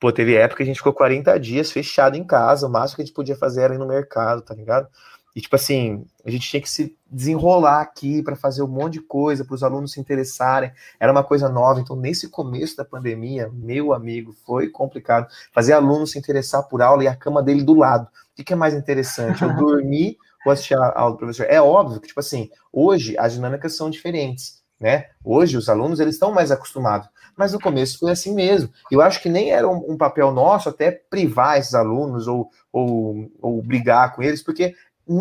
Pô, 0.00 0.10
teve 0.10 0.34
época 0.34 0.56
que 0.56 0.62
a 0.62 0.66
gente 0.66 0.78
ficou 0.78 0.94
40 0.94 1.38
dias 1.38 1.70
fechado 1.70 2.16
em 2.16 2.24
casa, 2.24 2.66
o 2.66 2.70
máximo 2.70 2.96
que 2.96 3.02
a 3.02 3.04
gente 3.04 3.14
podia 3.14 3.36
fazer 3.36 3.60
era 3.60 3.74
ir 3.74 3.78
no 3.78 3.86
mercado, 3.86 4.40
tá 4.40 4.54
ligado? 4.54 4.88
E, 5.34 5.40
tipo 5.40 5.54
assim, 5.54 6.04
a 6.24 6.30
gente 6.30 6.48
tinha 6.48 6.60
que 6.60 6.68
se 6.68 6.96
desenrolar 7.08 7.82
aqui 7.82 8.22
para 8.22 8.34
fazer 8.34 8.62
um 8.62 8.66
monte 8.66 8.94
de 8.94 9.00
coisa, 9.00 9.44
para 9.44 9.54
os 9.54 9.62
alunos 9.62 9.92
se 9.92 10.00
interessarem. 10.00 10.72
Era 10.98 11.12
uma 11.12 11.22
coisa 11.22 11.48
nova. 11.48 11.80
Então, 11.80 11.94
nesse 11.94 12.28
começo 12.28 12.76
da 12.76 12.84
pandemia, 12.84 13.48
meu 13.52 13.92
amigo, 13.92 14.34
foi 14.44 14.68
complicado. 14.68 15.28
Fazer 15.52 15.72
aluno 15.72 16.06
se 16.06 16.18
interessar 16.18 16.64
por 16.64 16.82
aula 16.82 17.04
e 17.04 17.08
a 17.08 17.14
cama 17.14 17.42
dele 17.42 17.62
do 17.62 17.74
lado. 17.74 18.08
O 18.38 18.42
que, 18.42 18.52
é 18.52 18.56
mais 18.56 18.74
interessante? 18.74 19.42
Eu 19.42 19.54
dormir 19.54 20.16
ou 20.44 20.50
assistir 20.50 20.76
a 20.76 20.98
aula 20.98 21.12
do 21.12 21.18
professor? 21.18 21.46
É 21.48 21.60
óbvio 21.60 22.00
que, 22.00 22.08
tipo 22.08 22.20
assim, 22.20 22.50
hoje 22.72 23.16
as 23.16 23.34
dinâmicas 23.34 23.76
são 23.76 23.88
diferentes, 23.88 24.59
né? 24.80 25.06
Hoje 25.22 25.56
os 25.56 25.68
alunos, 25.68 26.00
eles 26.00 26.14
estão 26.14 26.32
mais 26.32 26.50
acostumados 26.50 27.08
mas 27.40 27.54
no 27.54 27.58
começo 27.58 27.98
foi 27.98 28.12
assim 28.12 28.34
mesmo. 28.34 28.68
Eu 28.90 29.00
acho 29.00 29.22
que 29.22 29.28
nem 29.30 29.50
era 29.50 29.66
um, 29.66 29.92
um 29.92 29.96
papel 29.96 30.30
nosso 30.30 30.68
até 30.68 30.90
privar 30.90 31.58
esses 31.58 31.74
alunos 31.74 32.28
ou, 32.28 32.50
ou, 32.70 33.30
ou 33.40 33.62
brigar 33.62 34.14
com 34.14 34.22
eles, 34.22 34.42
porque 34.42 34.74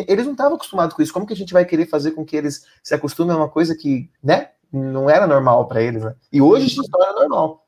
eles 0.06 0.26
não 0.26 0.34
estavam 0.34 0.56
acostumados 0.56 0.93
com 0.93 1.02
isso. 1.02 1.13
Como 1.13 1.26
que 1.26 1.32
a 1.32 1.36
gente 1.36 1.54
vai 1.54 1.63
querer 1.63 1.86
fazer 1.86 2.12
com 2.12 2.26
que 2.26 2.36
eles 2.36 2.65
se 2.84 2.93
acostumem 2.93 3.34
a 3.34 3.38
uma 3.38 3.48
coisa 3.48 3.74
que, 3.74 4.10
né, 4.22 4.50
não 4.69 5.10
era 5.10 5.26
normal 5.26 5.65
para 5.65 5.82
eles, 5.82 6.04
né? 6.04 6.13
E 6.30 6.41
hoje 6.41 6.67
isso 6.67 6.84
se 6.84 6.91
torna 6.91 7.13
normal. 7.13 7.65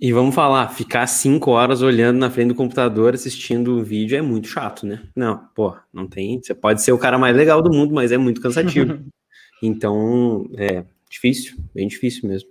E 0.00 0.12
vamos 0.12 0.34
falar, 0.34 0.68
ficar 0.70 1.06
cinco 1.06 1.52
horas 1.52 1.80
olhando 1.80 2.18
na 2.18 2.28
frente 2.28 2.48
do 2.48 2.56
computador 2.56 3.14
assistindo 3.14 3.78
o 3.78 3.84
vídeo 3.84 4.18
é 4.18 4.22
muito 4.22 4.48
chato, 4.48 4.84
né? 4.84 5.04
Não, 5.14 5.38
pô, 5.54 5.76
não 5.92 6.08
tem. 6.08 6.42
Você 6.42 6.52
pode 6.52 6.82
ser 6.82 6.90
o 6.90 6.98
cara 6.98 7.16
mais 7.16 7.36
legal 7.36 7.62
do 7.62 7.72
mundo, 7.72 7.94
mas 7.94 8.10
é 8.10 8.18
muito 8.18 8.40
cansativo. 8.40 8.98
então, 9.62 10.50
é 10.58 10.84
difícil, 11.14 11.56
bem 11.72 11.86
difícil 11.86 12.28
mesmo. 12.28 12.50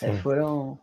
É, 0.00 0.12
foram, 0.18 0.78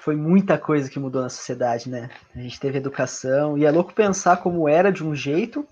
foi 0.00 0.16
muita 0.16 0.56
coisa 0.56 0.88
que 0.88 0.98
mudou 0.98 1.22
na 1.22 1.28
sociedade, 1.28 1.88
né? 1.90 2.08
A 2.34 2.40
gente 2.40 2.58
teve 2.58 2.78
educação, 2.78 3.58
e 3.58 3.64
é 3.64 3.70
louco 3.70 3.92
pensar 3.92 4.38
como 4.38 4.68
era 4.68 4.90
de 4.90 5.04
um 5.04 5.14
jeito, 5.14 5.66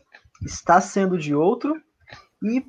está 0.45 0.81
sendo 0.81 1.19
de 1.19 1.35
outro, 1.35 1.75
e 2.43 2.65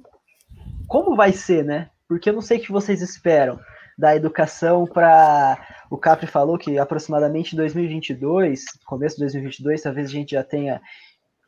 como 0.87 1.15
vai 1.15 1.33
ser, 1.33 1.65
né? 1.65 1.89
Porque 2.07 2.29
eu 2.29 2.33
não 2.33 2.41
sei 2.41 2.57
o 2.57 2.61
que 2.61 2.71
vocês 2.71 3.01
esperam 3.01 3.59
da 3.97 4.15
educação 4.15 4.85
para. 4.85 5.85
O 5.89 5.97
Capri 5.97 6.25
falou 6.25 6.57
que 6.57 6.77
aproximadamente 6.77 7.53
em 7.53 7.57
2022, 7.57 8.63
começo 8.85 9.15
de 9.15 9.21
2022, 9.23 9.81
talvez 9.81 10.07
a 10.07 10.11
gente 10.11 10.31
já 10.31 10.43
tenha 10.43 10.81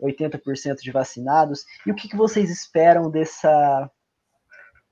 80% 0.01 0.77
de 0.81 0.91
vacinados. 0.91 1.63
E 1.85 1.91
o 1.91 1.95
que, 1.95 2.07
que 2.07 2.15
vocês 2.15 2.49
esperam 2.49 3.09
dessa 3.09 3.89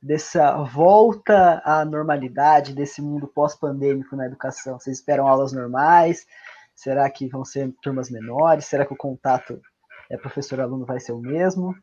dessa 0.03 0.61
volta 0.63 1.61
à 1.63 1.85
normalidade 1.85 2.75
desse 2.75 3.01
mundo 3.01 3.25
pós-pandêmico 3.25 4.17
na 4.17 4.25
educação? 4.25 4.77
Vocês 4.77 4.97
esperam 4.97 5.25
aulas 5.25 5.53
normais? 5.53 6.27
Será 6.75 7.09
que 7.09 7.29
vão 7.29 7.45
ser 7.45 7.73
turmas 7.81 8.09
menores? 8.09 8.65
Será 8.65 8.85
que 8.85 8.93
o 8.93 8.97
contato 8.97 9.61
é 10.11 10.17
professor-aluno 10.17 10.85
vai 10.85 10.99
ser 10.99 11.13
o 11.13 11.21
mesmo? 11.21 11.69
O 11.69 11.75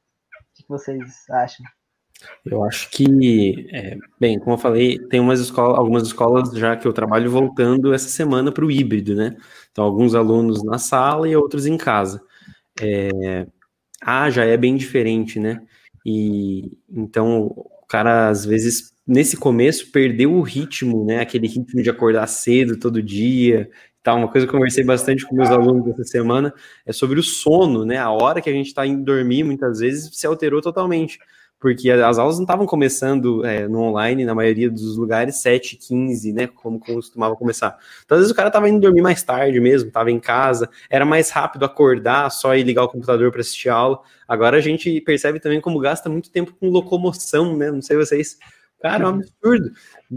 que 0.54 0.64
vocês 0.68 1.00
acham? 1.30 1.64
Eu 2.44 2.62
acho 2.62 2.90
que, 2.90 3.66
é, 3.72 3.96
bem, 4.20 4.38
como 4.38 4.52
eu 4.52 4.58
falei, 4.58 4.98
tem 5.08 5.18
umas 5.18 5.40
escolas, 5.40 5.78
algumas 5.78 6.02
escolas 6.02 6.50
já 6.50 6.76
que 6.76 6.86
eu 6.86 6.92
trabalho 6.92 7.30
voltando 7.30 7.94
essa 7.94 8.10
semana 8.10 8.52
para 8.52 8.66
o 8.66 8.70
híbrido, 8.70 9.14
né? 9.14 9.34
Então, 9.72 9.82
alguns 9.82 10.14
alunos 10.14 10.62
na 10.62 10.76
sala 10.76 11.26
e 11.26 11.34
outros 11.34 11.64
em 11.64 11.78
casa. 11.78 12.22
É, 12.78 13.46
ah, 14.02 14.28
já 14.28 14.44
é 14.44 14.58
bem 14.58 14.76
diferente, 14.76 15.40
né? 15.40 15.62
E 16.04 16.76
então 16.90 17.54
cara 17.90 18.28
às 18.28 18.44
vezes 18.44 18.94
nesse 19.06 19.36
começo 19.36 19.90
perdeu 19.90 20.32
o 20.32 20.42
ritmo, 20.42 21.04
né? 21.04 21.20
Aquele 21.20 21.48
ritmo 21.48 21.82
de 21.82 21.90
acordar 21.90 22.26
cedo 22.28 22.78
todo 22.78 23.02
dia. 23.02 23.68
Tá, 24.02 24.14
uma 24.14 24.28
coisa 24.28 24.46
que 24.46 24.50
eu 24.50 24.58
conversei 24.58 24.84
bastante 24.84 25.26
com 25.26 25.34
meus 25.34 25.50
alunos 25.50 25.86
essa 25.88 26.04
semana 26.04 26.54
é 26.86 26.92
sobre 26.92 27.18
o 27.20 27.22
sono, 27.22 27.84
né? 27.84 27.98
A 27.98 28.10
hora 28.10 28.40
que 28.40 28.48
a 28.48 28.52
gente 28.52 28.68
está 28.68 28.86
indo 28.86 29.04
dormir 29.04 29.42
muitas 29.42 29.80
vezes 29.80 30.10
se 30.16 30.26
alterou 30.26 30.62
totalmente 30.62 31.18
porque 31.60 31.90
as 31.90 32.18
aulas 32.18 32.36
não 32.36 32.44
estavam 32.44 32.64
começando 32.64 33.44
é, 33.44 33.68
no 33.68 33.82
online, 33.82 34.24
na 34.24 34.34
maioria 34.34 34.70
dos 34.70 34.96
lugares, 34.96 35.36
7, 35.36 35.76
15, 35.76 36.32
né, 36.32 36.46
como 36.46 36.80
costumava 36.80 37.36
começar. 37.36 37.78
Então, 38.02 38.16
às 38.16 38.22
vezes 38.22 38.32
o 38.32 38.34
cara 38.34 38.48
estava 38.48 38.66
indo 38.66 38.80
dormir 38.80 39.02
mais 39.02 39.22
tarde 39.22 39.60
mesmo, 39.60 39.88
estava 39.88 40.10
em 40.10 40.18
casa, 40.18 40.70
era 40.88 41.04
mais 41.04 41.28
rápido 41.28 41.66
acordar, 41.66 42.30
só 42.30 42.56
ir 42.56 42.62
ligar 42.62 42.84
o 42.84 42.88
computador 42.88 43.30
para 43.30 43.42
assistir 43.42 43.68
a 43.68 43.74
aula. 43.74 44.00
Agora 44.26 44.56
a 44.56 44.60
gente 44.60 45.00
percebe 45.02 45.38
também 45.38 45.60
como 45.60 45.78
gasta 45.78 46.08
muito 46.08 46.30
tempo 46.30 46.54
com 46.58 46.70
locomoção, 46.70 47.54
né, 47.54 47.70
não 47.70 47.82
sei 47.82 47.96
vocês, 47.96 48.38
Cara, 48.80 49.04
é 49.04 49.06
um 49.06 49.10
absurdo. 49.10 49.72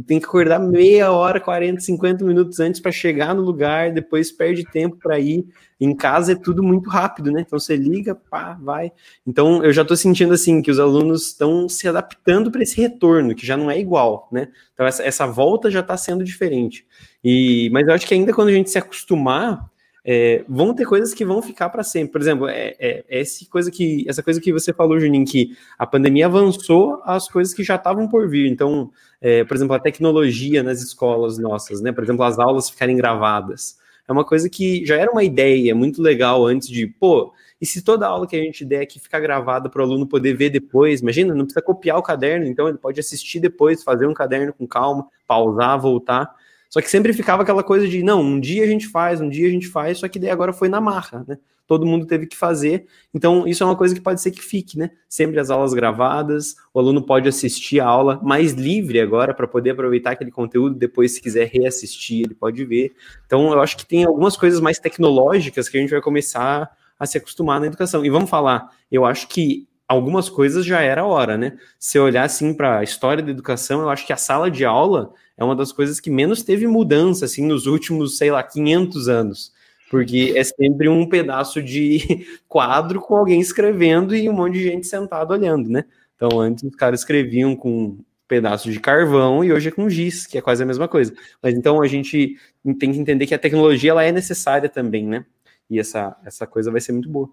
Tem 0.07 0.19
que 0.19 0.25
acordar 0.25 0.57
meia 0.57 1.11
hora, 1.11 1.39
40, 1.39 1.81
50 1.81 2.23
minutos 2.23 2.61
antes 2.61 2.79
para 2.79 2.93
chegar 2.93 3.35
no 3.35 3.41
lugar, 3.41 3.91
depois 3.91 4.31
perde 4.31 4.63
tempo 4.63 4.97
para 4.97 5.19
ir. 5.19 5.45
Em 5.79 5.93
casa 5.93 6.31
é 6.31 6.35
tudo 6.35 6.63
muito 6.63 6.89
rápido, 6.89 7.29
né? 7.29 7.41
Então 7.41 7.59
você 7.59 7.75
liga, 7.75 8.15
pá, 8.15 8.57
vai. 8.61 8.91
Então 9.27 9.61
eu 9.65 9.73
já 9.73 9.81
estou 9.81 9.97
sentindo 9.97 10.33
assim 10.33 10.61
que 10.61 10.71
os 10.71 10.79
alunos 10.79 11.27
estão 11.27 11.67
se 11.67 11.89
adaptando 11.89 12.49
para 12.49 12.63
esse 12.63 12.79
retorno, 12.79 13.35
que 13.35 13.45
já 13.45 13.57
não 13.57 13.69
é 13.69 13.77
igual, 13.77 14.29
né? 14.31 14.47
Então 14.73 14.85
essa, 14.85 15.03
essa 15.03 15.27
volta 15.27 15.69
já 15.69 15.81
está 15.81 15.97
sendo 15.97 16.23
diferente. 16.23 16.87
E, 17.21 17.69
mas 17.73 17.85
eu 17.85 17.93
acho 17.93 18.07
que 18.07 18.13
ainda 18.13 18.33
quando 18.33 18.47
a 18.47 18.53
gente 18.53 18.69
se 18.69 18.77
acostumar, 18.77 19.69
é, 20.05 20.43
vão 20.47 20.73
ter 20.73 20.85
coisas 20.85 21.13
que 21.13 21.23
vão 21.23 21.41
ficar 21.41 21.69
para 21.69 21.83
sempre. 21.83 22.11
Por 22.11 22.21
exemplo, 22.21 22.47
é, 22.47 22.75
é, 22.79 23.05
é 23.07 23.21
essa, 23.21 23.45
coisa 23.49 23.71
que, 23.71 24.05
essa 24.07 24.21
coisa 24.21 24.41
que 24.41 24.51
você 24.51 24.73
falou, 24.73 24.99
Juninho, 24.99 25.25
que 25.25 25.55
a 25.77 25.87
pandemia 25.87 26.25
avançou 26.25 27.01
as 27.05 27.27
coisas 27.27 27.53
que 27.53 27.63
já 27.63 27.75
estavam 27.75 28.07
por 28.07 28.29
vir. 28.29 28.47
Então, 28.51 28.91
é, 29.21 29.43
por 29.43 29.55
exemplo, 29.55 29.75
a 29.75 29.79
tecnologia 29.79 30.61
nas 30.61 30.81
escolas 30.81 31.37
nossas, 31.37 31.81
né? 31.81 31.91
Por 31.91 32.03
exemplo, 32.03 32.23
as 32.23 32.37
aulas 32.37 32.69
ficarem 32.69 32.97
gravadas. 32.97 33.77
É 34.05 34.11
uma 34.11 34.25
coisa 34.25 34.49
que 34.49 34.85
já 34.85 34.97
era 34.97 35.09
uma 35.09 35.23
ideia 35.23 35.73
muito 35.73 36.01
legal 36.01 36.45
antes 36.45 36.67
de, 36.67 36.85
pô, 36.85 37.33
e 37.61 37.65
se 37.65 37.81
toda 37.81 38.05
aula 38.05 38.27
que 38.27 38.35
a 38.35 38.43
gente 38.43 38.65
der 38.65 38.81
aqui 38.81 38.99
ficar 38.99 39.21
gravada 39.21 39.69
para 39.69 39.81
o 39.81 39.85
aluno 39.85 40.05
poder 40.05 40.33
ver 40.33 40.49
depois, 40.49 40.99
imagina, 40.99 41.33
não 41.33 41.45
precisa 41.45 41.61
copiar 41.61 41.97
o 41.97 42.03
caderno, 42.03 42.45
então 42.45 42.67
ele 42.67 42.77
pode 42.77 42.99
assistir 42.99 43.39
depois, 43.39 43.81
fazer 43.81 44.05
um 44.05 44.13
caderno 44.13 44.51
com 44.51 44.67
calma, 44.67 45.07
pausar, 45.25 45.79
voltar. 45.79 46.35
Só 46.73 46.81
que 46.81 46.89
sempre 46.89 47.13
ficava 47.13 47.43
aquela 47.43 47.61
coisa 47.61 47.87
de, 47.87 48.01
não, 48.01 48.19
um 48.19 48.39
dia 48.39 48.63
a 48.63 48.65
gente 48.65 48.87
faz, 48.87 49.21
um 49.21 49.29
dia 49.29 49.47
a 49.47 49.51
gente 49.51 49.67
faz, 49.67 49.99
só 49.99 50.07
que 50.07 50.17
daí 50.17 50.31
agora 50.31 50.51
foi 50.51 50.67
na 50.67 50.81
marra, 50.81 51.23
né? 51.27 51.37
Todo 51.67 51.85
mundo 51.85 52.07
teve 52.07 52.25
que 52.25 52.35
fazer. 52.35 52.87
Então, 53.13 53.47
isso 53.47 53.61
é 53.61 53.65
uma 53.67 53.75
coisa 53.75 53.93
que 53.93 54.01
pode 54.01 54.19
ser 54.19 54.31
que 54.31 54.41
fique, 54.41 54.75
né? 54.75 54.89
Sempre 55.07 55.39
as 55.39 55.51
aulas 55.51 55.71
gravadas, 55.71 56.55
o 56.73 56.79
aluno 56.79 57.05
pode 57.05 57.29
assistir 57.29 57.79
a 57.79 57.85
aula 57.85 58.19
mais 58.23 58.53
livre 58.53 58.99
agora 58.99 59.35
para 59.35 59.47
poder 59.47 59.69
aproveitar 59.69 60.13
aquele 60.13 60.31
conteúdo, 60.31 60.73
depois, 60.73 61.11
se 61.11 61.21
quiser 61.21 61.47
reassistir, 61.47 62.25
ele 62.25 62.33
pode 62.33 62.65
ver. 62.65 62.91
Então, 63.27 63.53
eu 63.53 63.61
acho 63.61 63.77
que 63.77 63.85
tem 63.85 64.03
algumas 64.05 64.35
coisas 64.35 64.59
mais 64.59 64.79
tecnológicas 64.79 65.69
que 65.69 65.77
a 65.77 65.79
gente 65.79 65.91
vai 65.91 66.01
começar 66.01 66.75
a 66.97 67.05
se 67.05 67.19
acostumar 67.19 67.59
na 67.59 67.67
educação. 67.67 68.03
E 68.03 68.09
vamos 68.09 68.31
falar, 68.31 68.71
eu 68.91 69.05
acho 69.05 69.27
que 69.27 69.67
algumas 69.87 70.29
coisas 70.29 70.65
já 70.65 70.81
era 70.81 71.05
hora, 71.05 71.37
né? 71.37 71.57
Se 71.79 71.99
olhar 71.99 72.23
assim 72.23 72.53
para 72.53 72.79
a 72.79 72.83
história 72.83 73.23
da 73.23 73.31
educação, 73.31 73.81
eu 73.81 73.89
acho 73.89 74.05
que 74.05 74.13
a 74.13 74.17
sala 74.17 74.49
de 74.49 74.65
aula 74.65 75.13
é 75.37 75.43
uma 75.43 75.55
das 75.55 75.71
coisas 75.71 75.99
que 75.99 76.09
menos 76.09 76.43
teve 76.43 76.67
mudança 76.67 77.25
assim 77.25 77.45
nos 77.45 77.65
últimos, 77.65 78.17
sei 78.17 78.31
lá, 78.31 78.41
500 78.43 79.09
anos, 79.09 79.53
porque 79.89 80.33
é 80.35 80.43
sempre 80.43 80.87
um 80.89 81.07
pedaço 81.07 81.61
de 81.61 82.25
quadro 82.47 83.01
com 83.01 83.15
alguém 83.15 83.39
escrevendo 83.41 84.15
e 84.15 84.29
um 84.29 84.33
monte 84.33 84.53
de 84.53 84.63
gente 84.63 84.87
sentado 84.87 85.31
olhando, 85.31 85.69
né? 85.69 85.85
Então 86.15 86.39
antes 86.39 86.63
os 86.63 86.75
caras 86.75 87.01
escreviam 87.01 87.55
com 87.55 87.97
pedaço 88.27 88.71
de 88.71 88.79
carvão 88.79 89.43
e 89.43 89.51
hoje 89.51 89.69
é 89.69 89.71
com 89.71 89.89
giz, 89.89 90.25
que 90.25 90.37
é 90.37 90.41
quase 90.41 90.63
a 90.63 90.65
mesma 90.65 90.87
coisa. 90.87 91.13
Mas 91.41 91.53
então 91.53 91.81
a 91.81 91.87
gente 91.87 92.37
tem 92.79 92.91
que 92.91 92.99
entender 92.99 93.27
que 93.27 93.35
a 93.35 93.39
tecnologia 93.39 93.91
ela 93.91 94.03
é 94.03 94.11
necessária 94.11 94.69
também, 94.69 95.05
né? 95.05 95.25
E 95.69 95.79
essa, 95.79 96.17
essa 96.25 96.47
coisa 96.47 96.71
vai 96.71 96.81
ser 96.81 96.93
muito 96.93 97.09
boa. 97.09 97.29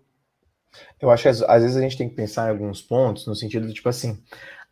Eu 1.00 1.10
acho 1.10 1.22
que 1.24 1.28
às, 1.28 1.62
vezes 1.62 1.76
a 1.76 1.80
gente 1.80 1.96
tem 1.96 2.08
que 2.08 2.14
pensar 2.14 2.48
em 2.48 2.50
alguns 2.50 2.80
pontos 2.82 3.26
no 3.26 3.34
sentido 3.34 3.66
de 3.66 3.74
tipo 3.74 3.88
assim, 3.88 4.22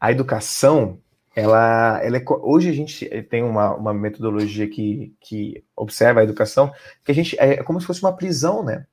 a 0.00 0.12
educação 0.12 1.00
ela, 1.38 2.00
ela 2.02 2.16
é, 2.16 2.24
hoje 2.42 2.68
a 2.68 2.72
gente 2.72 3.08
tem 3.30 3.44
uma, 3.44 3.72
uma 3.74 3.94
metodologia 3.94 4.68
que, 4.68 5.14
que 5.20 5.62
observa 5.76 6.18
a 6.18 6.24
educação, 6.24 6.72
que 7.04 7.12
a 7.12 7.14
gente 7.14 7.38
é, 7.38 7.52
é 7.52 7.62
como 7.62 7.80
se 7.80 7.86
fosse 7.86 8.02
uma 8.02 8.16
prisão, 8.16 8.64
né? 8.64 8.84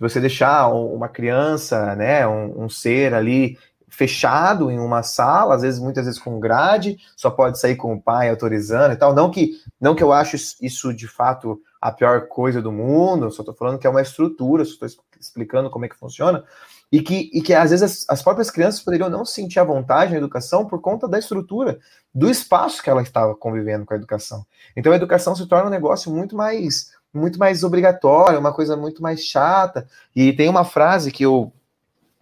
Você 0.00 0.20
deixar 0.20 0.66
uma 0.68 1.08
criança, 1.08 1.94
né, 1.94 2.26
um, 2.26 2.64
um, 2.64 2.68
ser 2.68 3.14
ali 3.14 3.56
fechado 3.88 4.68
em 4.68 4.80
uma 4.80 5.04
sala, 5.04 5.54
às 5.54 5.62
vezes 5.62 5.78
muitas 5.78 6.06
vezes 6.06 6.18
com 6.18 6.40
grade, 6.40 6.96
só 7.16 7.30
pode 7.30 7.60
sair 7.60 7.76
com 7.76 7.94
o 7.94 8.02
pai 8.02 8.28
autorizando 8.28 8.92
e 8.92 8.96
tal. 8.96 9.14
Não 9.14 9.30
que 9.30 9.52
não 9.80 9.94
que 9.94 10.02
eu 10.02 10.12
acho 10.12 10.34
isso 10.60 10.92
de 10.92 11.06
fato 11.06 11.60
a 11.82 11.90
pior 11.90 12.28
coisa 12.28 12.62
do 12.62 12.70
mundo, 12.70 13.28
só 13.32 13.42
estou 13.42 13.54
falando 13.56 13.76
que 13.76 13.88
é 13.88 13.90
uma 13.90 14.00
estrutura, 14.00 14.64
só 14.64 14.86
estou 14.86 15.04
explicando 15.20 15.68
como 15.68 15.84
é 15.84 15.88
que 15.88 15.96
funciona 15.96 16.44
e 16.92 17.02
que, 17.02 17.28
e 17.34 17.42
que 17.42 17.52
às 17.52 17.70
vezes 17.70 17.82
as, 17.82 18.08
as, 18.08 18.22
próprias 18.22 18.52
crianças 18.52 18.80
poderiam 18.80 19.10
não 19.10 19.24
se 19.24 19.34
sentir 19.34 19.58
à 19.58 19.64
vontade 19.64 20.12
na 20.12 20.18
educação 20.18 20.64
por 20.64 20.80
conta 20.80 21.08
da 21.08 21.18
estrutura, 21.18 21.80
do 22.14 22.30
espaço 22.30 22.80
que 22.80 22.88
ela 22.88 23.02
estava 23.02 23.34
convivendo 23.34 23.84
com 23.84 23.94
a 23.94 23.96
educação. 23.96 24.46
Então 24.76 24.92
a 24.92 24.96
educação 24.96 25.34
se 25.34 25.44
torna 25.46 25.66
um 25.66 25.70
negócio 25.70 26.12
muito 26.12 26.36
mais 26.36 26.92
muito 27.12 27.38
mais 27.38 27.62
obrigatório, 27.62 28.38
uma 28.38 28.54
coisa 28.54 28.74
muito 28.74 29.02
mais 29.02 29.20
chata. 29.20 29.86
E 30.16 30.32
tem 30.32 30.48
uma 30.48 30.64
frase 30.64 31.10
que 31.12 31.24
eu 31.24 31.52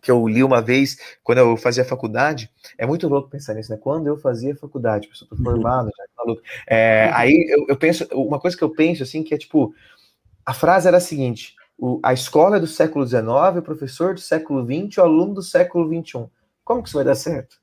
que 0.01 0.11
eu 0.11 0.27
li 0.27 0.43
uma 0.43 0.61
vez 0.61 0.99
quando 1.23 1.39
eu 1.39 1.57
fazia 1.57 1.85
faculdade. 1.85 2.51
É 2.79 2.87
muito 2.87 3.09
louco 3.09 3.29
pensar 3.29 3.55
nisso, 3.55 3.71
né? 3.71 3.79
Quando 3.81 4.07
eu 4.07 4.17
fazia 4.17 4.57
faculdade, 4.57 5.09
eu 5.09 5.13
estou 5.13 5.39
formado 5.39 5.91
já, 5.97 6.05
tá 6.17 6.23
louco. 6.25 6.43
É, 6.67 7.11
aí 7.13 7.47
eu, 7.49 7.67
eu 7.69 7.77
penso, 7.77 8.07
uma 8.13 8.41
coisa 8.41 8.57
que 8.57 8.65
eu 8.65 8.71
penso 8.71 9.03
assim, 9.03 9.23
que 9.23 9.35
é 9.35 9.39
tipo, 9.39 9.75
a 10.45 10.55
frase 10.55 10.89
era 10.89 10.97
a 10.97 11.01
seguinte: 11.01 11.55
o, 11.79 12.01
a 12.03 12.13
escola 12.13 12.57
é 12.57 12.61
do 12.61 12.67
século 12.67 13.07
XIX, 13.07 13.23
o 13.59 13.63
professor 13.63 14.15
do 14.15 14.21
século 14.21 14.65
XX, 14.65 14.99
o 14.99 15.03
aluno 15.03 15.35
do 15.35 15.43
século 15.43 15.87
XXI. 15.87 16.27
Como 16.65 16.83
que 16.83 16.89
isso 16.89 16.97
vai 16.97 17.05
dar 17.05 17.15
certo? 17.15 17.61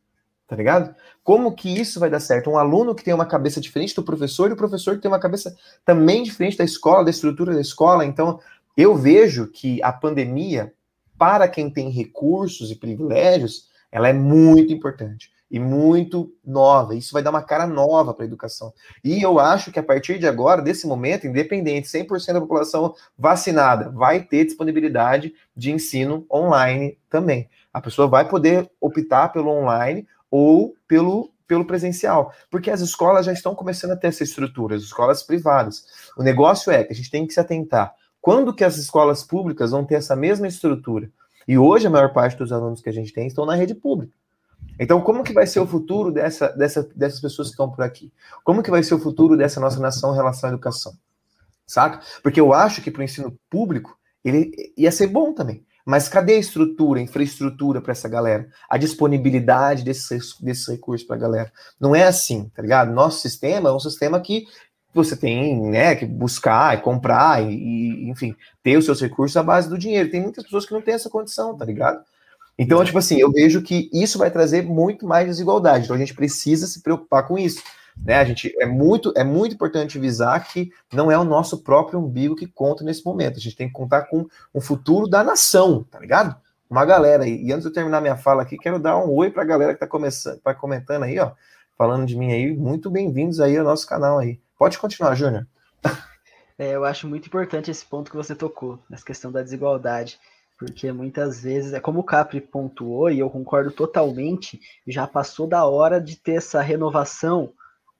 Tá 0.47 0.56
ligado? 0.56 0.95
Como 1.23 1.54
que 1.54 1.69
isso 1.69 2.00
vai 2.00 2.10
dar 2.10 2.21
certo? 2.21 2.50
Um 2.50 2.58
aluno 2.58 2.95
que 2.95 3.04
tem 3.04 3.13
uma 3.13 3.26
cabeça 3.26 3.60
diferente 3.60 3.93
do 3.93 4.02
professor 4.02 4.50
e 4.50 4.54
o 4.54 4.58
professor 4.58 4.95
que 4.95 5.02
tem 5.02 5.12
uma 5.12 5.19
cabeça 5.19 5.56
também 5.84 6.23
diferente 6.23 6.58
da 6.58 6.63
escola, 6.63 7.04
da 7.04 7.10
estrutura 7.10 7.54
da 7.54 7.60
escola. 7.60 8.06
Então, 8.06 8.39
eu 8.78 8.95
vejo 8.95 9.47
que 9.47 9.84
a 9.84 9.91
pandemia, 9.91 10.73
para 11.17 11.47
quem 11.47 11.69
tem 11.69 11.89
recursos 11.89 12.71
e 12.71 12.75
privilégios, 12.75 13.69
ela 13.91 14.10
é 14.10 14.13
muito 14.13 14.71
importante 14.71 15.32
e 15.49 15.60
muito 15.60 16.34
nova. 16.45 16.95
Isso 16.95 17.13
vai 17.13 17.23
dar 17.23 17.30
uma 17.30 17.41
cara 17.41 17.65
nova 17.65 18.13
para 18.13 18.25
a 18.25 18.27
educação. 18.27 18.73
E 19.03 19.21
eu 19.21 19.39
acho 19.39 19.71
que 19.71 19.80
a 19.80 19.84
partir 19.84 20.19
de 20.19 20.27
agora, 20.27 20.62
desse 20.62 20.86
momento, 20.86 21.25
independente, 21.25 21.88
100% 21.88 22.34
da 22.34 22.41
população 22.41 22.93
vacinada 23.17 23.89
vai 23.89 24.21
ter 24.21 24.45
disponibilidade 24.45 25.34
de 25.56 25.71
ensino 25.71 26.25
online 26.32 26.97
também. 27.09 27.49
A 27.74 27.82
pessoa 27.82 28.07
vai 28.07 28.28
poder 28.28 28.70
optar 28.82 29.30
pelo 29.30 29.49
online 29.49 30.05
ou 30.30 30.76
pelo 30.88 31.32
pelo 31.47 31.63
presencial, 31.63 32.34
porque 32.51 32.70
as 32.70 32.82
escolas 32.82 33.26
já 33.26 33.32
estão 33.32 33.55
começando 33.55 33.91
a 33.91 33.95
ter 33.95 34.07
essa 34.07 34.22
estrutura, 34.22 34.76
as 34.76 34.84
escolas 34.84 35.24
privadas. 35.24 35.86
O 36.18 36.22
negócio 36.22 36.70
é 36.70 36.84
que 36.84 36.91
a 36.91 36.95
gente 36.95 37.09
tem 37.09 37.26
que 37.26 37.34
se 37.34 37.39
atentar. 37.39 37.95
Quando 38.28 38.53
que 38.53 38.65
as 38.65 38.75
escolas 38.75 39.23
públicas 39.23 39.71
vão 39.71 39.86
ter 39.86 39.95
essa 39.95 40.13
mesma 40.13 40.49
estrutura? 40.49 41.09
E 41.47 41.57
hoje 41.57 41.88
a 41.88 41.89
maior 41.89 42.11
parte 42.11 42.36
dos 42.36 42.51
alunos 42.51 42.82
que 42.82 42.89
a 42.89 42.91
gente 42.91 43.13
tem 43.13 43.25
estão 43.25 43.45
na 43.45 43.55
rede 43.55 43.73
pública. 43.73 44.11
Então, 44.78 44.99
como 44.99 45.23
que 45.23 45.32
vai 45.32 45.47
ser 45.47 45.61
o 45.61 45.65
futuro 45.65 46.11
dessa, 46.11 46.49
dessa, 46.49 46.84
dessas 46.93 47.21
pessoas 47.21 47.47
que 47.47 47.53
estão 47.53 47.71
por 47.71 47.86
aqui? 47.86 48.11
Como 48.43 48.61
que 48.61 48.69
vai 48.69 48.84
ser 48.84 48.95
o 48.95 48.99
futuro 48.99 49.38
dessa 49.38 49.61
nossa 49.61 49.80
nação 49.80 50.11
em 50.11 50.17
relação 50.17 50.49
à 50.49 50.51
educação? 50.51 50.91
Saca? 51.65 52.01
Porque 52.21 52.41
eu 52.41 52.51
acho 52.51 52.82
que 52.82 52.91
para 52.91 52.99
o 52.99 53.03
ensino 53.05 53.34
público 53.49 53.97
ele 54.25 54.73
ia 54.75 54.91
ser 54.91 55.07
bom 55.07 55.32
também. 55.32 55.65
Mas 55.86 56.09
cadê 56.09 56.34
a 56.34 56.39
estrutura, 56.39 56.99
a 56.99 57.03
infraestrutura 57.03 57.80
para 57.80 57.93
essa 57.93 58.09
galera? 58.09 58.49
A 58.69 58.78
disponibilidade 58.78 59.86
desses, 59.86 60.38
desses 60.41 60.67
recursos 60.67 61.07
para 61.07 61.15
a 61.15 61.19
galera? 61.19 61.49
Não 61.80 61.95
é 61.95 62.03
assim, 62.03 62.51
tá 62.53 62.61
ligado? 62.61 62.91
Nosso 62.91 63.21
sistema 63.21 63.69
é 63.69 63.71
um 63.71 63.80
sistema 63.80 64.19
que 64.19 64.45
você 64.98 65.16
tem 65.16 65.62
né, 65.62 65.95
que 65.95 66.06
buscar 66.06 66.78
e 66.78 66.82
comprar 66.82 67.41
e, 67.41 67.54
e, 67.54 68.10
enfim, 68.10 68.36
ter 68.62 68.78
os 68.78 68.86
seus 68.86 69.00
recursos 69.00 69.38
à 69.38 69.43
base 69.43 69.70
do 69.70 69.78
dinheiro. 69.78 70.10
Tem 70.10 70.22
muitas 70.22 70.43
pessoas 70.43 70.66
que 70.66 70.74
não 70.74 70.82
têm 70.82 70.95
essa 70.95 71.10
condição, 71.10 71.56
tá 71.56 71.64
ligado? 71.64 72.04
Então, 72.58 72.84
tipo 72.84 72.98
assim, 72.98 73.20
eu 73.20 73.32
vejo 73.32 73.62
que 73.62 73.89
isso 73.93 74.18
vai 74.18 74.32
trazer 74.32 74.64
muito 74.64 75.06
mais 75.06 75.28
desigualdade. 75.28 75.86
Então, 75.86 75.95
a 75.95 76.00
gente 76.00 76.16
precisa 76.16 76.66
se 76.66 76.82
preocupar 76.82 77.28
com 77.28 77.38
isso. 77.38 77.62
Né? 77.95 78.16
A 78.16 78.26
gente 78.26 78.54
é 78.60 78.66
muito, 78.66 79.14
é 79.16 79.24
muito 79.24 79.54
importante 79.54 80.00
visar 80.00 80.39
que 80.39 80.72
não 80.91 81.12
é 81.12 81.18
o 81.18 81.24
nosso 81.24 81.60
próprio 81.64 82.00
umbigo 82.00 82.36
que 82.36 82.48
conta 82.48 82.84
nesse 82.84 83.06
momento. 83.06 83.38
A 83.38 83.41
gente 83.41 83.56
tem 83.56 83.68
que 83.68 83.74
contar 83.74 84.04
com 84.04 84.26
o 84.54 84.60
futuro 84.60 85.08
da 85.08 85.24
nação, 85.24 85.84
tá 85.84 86.00
ligado? 86.00 86.36
Uma 86.70 86.84
galera 86.84 87.24
aí. 87.24 87.43
E 87.43 87.52
antes 87.52 87.64
de 87.64 87.70
eu 87.70 87.74
terminar 87.74 88.02
minha 88.02 88.18
fala 88.18 88.41
aqui, 88.41 88.58
quero 88.58 88.80
dar 88.80 88.98
um 88.98 89.10
oi 89.12 89.30
para 89.30 89.43
a 89.43 89.45
galera 89.45 89.74
que 89.74 89.78
está 89.78 89.88
começando, 89.88 90.39
tá 90.39 90.54
comentando 90.54 91.04
aí, 91.04 91.20
ó, 91.20 91.32
falando 91.78 92.06
de 92.06 92.16
mim 92.16 92.32
aí. 92.32 92.56
Muito 92.56 92.89
bem-vindos 92.89 93.39
aí 93.39 93.58
ao 93.58 93.64
nosso 93.64 93.88
canal 93.88 94.20
aí. 94.20 94.39
Pode 94.58 94.78
continuar, 94.78 95.16
Júnior. 95.16 95.47
É, 96.60 96.72
eu 96.72 96.84
acho 96.84 97.08
muito 97.08 97.28
importante 97.28 97.70
esse 97.70 97.86
ponto 97.86 98.10
que 98.10 98.18
você 98.18 98.34
tocou, 98.34 98.80
nessa 98.89 99.05
questão 99.05 99.32
da 99.32 99.43
desigualdade, 99.43 100.20
porque 100.58 100.91
muitas 100.91 101.43
vezes, 101.43 101.72
é 101.72 101.80
como 101.80 101.99
o 101.99 102.03
Capri 102.03 102.41
pontuou, 102.41 103.12
e 103.12 103.20
eu 103.20 103.30
concordo 103.30 103.70
totalmente, 103.70 104.60
já 104.88 105.05
passou 105.05 105.45
da 105.45 105.66
hora 105.68 106.01
de 106.01 106.16
ter 106.16 106.38
essa 106.38 106.60
renovação 106.60 107.53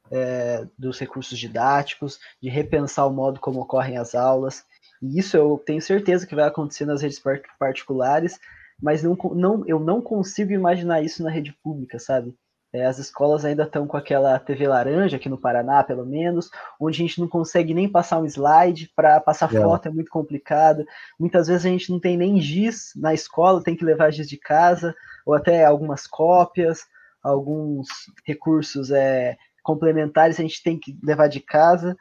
é, 0.10 0.68
dos 0.76 0.98
recursos 0.98 1.38
didáticos, 1.38 2.20
de 2.42 2.50
repensar 2.50 3.06
o 3.06 3.14
modo 3.14 3.40
como 3.40 3.62
ocorrem 3.62 4.00
as 4.00 4.16
aulas, 4.16 4.66
e 5.02 5.20
isso 5.20 5.38
eu 5.38 5.62
tenho 5.64 5.82
certeza 5.82 6.26
que 6.26 6.34
vai 6.34 6.48
acontecer 6.48 6.86
nas 6.86 7.04
redes 7.04 7.22
particulares, 7.60 8.40
mas 8.82 9.04
não, 9.04 9.16
não, 9.36 9.64
eu 9.68 9.80
não 9.80 10.02
consigo 10.02 10.52
imaginar 10.52 11.04
isso 11.04 11.22
na 11.22 11.30
rede 11.30 11.56
pública, 11.64 12.00
sabe? 12.00 12.36
É, 12.74 12.86
as 12.86 13.00
escolas 13.00 13.46
ainda 13.46 13.64
estão 13.64 13.88
com 13.88 13.96
aquela 13.96 14.38
TV 14.40 14.68
laranja, 14.68 15.16
aqui 15.16 15.30
no 15.30 15.40
Paraná, 15.40 15.84
pelo 15.84 16.06
menos, 16.06 16.50
onde 16.80 17.02
a 17.02 17.08
gente 17.08 17.22
não 17.22 17.28
consegue 17.28 17.74
nem 17.74 17.90
passar 17.90 18.20
um 18.20 18.26
slide, 18.26 18.92
para 18.96 19.20
passar 19.22 19.54
é. 19.54 19.62
foto 19.62 19.88
é 19.88 19.92
muito 19.92 20.12
complicado. 20.12 20.86
Muitas 21.20 21.48
vezes 21.48 21.66
a 21.66 21.70
gente 21.70 21.90
não 21.90 22.00
tem 22.00 22.18
nem 22.18 22.42
giz 22.42 22.92
na 22.96 23.14
escola, 23.14 23.64
tem 23.64 23.76
que 23.76 23.86
levar 23.86 24.12
giz 24.12 24.28
de 24.28 24.38
casa, 24.38 24.94
ou 25.26 25.34
até 25.34 25.64
algumas 25.64 26.06
cópias, 26.06 26.82
alguns 27.24 27.88
recursos 28.26 28.92
é, 28.92 29.38
complementares 29.64 30.40
a 30.40 30.44
gente 30.44 30.64
tem 30.64 30.80
que 30.80 30.98
levar 31.04 31.28
de 31.28 31.42
casa. 31.42 31.98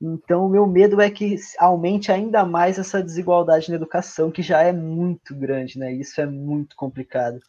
Então, 0.00 0.46
o 0.46 0.48
meu 0.48 0.66
medo 0.66 1.00
é 1.00 1.10
que 1.10 1.36
aumente 1.58 2.10
ainda 2.10 2.44
mais 2.44 2.78
essa 2.78 3.02
desigualdade 3.02 3.70
na 3.70 3.76
educação, 3.76 4.32
que 4.32 4.42
já 4.42 4.62
é 4.62 4.72
muito 4.72 5.34
grande, 5.34 5.78
né? 5.78 5.92
Isso 5.92 6.20
é 6.20 6.26
muito 6.26 6.74
complicado. 6.74 7.40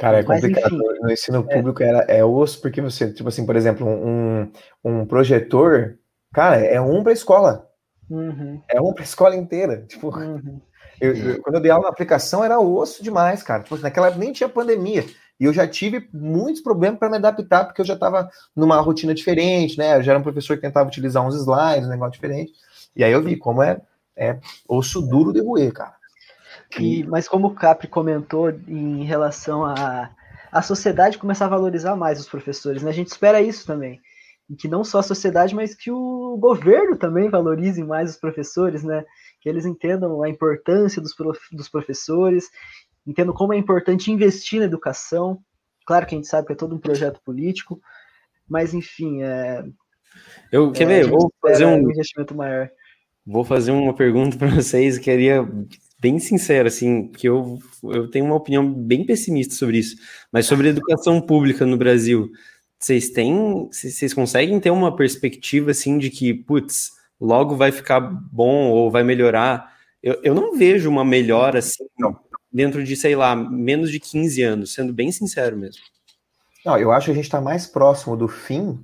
Cara, 0.00 0.20
é 0.20 0.22
complicado. 0.22 0.78
Mas, 0.78 1.00
no 1.02 1.12
ensino 1.12 1.46
é. 1.46 1.54
público 1.54 1.82
é. 1.82 1.88
Era, 1.88 1.98
é 2.08 2.24
osso, 2.24 2.58
porque 2.62 2.80
você, 2.80 3.12
tipo 3.12 3.28
assim, 3.28 3.44
por 3.44 3.54
exemplo, 3.54 3.86
um, 3.86 4.50
um 4.82 5.04
projetor, 5.04 5.98
cara, 6.32 6.56
é 6.56 6.80
um 6.80 7.02
para 7.02 7.12
a 7.12 7.14
escola. 7.14 7.68
Uhum. 8.08 8.62
É 8.66 8.80
um 8.80 8.94
para 8.94 9.02
a 9.02 9.04
escola 9.04 9.36
inteira. 9.36 9.84
Tipo, 9.86 10.08
uhum. 10.08 10.58
eu, 10.98 11.14
eu, 11.14 11.42
quando 11.42 11.56
eu 11.56 11.60
dei 11.60 11.70
aula 11.70 11.84
na 11.84 11.90
aplicação, 11.90 12.42
era 12.42 12.58
osso 12.58 13.02
demais, 13.02 13.42
cara. 13.42 13.62
Tipo, 13.62 13.76
naquela 13.76 14.06
época 14.06 14.24
nem 14.24 14.32
tinha 14.32 14.48
pandemia. 14.48 15.04
E 15.38 15.44
eu 15.44 15.52
já 15.52 15.68
tive 15.68 16.08
muitos 16.14 16.62
problemas 16.62 16.98
para 16.98 17.10
me 17.10 17.16
adaptar, 17.16 17.66
porque 17.66 17.82
eu 17.82 17.86
já 17.86 17.94
estava 17.94 18.30
numa 18.56 18.80
rotina 18.80 19.12
diferente, 19.12 19.76
né? 19.76 19.96
Eu 19.96 20.02
já 20.02 20.12
era 20.12 20.18
um 20.18 20.24
professor 20.24 20.56
que 20.56 20.62
tentava 20.62 20.88
utilizar 20.88 21.26
uns 21.26 21.34
slides, 21.34 21.86
um 21.86 21.90
negócio 21.90 22.12
diferente. 22.12 22.52
E 22.96 23.04
aí 23.04 23.12
eu 23.12 23.22
vi 23.22 23.36
como 23.36 23.62
é, 23.62 23.80
é 24.16 24.38
osso 24.66 25.02
duro 25.02 25.30
de 25.30 25.40
roer, 25.40 25.72
cara. 25.72 25.99
E, 26.78 27.04
mas 27.04 27.26
como 27.28 27.48
o 27.48 27.54
Capri 27.54 27.88
comentou 27.88 28.50
em 28.50 29.04
relação 29.04 29.64
a 29.64 30.10
a 30.50 30.62
sociedade 30.62 31.18
começar 31.18 31.46
a 31.46 31.50
valorizar 31.50 31.94
mais 31.94 32.18
os 32.18 32.28
professores, 32.28 32.82
né? 32.82 32.90
A 32.90 32.94
gente 32.94 33.08
espera 33.08 33.40
isso 33.40 33.66
também. 33.66 34.00
E 34.48 34.56
que 34.56 34.66
não 34.66 34.82
só 34.82 34.98
a 34.98 35.02
sociedade, 35.02 35.54
mas 35.54 35.74
que 35.74 35.90
o 35.90 36.36
governo 36.38 36.96
também 36.96 37.30
valorize 37.30 37.82
mais 37.84 38.10
os 38.10 38.16
professores, 38.16 38.82
né? 38.82 39.04
Que 39.40 39.48
eles 39.48 39.64
entendam 39.64 40.22
a 40.22 40.28
importância 40.28 41.00
dos, 41.00 41.14
prof, 41.14 41.38
dos 41.52 41.68
professores, 41.68 42.48
entendam 43.06 43.32
como 43.32 43.54
é 43.54 43.56
importante 43.56 44.10
investir 44.10 44.58
na 44.58 44.66
educação. 44.66 45.38
Claro 45.86 46.04
que 46.06 46.14
a 46.14 46.18
gente 46.18 46.28
sabe 46.28 46.48
que 46.48 46.52
é 46.52 46.56
todo 46.56 46.74
um 46.74 46.80
projeto 46.80 47.20
político, 47.24 47.80
mas 48.48 48.74
enfim, 48.74 49.22
é. 49.22 49.64
Eu 50.50 50.72
quer 50.72 50.82
é, 50.82 50.86
ver, 50.86 51.08
vou 51.08 51.32
fazer 51.40 51.64
um 51.64 51.78
investimento 51.78 52.34
maior. 52.34 52.68
Vou 53.24 53.44
fazer 53.44 53.70
uma 53.70 53.94
pergunta 53.94 54.36
para 54.36 54.48
vocês, 54.48 54.98
queria 54.98 55.48
bem 56.00 56.18
sincero, 56.18 56.66
assim, 56.66 57.08
que 57.08 57.28
eu, 57.28 57.58
eu 57.84 58.10
tenho 58.10 58.24
uma 58.24 58.34
opinião 58.34 58.72
bem 58.72 59.04
pessimista 59.04 59.54
sobre 59.54 59.78
isso, 59.78 59.96
mas 60.32 60.46
sobre 60.46 60.68
educação 60.68 61.20
pública 61.20 61.66
no 61.66 61.76
Brasil, 61.76 62.30
vocês 62.78 63.10
têm, 63.10 63.68
vocês 63.70 64.14
conseguem 64.14 64.58
ter 64.58 64.70
uma 64.70 64.96
perspectiva, 64.96 65.72
assim, 65.72 65.98
de 65.98 66.08
que, 66.08 66.32
putz, 66.32 66.90
logo 67.20 67.54
vai 67.54 67.70
ficar 67.70 68.00
bom 68.00 68.70
ou 68.70 68.90
vai 68.90 69.04
melhorar? 69.04 69.74
Eu, 70.02 70.18
eu 70.22 70.34
não 70.34 70.56
vejo 70.56 70.88
uma 70.88 71.04
melhora, 71.04 71.58
assim, 71.58 71.84
não. 71.98 72.18
dentro 72.50 72.82
de, 72.82 72.96
sei 72.96 73.14
lá, 73.14 73.36
menos 73.36 73.90
de 73.90 74.00
15 74.00 74.42
anos, 74.42 74.72
sendo 74.72 74.94
bem 74.94 75.12
sincero 75.12 75.58
mesmo. 75.58 75.82
Não, 76.64 76.78
eu 76.78 76.90
acho 76.90 77.06
que 77.06 77.12
a 77.12 77.14
gente 77.14 77.24
está 77.24 77.40
mais 77.40 77.66
próximo 77.66 78.16
do 78.16 78.28
fim 78.28 78.82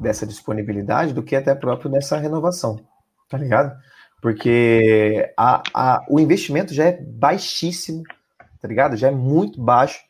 dessa 0.00 0.26
disponibilidade 0.26 1.12
do 1.12 1.22
que 1.22 1.36
até 1.36 1.54
próprio 1.54 1.90
dessa 1.90 2.16
renovação, 2.16 2.80
tá 3.28 3.38
ligado? 3.38 3.76
Porque 4.20 5.32
a, 5.36 5.62
a, 5.72 6.06
o 6.08 6.18
investimento 6.18 6.74
já 6.74 6.84
é 6.84 7.00
baixíssimo, 7.00 8.02
tá 8.60 8.66
ligado? 8.66 8.96
Já 8.96 9.08
é 9.08 9.12
muito 9.12 9.60
baixo. 9.60 10.00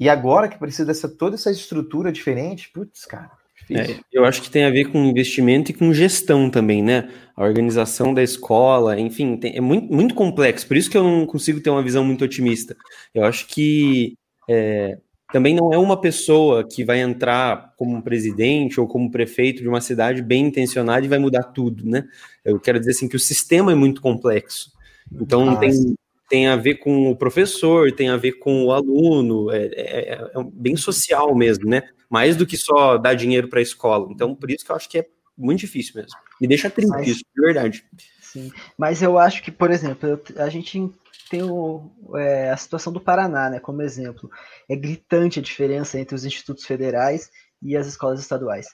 E 0.00 0.08
agora 0.08 0.48
que 0.48 0.58
precisa 0.58 0.86
dessa 0.86 1.08
toda 1.08 1.36
essa 1.36 1.50
estrutura 1.50 2.10
diferente, 2.10 2.70
putz, 2.72 3.04
cara. 3.04 3.30
É, 3.70 3.96
eu 4.12 4.24
acho 4.24 4.42
que 4.42 4.50
tem 4.50 4.64
a 4.64 4.70
ver 4.70 4.86
com 4.86 4.98
investimento 5.04 5.70
e 5.70 5.74
com 5.74 5.94
gestão 5.94 6.50
também, 6.50 6.82
né? 6.82 7.08
A 7.36 7.44
organização 7.44 8.12
da 8.12 8.22
escola, 8.22 8.98
enfim, 8.98 9.36
tem, 9.36 9.56
é 9.56 9.60
muito, 9.60 9.92
muito 9.92 10.14
complexo. 10.14 10.66
Por 10.66 10.76
isso 10.76 10.90
que 10.90 10.96
eu 10.96 11.04
não 11.04 11.24
consigo 11.24 11.60
ter 11.60 11.70
uma 11.70 11.82
visão 11.82 12.04
muito 12.04 12.24
otimista. 12.24 12.76
Eu 13.14 13.24
acho 13.24 13.46
que 13.46 14.18
é, 14.50 14.98
também 15.32 15.54
não 15.54 15.72
é 15.72 15.78
uma 15.78 15.98
pessoa 16.00 16.62
que 16.62 16.84
vai 16.84 17.00
entrar 17.00 17.72
como 17.76 18.02
presidente 18.02 18.78
ou 18.78 18.86
como 18.86 19.10
prefeito 19.10 19.62
de 19.62 19.68
uma 19.68 19.80
cidade 19.80 20.22
bem 20.22 20.46
intencionada 20.46 21.04
e 21.04 21.08
vai 21.08 21.18
mudar 21.18 21.44
tudo, 21.44 21.84
né? 21.84 22.06
Eu 22.44 22.60
quero 22.60 22.78
dizer 22.78 22.92
assim 22.92 23.08
que 23.08 23.16
o 23.16 23.20
sistema 23.20 23.72
é 23.72 23.74
muito 23.74 24.00
complexo. 24.02 24.70
Então 25.10 25.50
ah, 25.50 25.56
tem, 25.56 25.94
tem 26.28 26.46
a 26.48 26.56
ver 26.56 26.76
com 26.76 27.10
o 27.10 27.16
professor, 27.16 27.90
tem 27.92 28.08
a 28.08 28.16
ver 28.16 28.32
com 28.32 28.66
o 28.66 28.72
aluno, 28.72 29.50
é, 29.50 29.66
é, 29.74 30.12
é 30.12 30.28
bem 30.52 30.76
social 30.76 31.34
mesmo, 31.34 31.68
né? 31.68 31.82
Mais 32.10 32.36
do 32.36 32.46
que 32.46 32.56
só 32.56 32.98
dar 32.98 33.14
dinheiro 33.14 33.48
para 33.48 33.58
a 33.58 33.62
escola. 33.62 34.08
Então, 34.10 34.34
por 34.34 34.50
isso 34.50 34.64
que 34.64 34.70
eu 34.70 34.76
acho 34.76 34.88
que 34.88 34.98
é 34.98 35.06
muito 35.36 35.60
difícil 35.60 35.94
mesmo. 35.96 36.18
Me 36.40 36.46
deixa 36.46 36.68
triste 36.68 36.90
Mas, 36.90 37.08
isso, 37.08 37.24
de 37.34 37.42
verdade. 37.42 37.84
Sim. 38.20 38.50
Mas 38.78 39.02
eu 39.02 39.18
acho 39.18 39.42
que, 39.42 39.50
por 39.50 39.70
exemplo, 39.70 40.20
a 40.36 40.48
gente 40.48 40.90
tem 41.28 41.42
o, 41.42 41.90
é, 42.16 42.50
a 42.50 42.56
situação 42.56 42.92
do 42.92 43.00
Paraná, 43.00 43.50
né, 43.50 43.60
como 43.60 43.82
exemplo. 43.82 44.30
É 44.68 44.76
gritante 44.76 45.38
a 45.38 45.42
diferença 45.42 45.98
entre 45.98 46.14
os 46.14 46.24
institutos 46.24 46.64
federais 46.64 47.30
e 47.60 47.76
as 47.76 47.86
escolas 47.86 48.20
estaduais. 48.20 48.66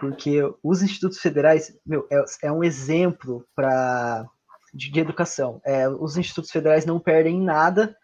Porque 0.00 0.40
os 0.62 0.82
institutos 0.82 1.18
federais, 1.18 1.72
meu, 1.86 2.06
é, 2.10 2.24
é 2.44 2.52
um 2.52 2.64
exemplo 2.64 3.46
para 3.54 4.26
de, 4.72 4.90
de, 4.90 5.00
educação. 5.00 5.60
É, 5.64 5.88
os 5.88 6.16
institutos 6.16 6.50
federais 6.50 6.86
não 6.86 6.98
perdem 6.98 7.40
nada, 7.40 7.94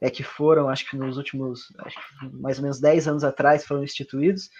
é 0.00 0.10
que 0.10 0.22
foram, 0.22 0.68
acho 0.68 0.88
que 0.88 0.96
nos 0.96 1.16
últimos, 1.16 1.66
mais 2.32 2.58
ou 2.58 2.62
menos 2.62 2.80
10 2.80 3.08
anos 3.08 3.24
atrás, 3.24 3.64
foram 3.64 3.82
instituídos, 3.82 4.50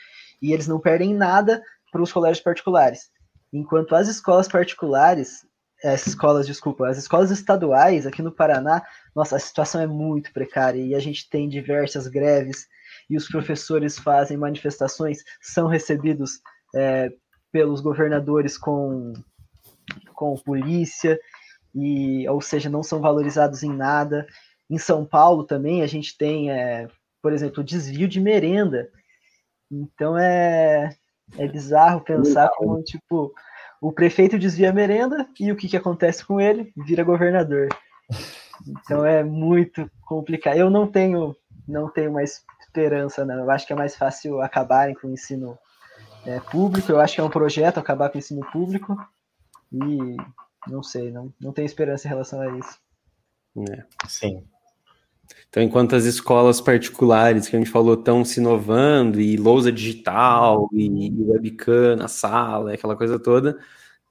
e 0.41 0.53
eles 0.53 0.67
não 0.67 0.81
perdem 0.81 1.15
nada 1.15 1.63
para 1.93 2.03
os 2.03 2.13
colégios 2.13 2.43
particulares. 2.43 3.11
Enquanto 3.53 3.95
as 3.95 4.09
escolas 4.09 4.49
particulares, 4.49 5.47
as 5.85 6.07
escolas, 6.07 6.47
desculpa, 6.47 6.89
as 6.89 6.99
escolas 6.99 7.31
estaduais 7.31 8.07
aqui 8.07 8.23
no 8.23 8.33
Paraná, 8.33 8.83
nossa, 9.15 9.37
a 9.37 9.39
situação 9.39 9.81
é 9.81 9.87
muito 9.87 10.33
precária 10.33 10.81
e 10.81 10.95
a 10.95 11.01
gente 11.01 11.29
tem 11.29 11.49
diversas 11.49 12.07
greves 12.07 12.67
e 13.09 13.17
os 13.17 13.29
professores 13.29 13.99
fazem 13.99 14.37
manifestações, 14.37 15.19
são 15.41 15.67
recebidos 15.67 16.41
é, 16.75 17.11
pelos 17.51 17.81
governadores 17.81 18.57
com, 18.57 19.13
com 20.15 20.35
polícia, 20.37 21.19
e, 21.75 22.29
ou 22.29 22.41
seja, 22.41 22.69
não 22.69 22.83
são 22.83 23.01
valorizados 23.01 23.63
em 23.63 23.73
nada. 23.73 24.27
Em 24.69 24.79
São 24.79 25.05
Paulo 25.05 25.45
também 25.45 25.83
a 25.83 25.87
gente 25.87 26.17
tem, 26.17 26.51
é, 26.51 26.89
por 27.23 27.33
exemplo, 27.33 27.65
desvio 27.65 28.09
de 28.09 28.21
merenda. 28.21 28.89
Então 29.71 30.17
é, 30.19 30.91
é 31.39 31.49
bizarro 31.49 32.01
pensar 32.01 32.49
como, 32.57 32.83
tipo, 32.83 33.33
o 33.81 33.93
prefeito 33.93 34.39
desvia 34.39 34.71
a 34.71 34.75
merenda 34.75 35.29
e 35.39 35.51
o 35.51 35.57
que, 35.57 35.69
que 35.69 35.77
acontece 35.77 36.25
com 36.25 36.41
ele? 36.41 36.73
Vira 36.77 37.03
governador. 37.03 37.69
Então 38.67 39.05
é 39.07 39.25
muito 39.25 39.91
complicado. 40.03 40.57
Eu 40.57 40.69
não 40.69 40.87
tenho, 40.87 41.35
não 41.67 41.89
tenho 41.89 42.13
mais 42.13 42.45
esperança, 42.61 43.25
não. 43.25 43.37
Eu 43.37 43.51
acho 43.51 43.67
que 43.67 43.73
é 43.73 43.77
mais 43.77 43.97
fácil 43.97 44.41
acabarem 44.41 44.95
com 44.95 45.09
o 45.09 45.13
ensino 45.13 45.59
é, 46.27 46.39
público. 46.41 46.93
Eu 46.93 47.01
acho 47.01 47.15
que 47.15 47.21
é 47.21 47.25
um 47.25 47.31
projeto 47.31 47.79
acabar 47.79 48.11
com 48.11 48.17
o 48.17 48.19
ensino 48.19 48.47
público. 48.51 48.97
E 49.73 50.17
não 50.67 50.83
sei, 50.83 51.11
não, 51.11 51.33
não 51.41 51.53
tenho 51.53 51.67
esperança 51.67 52.07
em 52.07 52.11
relação 52.11 52.41
a 52.41 52.59
isso. 52.59 52.79
É. 53.71 53.85
Sim. 54.07 54.45
Então, 55.51 55.63
enquanto 55.63 55.97
as 55.97 56.05
escolas 56.05 56.61
particulares 56.61 57.49
que 57.49 57.57
a 57.57 57.59
gente 57.59 57.71
falou 57.71 57.95
estão 57.95 58.25
se 58.25 58.39
inovando, 58.39 59.21
e 59.21 59.37
lousa 59.37 59.73
digital, 59.73 60.69
e, 60.73 61.13
webcam 61.19 61.97
na 61.97 62.07
sala, 62.07 62.73
aquela 62.73 62.95
coisa 62.97 63.19
toda, 63.19 63.59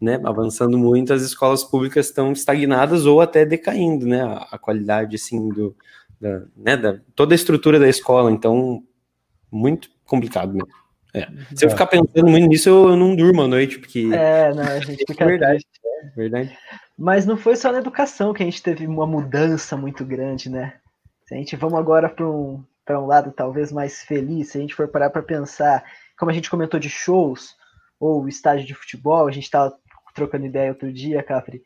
né, 0.02 0.20
avançando 0.26 0.78
muito, 0.78 1.14
as 1.14 1.22
escolas 1.22 1.64
públicas 1.64 2.08
estão 2.08 2.34
estagnadas 2.34 3.06
ou 3.06 3.22
até 3.22 3.46
decaindo, 3.46 4.06
né, 4.06 4.22
a, 4.52 4.58
qualidade, 4.58 5.16
assim, 5.16 5.48
do, 5.50 5.76
da, 6.20 6.44
né, 6.58 6.76
da, 6.76 7.00
toda 7.16 7.34
a 7.34 7.38
estrutura 7.38 7.80
da 7.80 7.88
escola, 7.88 8.30
então, 8.32 8.84
muito 9.50 9.90
complicado 10.06 10.54
mesmo. 10.54 10.68
É. 11.14 11.28
Se 11.56 11.66
eu 11.66 11.70
ficar 11.70 11.88
pensando 11.88 12.28
muito 12.28 12.48
nisso, 12.48 12.70
eu 12.70 12.96
não 12.96 13.16
durmo 13.16 13.42
à 13.42 13.48
noite, 13.48 13.80
porque. 13.80 14.10
É, 14.14 14.54
não, 14.54 14.64
a 14.64 14.80
gente 14.80 15.04
fica. 15.08 15.24
É 15.24 15.28
verdade. 15.28 15.66
É 16.04 16.16
verdade. 16.16 16.58
Mas 16.96 17.26
não 17.26 17.36
foi 17.36 17.56
só 17.56 17.72
na 17.72 17.80
educação 17.80 18.32
que 18.32 18.44
a 18.44 18.46
gente 18.46 18.62
teve 18.62 18.86
uma 18.86 19.08
mudança 19.08 19.76
muito 19.76 20.06
grande, 20.06 20.50
né? 20.50 20.74
Se 21.30 21.36
a 21.36 21.38
gente 21.38 21.56
vamos 21.56 21.78
agora 21.78 22.10
para 22.10 22.28
um, 22.28 22.66
um 22.90 23.06
lado 23.06 23.32
talvez 23.32 23.72
mais 23.72 24.02
feliz, 24.02 24.50
se 24.50 24.58
a 24.58 24.62
gente 24.62 24.74
for 24.74 24.88
parar 24.88 25.12
para 25.12 25.22
pensar, 25.22 25.84
como 26.18 26.32
a 26.32 26.34
gente 26.34 26.50
comentou 26.50 26.80
de 26.80 26.90
shows 26.90 27.56
ou 28.00 28.28
estágio 28.28 28.66
de 28.66 28.74
futebol, 28.74 29.28
a 29.28 29.32
gente 29.32 29.44
estava 29.44 29.78
trocando 30.16 30.48
ideia 30.48 30.72
outro 30.72 30.92
dia, 30.92 31.22
Capri, 31.22 31.62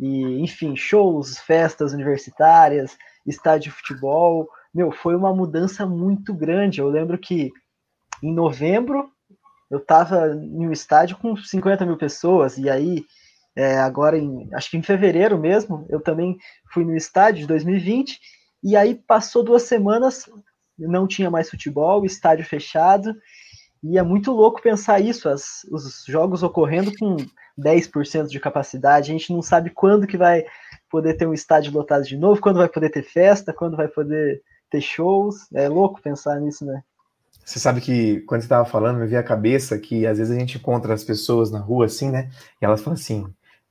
e 0.00 0.40
enfim, 0.40 0.74
shows, 0.74 1.38
festas 1.38 1.92
universitárias, 1.92 2.98
estádio 3.24 3.70
de 3.70 3.76
futebol, 3.76 4.48
meu, 4.74 4.90
foi 4.90 5.14
uma 5.14 5.32
mudança 5.32 5.86
muito 5.86 6.34
grande. 6.34 6.80
Eu 6.80 6.88
lembro 6.88 7.16
que 7.16 7.52
em 8.20 8.34
novembro 8.34 9.08
eu 9.70 9.78
estava 9.78 10.26
em 10.34 10.66
um 10.66 10.72
estádio 10.72 11.18
com 11.18 11.36
50 11.36 11.86
mil 11.86 11.96
pessoas, 11.96 12.58
e 12.58 12.68
aí, 12.68 13.04
é, 13.54 13.78
agora, 13.78 14.18
em, 14.18 14.52
acho 14.52 14.72
que 14.72 14.76
em 14.76 14.82
fevereiro 14.82 15.38
mesmo, 15.38 15.86
eu 15.88 16.00
também 16.00 16.36
fui 16.72 16.84
no 16.84 16.96
estádio 16.96 17.42
de 17.42 17.46
2020, 17.46 18.18
e 18.64 18.74
aí 18.74 18.94
passou 18.94 19.44
duas 19.44 19.64
semanas, 19.64 20.28
não 20.78 21.06
tinha 21.06 21.30
mais 21.30 21.50
futebol, 21.50 22.04
estádio 22.04 22.46
fechado, 22.46 23.14
e 23.82 23.98
é 23.98 24.02
muito 24.02 24.32
louco 24.32 24.62
pensar 24.62 24.98
isso, 24.98 25.28
as, 25.28 25.62
os 25.70 26.04
jogos 26.08 26.42
ocorrendo 26.42 26.90
com 26.98 27.16
10% 27.58 28.28
de 28.28 28.40
capacidade, 28.40 29.10
a 29.10 29.12
gente 29.12 29.32
não 29.32 29.42
sabe 29.42 29.68
quando 29.68 30.06
que 30.06 30.16
vai 30.16 30.44
poder 30.90 31.14
ter 31.14 31.26
um 31.26 31.34
estádio 31.34 31.72
lotado 31.72 32.04
de 32.04 32.16
novo, 32.16 32.40
quando 32.40 32.56
vai 32.56 32.68
poder 32.68 32.88
ter 32.88 33.02
festa, 33.02 33.52
quando 33.52 33.76
vai 33.76 33.88
poder 33.88 34.42
ter 34.70 34.80
shows. 34.80 35.46
É 35.52 35.68
louco 35.68 36.00
pensar 36.00 36.40
nisso, 36.40 36.64
né? 36.64 36.82
Você 37.44 37.58
sabe 37.58 37.80
que 37.80 38.20
quando 38.22 38.40
você 38.40 38.46
estava 38.46 38.64
falando, 38.64 38.98
me 38.98 39.06
veio 39.06 39.20
a 39.20 39.24
cabeça 39.24 39.78
que 39.78 40.06
às 40.06 40.18
vezes 40.18 40.34
a 40.34 40.38
gente 40.38 40.56
encontra 40.56 40.94
as 40.94 41.04
pessoas 41.04 41.50
na 41.50 41.58
rua 41.58 41.86
assim, 41.86 42.10
né? 42.10 42.30
E 42.60 42.64
elas 42.64 42.80
falam 42.80 42.94
assim, 42.94 43.26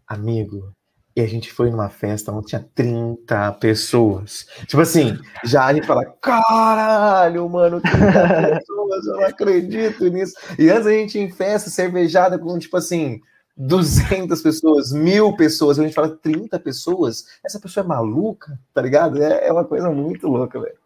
amigo, 0.08 0.72
e 1.16 1.22
a 1.22 1.28
gente 1.28 1.52
foi 1.52 1.70
numa 1.70 1.90
festa 1.90 2.32
onde 2.32 2.48
tinha 2.48 2.66
30 2.74 3.52
pessoas. 3.54 4.48
Tipo 4.68 4.82
assim, 4.82 5.18
já 5.44 5.66
a 5.66 5.74
gente 5.74 5.86
fala, 5.86 6.06
caralho, 6.22 7.48
mano, 7.48 7.80
30 7.80 7.98
pessoas, 8.60 9.06
eu 9.06 9.16
não 9.18 9.26
acredito 9.26 10.08
nisso. 10.08 10.34
E 10.58 10.70
antes 10.70 10.88
a 10.88 10.92
gente 10.92 11.18
ia 11.18 11.24
em 11.24 11.32
festa 11.32 11.70
cervejada 11.70 12.40
com, 12.40 12.58
tipo 12.58 12.78
assim, 12.78 13.22
200 13.56 14.42
pessoas, 14.42 14.92
mil 14.92 15.36
pessoas, 15.36 15.78
a 15.78 15.84
gente 15.84 15.94
fala 15.94 16.10
30 16.10 16.60
pessoas, 16.60 17.26
essa 17.46 17.60
pessoa 17.60 17.84
é 17.84 17.88
maluca, 17.88 18.60
tá 18.74 18.82
ligado? 18.82 19.22
É, 19.22 19.48
é 19.48 19.52
uma 19.52 19.66
coisa 19.66 19.92
muito 19.92 20.28
louca, 20.28 20.60
velho. 20.60 20.84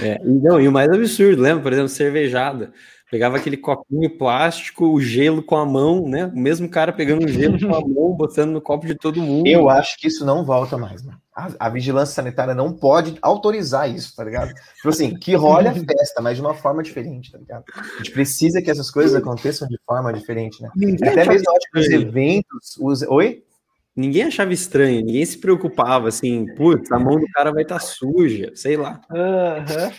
É, 0.00 0.18
não, 0.24 0.58
e 0.58 0.66
o 0.66 0.72
mais 0.72 0.88
absurdo, 0.88 1.42
lembra? 1.42 1.62
Por 1.62 1.72
exemplo, 1.72 1.90
cervejada. 1.90 2.72
Pegava 3.10 3.36
aquele 3.36 3.56
copinho 3.56 4.08
plástico, 4.16 4.86
o 4.86 5.00
gelo 5.00 5.42
com 5.42 5.56
a 5.56 5.66
mão, 5.66 6.08
né? 6.08 6.26
O 6.26 6.38
mesmo 6.38 6.68
cara 6.68 6.92
pegando 6.92 7.24
o 7.24 7.28
gelo 7.28 7.58
com 7.58 7.74
a 7.74 7.80
mão, 7.82 8.12
botando 8.12 8.52
no 8.52 8.60
copo 8.60 8.86
de 8.86 8.94
todo 8.94 9.20
mundo. 9.20 9.48
Eu 9.48 9.68
acho 9.68 9.98
que 9.98 10.06
isso 10.06 10.24
não 10.24 10.44
volta 10.44 10.78
mais, 10.78 11.02
mano. 11.04 11.18
A, 11.34 11.50
a 11.58 11.68
vigilância 11.68 12.14
sanitária 12.14 12.54
não 12.54 12.72
pode 12.72 13.18
autorizar 13.20 13.90
isso, 13.90 14.14
tá 14.14 14.22
ligado? 14.22 14.54
Tipo 14.76 14.88
assim, 14.90 15.16
que 15.16 15.34
role 15.34 15.66
a 15.66 15.74
festa, 15.74 16.22
mas 16.22 16.36
de 16.36 16.40
uma 16.40 16.54
forma 16.54 16.84
diferente, 16.84 17.32
tá 17.32 17.38
ligado? 17.38 17.64
A 17.74 17.96
gente 17.98 18.12
precisa 18.12 18.62
que 18.62 18.70
essas 18.70 18.92
coisas 18.92 19.16
aconteçam 19.16 19.66
de 19.66 19.78
forma 19.84 20.12
diferente, 20.12 20.62
né? 20.62 20.70
Ninguém 20.76 21.08
Até 21.08 21.26
mesmo 21.26 21.52
os 21.74 21.88
eventos. 21.88 22.76
Os... 22.78 23.02
Oi? 23.02 23.42
Ninguém 23.96 24.22
achava 24.22 24.52
estranho, 24.52 25.04
ninguém 25.04 25.26
se 25.26 25.36
preocupava 25.36 26.08
assim, 26.08 26.46
putz, 26.54 26.92
a 26.92 26.98
mão 26.98 27.18
do 27.18 27.26
cara 27.34 27.50
vai 27.50 27.64
estar 27.64 27.80
tá 27.80 27.84
suja, 27.84 28.52
sei 28.54 28.76
lá. 28.76 29.00
Uhum. 29.10 29.90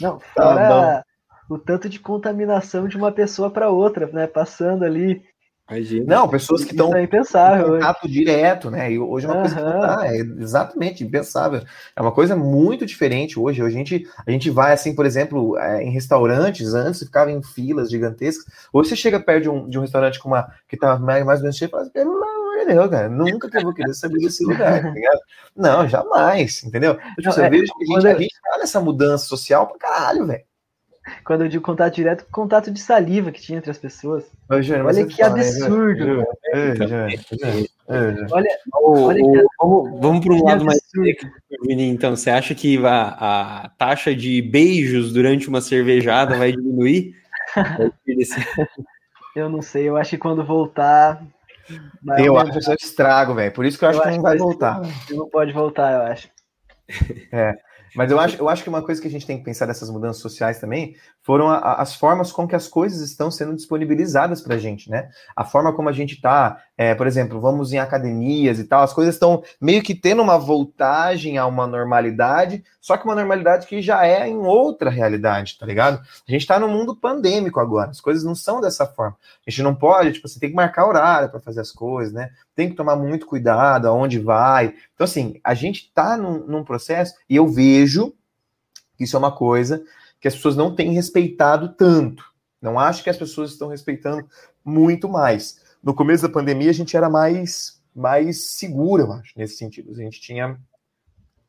Não, 0.00 0.18
tá 0.18 0.42
fora 0.42 1.04
o 1.50 1.58
tanto 1.58 1.88
de 1.88 1.98
contaminação 1.98 2.86
de 2.86 2.96
uma 2.96 3.10
pessoa 3.10 3.50
para 3.50 3.68
outra, 3.68 4.06
né? 4.06 4.26
Passando 4.28 4.84
ali. 4.84 5.20
Imagina. 5.68 6.16
Não, 6.16 6.28
pessoas 6.28 6.64
que 6.64 6.72
estão 6.72 6.94
é 6.96 7.02
impensável, 7.02 7.68
em 7.68 7.70
contato 7.78 8.04
hoje. 8.04 8.12
direto, 8.12 8.70
né? 8.70 8.92
E 8.92 8.98
hoje 8.98 9.26
é 9.26 9.28
uma 9.28 9.36
uhum. 9.36 9.42
coisa 9.42 9.56
que 9.56 9.62
tá, 9.62 10.06
é 10.06 10.16
exatamente 10.42 11.04
impensável. 11.04 11.62
É 11.94 12.00
uma 12.00 12.12
coisa 12.12 12.36
muito 12.36 12.86
diferente 12.86 13.38
hoje. 13.38 13.62
Hoje 13.62 13.74
a 13.74 13.78
gente, 13.78 14.08
a 14.26 14.30
gente 14.30 14.48
vai, 14.48 14.72
assim, 14.72 14.94
por 14.94 15.06
exemplo, 15.06 15.56
é, 15.58 15.82
em 15.82 15.90
restaurantes, 15.90 16.74
antes 16.74 17.00
ficava 17.00 17.30
em 17.30 17.42
filas 17.42 17.90
gigantescas. 17.90 18.52
Hoje 18.72 18.90
você 18.90 18.96
chega 18.96 19.20
perto 19.20 19.42
de 19.42 19.48
um, 19.48 19.68
de 19.68 19.78
um 19.78 19.82
restaurante 19.82 20.18
com 20.20 20.28
uma, 20.28 20.48
que 20.68 20.76
tá 20.76 20.98
mais, 20.98 21.24
mais 21.24 21.40
ou 21.40 21.44
menos 21.44 21.56
cheio 21.56 21.68
e 21.68 21.70
fala 21.70 21.82
assim, 21.82 21.92
pelo 21.92 22.12
amor 22.16 22.58
de 22.58 22.66
Deus, 22.66 22.90
cara, 22.90 23.08
nunca 23.08 23.48
que 23.48 23.56
eu 23.56 23.62
vou 23.62 23.74
querer 23.74 23.94
saber 23.94 24.18
desse 24.18 24.44
lugar, 24.44 24.82
tá 24.82 24.90
ligado? 24.90 25.20
Não, 25.56 25.88
jamais, 25.88 26.64
entendeu? 26.64 26.94
Tipo, 26.94 27.22
Não, 27.24 27.32
você 27.32 27.42
é, 27.42 27.50
vejo 27.50 27.72
que 27.76 27.84
a 27.84 27.86
gente, 27.86 28.08
a 28.08 28.18
gente 28.18 28.40
tá 28.42 28.58
nessa 28.58 28.80
mudança 28.80 29.26
social 29.26 29.68
pra 29.68 29.78
caralho, 29.78 30.26
velho. 30.26 30.49
Quando 31.24 31.42
eu 31.42 31.48
digo 31.48 31.62
contato 31.62 31.94
direto, 31.94 32.26
contato 32.30 32.70
de 32.70 32.80
saliva 32.80 33.30
que 33.30 33.40
tinha 33.40 33.58
entre 33.58 33.70
as 33.70 33.78
pessoas. 33.78 34.24
Ô, 34.48 34.60
Júnior, 34.60 34.86
olha 34.86 35.06
que 35.06 35.16
fala, 35.16 35.32
absurdo. 35.32 36.24
Olha, 37.88 38.48
olha 38.78 39.44
vamos, 39.60 40.00
vamos 40.00 40.24
para 40.24 40.34
um 40.34 40.44
lado 40.44 40.64
mais 40.64 40.80
Vini, 41.66 41.88
então, 41.88 42.16
você 42.16 42.30
acha 42.30 42.54
que 42.54 42.78
a, 42.84 43.64
a, 43.64 43.68
taxa 43.70 44.14
de 44.14 44.40
beijos 44.40 45.12
durante 45.12 45.48
uma 45.48 45.60
cervejada 45.60 46.36
vai 46.36 46.52
diminuir? 46.52 47.14
eu 49.36 49.48
não 49.48 49.60
sei, 49.60 49.88
eu 49.88 49.96
acho 49.96 50.10
que 50.10 50.18
quando 50.18 50.44
voltar. 50.44 51.22
Eu 52.18 52.36
acho 52.36 52.58
que 52.58 52.70
é 52.70 52.74
estrago, 52.74 53.34
velho. 53.34 53.52
Por 53.52 53.64
isso 53.64 53.78
que 53.78 53.84
eu 53.84 53.90
acho 53.90 53.98
eu 53.98 54.02
que 54.02 54.10
não 54.10 54.22
vai 54.22 54.38
voltar. 54.38 54.80
Não 55.10 55.28
pode 55.28 55.52
voltar, 55.52 55.92
eu 55.92 56.12
acho. 56.12 56.28
É. 57.32 57.56
Mas 57.94 58.10
eu 58.10 58.20
acho, 58.20 58.36
eu 58.36 58.48
acho 58.48 58.62
que 58.62 58.68
uma 58.68 58.82
coisa 58.82 59.00
que 59.00 59.08
a 59.08 59.10
gente 59.10 59.26
tem 59.26 59.38
que 59.38 59.44
pensar 59.44 59.66
dessas 59.66 59.90
mudanças 59.90 60.22
sociais 60.22 60.58
também 60.58 60.96
foram 61.30 61.48
a, 61.48 61.74
as 61.74 61.94
formas 61.94 62.32
com 62.32 62.44
que 62.44 62.56
as 62.56 62.66
coisas 62.66 63.08
estão 63.08 63.30
sendo 63.30 63.54
disponibilizadas 63.54 64.40
para 64.40 64.56
a 64.56 64.58
gente, 64.58 64.90
né? 64.90 65.10
A 65.36 65.44
forma 65.44 65.72
como 65.72 65.88
a 65.88 65.92
gente 65.92 66.14
está, 66.14 66.60
é, 66.76 66.92
por 66.92 67.06
exemplo, 67.06 67.40
vamos 67.40 67.72
em 67.72 67.78
academias 67.78 68.58
e 68.58 68.64
tal, 68.64 68.82
as 68.82 68.92
coisas 68.92 69.14
estão 69.14 69.40
meio 69.60 69.80
que 69.80 69.94
tendo 69.94 70.22
uma 70.22 70.36
voltagem 70.36 71.38
a 71.38 71.46
uma 71.46 71.68
normalidade, 71.68 72.64
só 72.80 72.96
que 72.96 73.04
uma 73.04 73.14
normalidade 73.14 73.68
que 73.68 73.80
já 73.80 74.04
é 74.04 74.28
em 74.28 74.38
outra 74.38 74.90
realidade, 74.90 75.56
tá 75.56 75.64
ligado? 75.64 76.00
A 76.26 76.32
gente 76.32 76.40
está 76.40 76.58
no 76.58 76.66
mundo 76.66 76.96
pandêmico 76.96 77.60
agora, 77.60 77.90
as 77.90 78.00
coisas 78.00 78.24
não 78.24 78.34
são 78.34 78.60
dessa 78.60 78.84
forma. 78.84 79.16
A 79.46 79.50
gente 79.52 79.62
não 79.62 79.72
pode, 79.72 80.14
tipo, 80.14 80.26
você 80.26 80.40
tem 80.40 80.50
que 80.50 80.56
marcar 80.56 80.88
horário 80.88 81.28
para 81.28 81.38
fazer 81.38 81.60
as 81.60 81.70
coisas, 81.70 82.12
né? 82.12 82.30
Tem 82.56 82.68
que 82.68 82.74
tomar 82.74 82.96
muito 82.96 83.24
cuidado 83.24 83.86
aonde 83.86 84.18
vai. 84.18 84.74
Então, 84.96 85.04
assim, 85.04 85.38
a 85.44 85.54
gente 85.54 85.82
está 85.82 86.16
num, 86.16 86.44
num 86.44 86.64
processo, 86.64 87.14
e 87.28 87.36
eu 87.36 87.46
vejo 87.46 88.12
isso 88.98 89.16
é 89.16 89.18
uma 89.18 89.32
coisa 89.32 89.82
que 90.20 90.28
as 90.28 90.34
pessoas 90.34 90.56
não 90.56 90.74
têm 90.74 90.92
respeitado 90.92 91.70
tanto. 91.70 92.24
Não 92.60 92.78
acho 92.78 93.02
que 93.02 93.10
as 93.10 93.16
pessoas 93.16 93.52
estão 93.52 93.68
respeitando 93.68 94.28
muito 94.64 95.08
mais. 95.08 95.60
No 95.82 95.94
começo 95.94 96.22
da 96.22 96.32
pandemia, 96.32 96.70
a 96.70 96.74
gente 96.74 96.96
era 96.96 97.08
mais, 97.08 97.80
mais 97.94 98.42
segura, 98.42 99.04
eu 99.04 99.12
acho, 99.12 99.32
nesse 99.36 99.56
sentido. 99.56 99.90
A 99.92 99.94
gente 99.94 100.20
tinha 100.20 100.58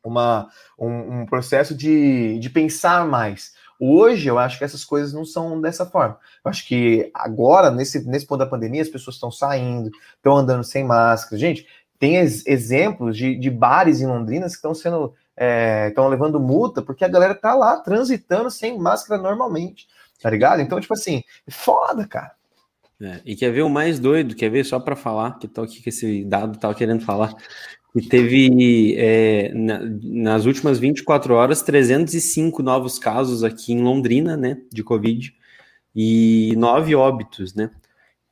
uma, 0.02 0.48
um, 0.78 1.20
um 1.20 1.26
processo 1.26 1.74
de, 1.74 2.38
de 2.38 2.48
pensar 2.48 3.06
mais. 3.06 3.52
Hoje, 3.78 4.28
eu 4.28 4.38
acho 4.38 4.58
que 4.58 4.64
essas 4.64 4.84
coisas 4.84 5.12
não 5.12 5.24
são 5.24 5.60
dessa 5.60 5.84
forma. 5.84 6.18
Eu 6.44 6.48
acho 6.50 6.66
que 6.66 7.10
agora, 7.12 7.70
nesse, 7.70 8.06
nesse 8.08 8.26
ponto 8.26 8.38
da 8.38 8.46
pandemia, 8.46 8.80
as 8.80 8.88
pessoas 8.88 9.16
estão 9.16 9.30
saindo, 9.30 9.90
estão 10.16 10.36
andando 10.36 10.64
sem 10.64 10.84
máscara. 10.84 11.36
Gente, 11.36 11.66
tem 11.98 12.16
ex 12.16 12.46
exemplos 12.46 13.16
de, 13.16 13.36
de 13.36 13.50
bares 13.50 14.00
em 14.00 14.06
Londrina 14.06 14.46
que 14.46 14.52
estão 14.52 14.74
sendo 14.74 15.14
estão 15.36 16.06
é, 16.06 16.08
levando 16.08 16.40
multa 16.40 16.82
porque 16.82 17.04
a 17.04 17.08
galera 17.08 17.34
tá 17.34 17.54
lá 17.54 17.78
transitando 17.78 18.50
sem 18.50 18.78
máscara 18.78 19.20
normalmente, 19.20 19.86
tá 20.20 20.30
ligado? 20.30 20.60
Então, 20.60 20.80
tipo 20.80 20.94
assim, 20.94 21.22
foda, 21.48 22.06
cara. 22.06 22.32
É, 23.00 23.20
e 23.24 23.34
quer 23.34 23.50
ver 23.50 23.62
o 23.62 23.68
mais 23.68 23.98
doido? 23.98 24.34
Quer 24.34 24.50
ver 24.50 24.64
só 24.64 24.78
para 24.78 24.94
falar 24.94 25.38
que 25.38 25.48
tô 25.48 25.62
aqui 25.62 25.82
com 25.82 25.88
esse 25.88 26.24
dado 26.24 26.58
tava 26.58 26.74
querendo 26.74 27.04
falar? 27.04 27.34
E 27.94 28.00
teve 28.00 28.94
é, 28.96 29.52
na, 29.52 29.80
nas 30.02 30.46
últimas 30.46 30.78
24 30.78 31.34
horas 31.34 31.62
305 31.62 32.62
novos 32.62 32.98
casos 32.98 33.44
aqui 33.44 33.72
em 33.72 33.82
Londrina, 33.82 34.36
né, 34.36 34.58
de 34.72 34.82
Covid 34.82 35.34
e 35.94 36.54
nove 36.56 36.94
óbitos, 36.94 37.54
né? 37.54 37.70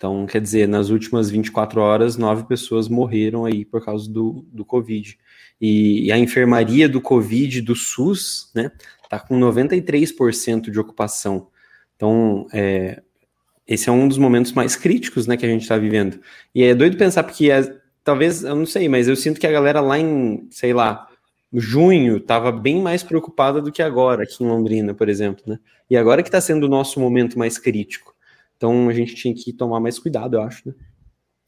Então, 0.01 0.25
quer 0.25 0.41
dizer, 0.41 0.67
nas 0.67 0.89
últimas 0.89 1.29
24 1.29 1.79
horas, 1.79 2.17
nove 2.17 2.45
pessoas 2.45 2.89
morreram 2.89 3.45
aí 3.45 3.67
por 3.67 3.85
causa 3.85 4.11
do, 4.11 4.47
do 4.51 4.65
Covid. 4.65 5.19
E, 5.61 6.07
e 6.07 6.11
a 6.11 6.19
enfermaria 6.19 6.89
do 6.89 7.03
Covid 7.03 7.61
do 7.61 7.77
SUS, 7.77 8.51
né, 8.55 8.73
tá 9.11 9.21
com 9.21 9.39
93% 9.39 10.71
de 10.71 10.81
ocupação. 10.81 11.49
Então, 11.97 12.47
é, 12.51 13.03
esse 13.69 13.91
é 13.91 13.93
um 13.93 14.09
dos 14.09 14.17
momentos 14.17 14.53
mais 14.53 14.75
críticos, 14.75 15.27
né, 15.27 15.37
que 15.37 15.45
a 15.45 15.49
gente 15.51 15.63
está 15.63 15.77
vivendo. 15.77 16.19
E 16.55 16.65
é 16.65 16.75
doido 16.75 16.97
pensar, 16.97 17.23
porque 17.23 17.51
é, 17.51 17.77
talvez, 18.03 18.43
eu 18.43 18.57
não 18.57 18.65
sei, 18.65 18.89
mas 18.89 19.07
eu 19.07 19.15
sinto 19.15 19.39
que 19.39 19.47
a 19.47 19.53
galera 19.53 19.83
lá 19.83 19.99
em, 19.99 20.49
sei 20.51 20.73
lá, 20.73 21.07
junho, 21.53 22.17
estava 22.17 22.51
bem 22.51 22.81
mais 22.81 23.03
preocupada 23.03 23.61
do 23.61 23.71
que 23.71 23.83
agora, 23.83 24.23
aqui 24.23 24.43
em 24.43 24.49
Londrina, 24.49 24.95
por 24.95 25.11
exemplo, 25.11 25.45
né? 25.47 25.59
E 25.91 25.97
agora 25.99 26.23
que 26.23 26.29
está 26.31 26.41
sendo 26.41 26.65
o 26.65 26.71
nosso 26.71 26.99
momento 26.99 27.39
mais 27.39 27.59
crítico. 27.59 28.10
Então, 28.61 28.91
a 28.91 28.93
gente 28.93 29.15
tinha 29.15 29.35
que 29.35 29.55
tomar 29.55 29.81
mais 29.81 29.99
cuidado, 29.99 30.37
eu 30.37 30.43
acho, 30.43 30.69
né? 30.69 30.75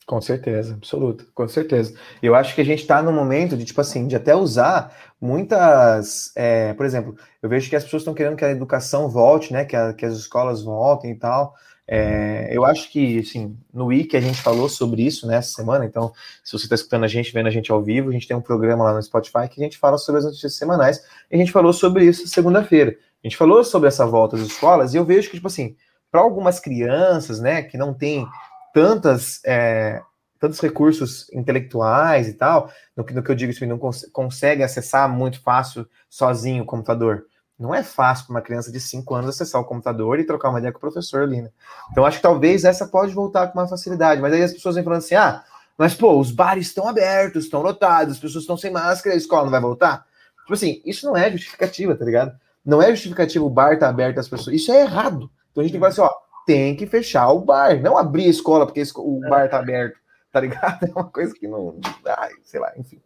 Com 0.07 0.19
certeza, 0.19 0.73
absoluto, 0.73 1.31
com 1.35 1.47
certeza. 1.47 1.95
Eu 2.23 2.35
acho 2.35 2.55
que 2.55 2.63
a 2.63 2.65
gente 2.65 2.81
está 2.81 3.03
no 3.03 3.13
momento 3.13 3.55
de, 3.55 3.67
tipo 3.67 3.83
assim, 3.83 4.09
de 4.09 4.17
até 4.17 4.35
usar 4.35 4.97
muitas. 5.21 6.33
É, 6.35 6.73
por 6.73 6.87
exemplo, 6.87 7.15
eu 7.43 7.51
vejo 7.51 7.69
que 7.69 7.77
as 7.77 7.85
pessoas 7.85 8.01
estão 8.01 8.15
querendo 8.15 8.35
que 8.35 8.47
a 8.47 8.51
educação 8.51 9.11
volte, 9.11 9.53
né? 9.53 9.67
Que, 9.67 9.77
a, 9.77 9.93
que 9.93 10.07
as 10.07 10.17
escolas 10.17 10.63
voltem 10.63 11.11
e 11.11 11.15
tal. 11.15 11.55
É, 11.87 12.49
eu 12.51 12.65
acho 12.65 12.91
que, 12.91 13.19
assim, 13.19 13.59
no 13.73 13.87
Wiki 13.89 14.17
a 14.17 14.21
gente 14.21 14.41
falou 14.41 14.71
sobre 14.71 15.03
isso 15.03 15.27
né, 15.27 15.43
semana, 15.43 15.85
então, 15.85 16.13
se 16.43 16.53
você 16.53 16.65
está 16.65 16.77
escutando 16.77 17.05
a 17.05 17.09
gente, 17.09 17.33
vendo 17.33 17.49
a 17.49 17.51
gente 17.51 17.71
ao 17.71 17.83
vivo, 17.83 18.09
a 18.09 18.13
gente 18.13 18.27
tem 18.27 18.37
um 18.37 18.41
programa 18.41 18.85
lá 18.85 18.95
no 18.95 19.03
Spotify 19.03 19.47
que 19.51 19.61
a 19.61 19.65
gente 19.65 19.77
fala 19.77 19.99
sobre 19.99 20.21
as 20.21 20.25
notícias 20.25 20.55
semanais, 20.55 21.05
e 21.31 21.35
a 21.35 21.39
gente 21.39 21.53
falou 21.53 21.73
sobre 21.73 22.07
isso 22.07 22.27
segunda-feira. 22.29 22.97
A 23.23 23.27
gente 23.29 23.37
falou 23.37 23.63
sobre 23.65 23.89
essa 23.89 24.07
volta 24.07 24.37
às 24.37 24.43
escolas, 24.43 24.95
e 24.95 24.97
eu 24.97 25.05
vejo 25.05 25.29
que, 25.29 25.37
tipo 25.37 25.49
assim, 25.49 25.77
para 26.13 26.21
algumas 26.21 26.61
crianças, 26.61 27.41
né, 27.41 27.63
que 27.63 27.79
não 27.79 27.95
têm 27.95 28.29
tantas, 28.75 29.41
é, 29.47 30.03
tantos 30.39 30.61
recursos 30.61 31.27
intelectuais 31.33 32.29
e 32.29 32.35
tal, 32.35 32.71
no 32.95 33.03
que, 33.03 33.15
no 33.15 33.23
que 33.23 33.31
eu 33.31 33.35
digo, 33.35 33.51
assim, 33.51 33.65
não 33.65 33.79
cons 33.79 34.07
consegue 34.13 34.63
acessar 34.63 35.09
muito 35.09 35.41
fácil 35.41 35.89
sozinho 36.11 36.65
o 36.65 36.67
computador. 36.67 37.25
Não 37.59 37.75
é 37.75 37.83
fácil 37.83 38.27
para 38.27 38.35
uma 38.35 38.43
criança 38.43 38.71
de 38.71 38.81
5 38.81 39.15
anos 39.15 39.31
acessar 39.31 39.61
o 39.61 39.65
computador 39.65 40.19
e 40.19 40.25
trocar 40.25 40.51
uma 40.51 40.59
ideia 40.59 40.73
com 40.73 40.79
o 40.79 40.81
professor 40.81 41.23
ali, 41.23 41.41
né? 41.41 41.51
Então, 41.91 42.05
acho 42.05 42.19
que 42.19 42.23
talvez 42.23 42.65
essa 42.65 42.87
pode 42.87 43.15
voltar 43.15 43.47
com 43.49 43.59
uma 43.59 43.69
facilidade. 43.69 44.21
Mas 44.21 44.33
aí 44.33 44.43
as 44.43 44.53
pessoas 44.53 44.75
vêm 44.75 44.83
falando 44.83 44.99
assim: 44.99 45.15
ah, 45.15 45.45
mas 45.79 45.95
pô, 45.95 46.19
os 46.19 46.33
bares 46.33 46.67
estão 46.67 46.89
abertos, 46.89 47.45
estão 47.45 47.63
lotados, 47.63 48.15
as 48.15 48.21
pessoas 48.21 48.43
estão 48.43 48.57
sem 48.57 48.71
máscara, 48.71 49.15
a 49.15 49.19
escola 49.19 49.45
não 49.45 49.51
vai 49.51 49.61
voltar? 49.61 50.05
Tipo 50.41 50.55
assim, 50.55 50.83
isso 50.85 51.07
não 51.07 51.17
é 51.17 51.31
justificativa, 51.31 51.95
tá 51.95 52.05
ligado? 52.05 52.33
Não 52.65 52.83
é 52.83 52.91
justificativa 52.91 53.45
o 53.45 53.51
bar 53.51 53.79
tá 53.79 53.89
aberto 53.89 54.19
às 54.19 54.29
pessoas. 54.29 54.57
Isso 54.57 54.73
é 54.73 54.83
errado. 54.83 55.31
Então 55.53 55.63
a 55.63 55.65
gente 55.65 55.73
tem 55.73 55.81
que 55.81 55.81
falar 55.81 55.89
assim: 55.89 56.01
ó, 56.01 56.11
tem 56.45 56.77
que 56.77 56.87
fechar 56.87 57.31
o 57.31 57.41
bar, 57.41 57.81
não 57.81 57.97
abrir 57.97 58.27
a 58.27 58.31
escola 58.31 58.67
porque 58.67 58.83
o 58.97 59.21
bar 59.21 59.49
tá 59.49 59.59
aberto, 59.59 59.99
tá 60.33 60.41
ligado? 60.41 60.83
É 60.89 60.91
uma 60.91 61.05
coisa 61.05 61.33
que 61.33 61.47
não. 61.47 61.79
Ai, 62.19 62.33
sei 62.43 62.59
lá, 62.59 62.73
enfim. 62.77 63.01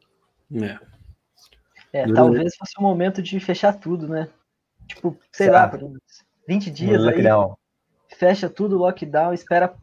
É. 0.55 0.79
É, 1.93 2.13
talvez 2.13 2.57
fosse 2.57 2.79
o 2.79 2.83
momento 2.83 3.23
de 3.23 3.39
fechar 3.41 3.73
tudo, 3.75 4.09
né? 4.09 4.29
Tipo, 4.87 5.17
sei 5.33 5.51
lá, 5.51 5.67
por 5.67 5.81
20 6.47 6.71
dias 6.71 7.03
aí, 7.05 7.23
fecha 8.17 8.49
tudo, 8.49 8.79
lockdown, 8.79 9.33
espera 9.33 9.75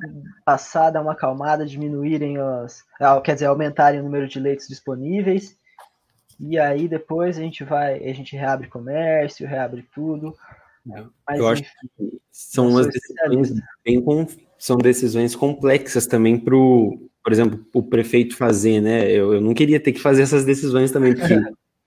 passar, 0.46 0.92
dar 0.92 1.02
uma 1.02 1.14
acalmada, 1.14 1.66
diminuírem 1.66 2.40
os. 2.40 2.84
Ah, 3.00 3.20
quer 3.22 3.34
dizer, 3.34 3.48
aumentarem 3.48 4.00
o 4.00 4.04
número 4.04 4.28
de 4.28 4.40
leitos 4.40 4.68
disponíveis. 4.68 5.58
E 6.40 6.58
aí 6.58 6.88
depois 6.88 7.38
a 7.38 7.42
gente 7.42 7.64
vai, 7.64 7.98
a 8.04 8.14
gente 8.14 8.36
reabre 8.36 8.68
comércio, 8.68 9.48
reabre 9.48 9.88
tudo. 9.94 10.36
É. 10.92 11.04
Mas, 11.28 11.40
eu 11.40 11.48
acho 11.48 11.64
que 11.64 11.70
são 12.32 12.70
umas 12.70 12.88
decisões 12.88 13.54
bem 13.86 14.04
são 14.58 14.78
decisões 14.78 15.36
complexas 15.36 16.08
também 16.08 16.38
para 16.38 16.56
o, 16.56 17.10
por 17.24 17.34
exemplo, 17.34 17.66
o 17.74 17.84
prefeito 17.84 18.36
fazer, 18.36 18.82
né? 18.82 19.12
Eu, 19.12 19.34
eu 19.34 19.42
não 19.42 19.54
queria 19.54 19.80
ter 19.80 19.92
que 19.92 20.00
fazer 20.00 20.24
essas 20.24 20.46
decisões 20.46 20.92
também, 20.92 21.14
porque 21.16 21.36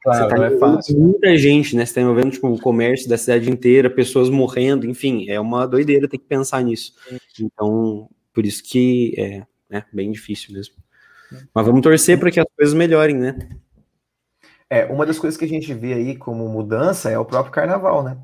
Claro, 0.07 0.31
você 0.31 0.37
tá 0.37 0.47
é 0.47 0.59
fácil. 0.59 1.01
Muita 1.01 1.37
gente, 1.37 1.75
né? 1.75 1.85
Você 1.85 1.95
tá 1.95 2.01
envolvendo 2.01 2.31
tipo, 2.31 2.47
o 2.47 2.61
comércio 2.61 3.09
da 3.09 3.19
cidade 3.19 3.51
inteira, 3.51 3.91
pessoas 3.91 4.31
morrendo, 4.31 4.87
enfim, 4.87 5.29
é 5.29 5.41
uma 5.41 5.67
doideira 5.67 6.07
ter 6.09 6.19
que 6.19 6.27
pensar 6.27 6.63
nisso. 6.63 6.93
Então, 7.41 8.09
por 8.33 8.47
isso 8.47 8.63
que 8.63 9.15
é 9.19 9.43
né, 9.69 9.85
bem 9.93 10.13
difícil 10.13 10.55
mesmo. 10.55 10.77
Mas 11.53 11.67
vamos 11.67 11.83
torcer 11.83 12.21
para 12.21 12.31
que 12.31 12.39
as 12.39 12.47
coisas 12.57 12.73
melhorem, 12.73 13.17
né? 13.17 13.37
É, 14.71 14.85
uma 14.85 15.05
das 15.05 15.19
coisas 15.19 15.37
que 15.37 15.45
a 15.45 15.49
gente 15.49 15.75
vê 15.75 15.93
aí 15.95 16.17
como 16.17 16.49
mudança 16.49 17.11
é 17.11 17.19
o 17.19 17.25
próprio 17.25 17.53
carnaval, 17.53 18.05
né? 18.05 18.17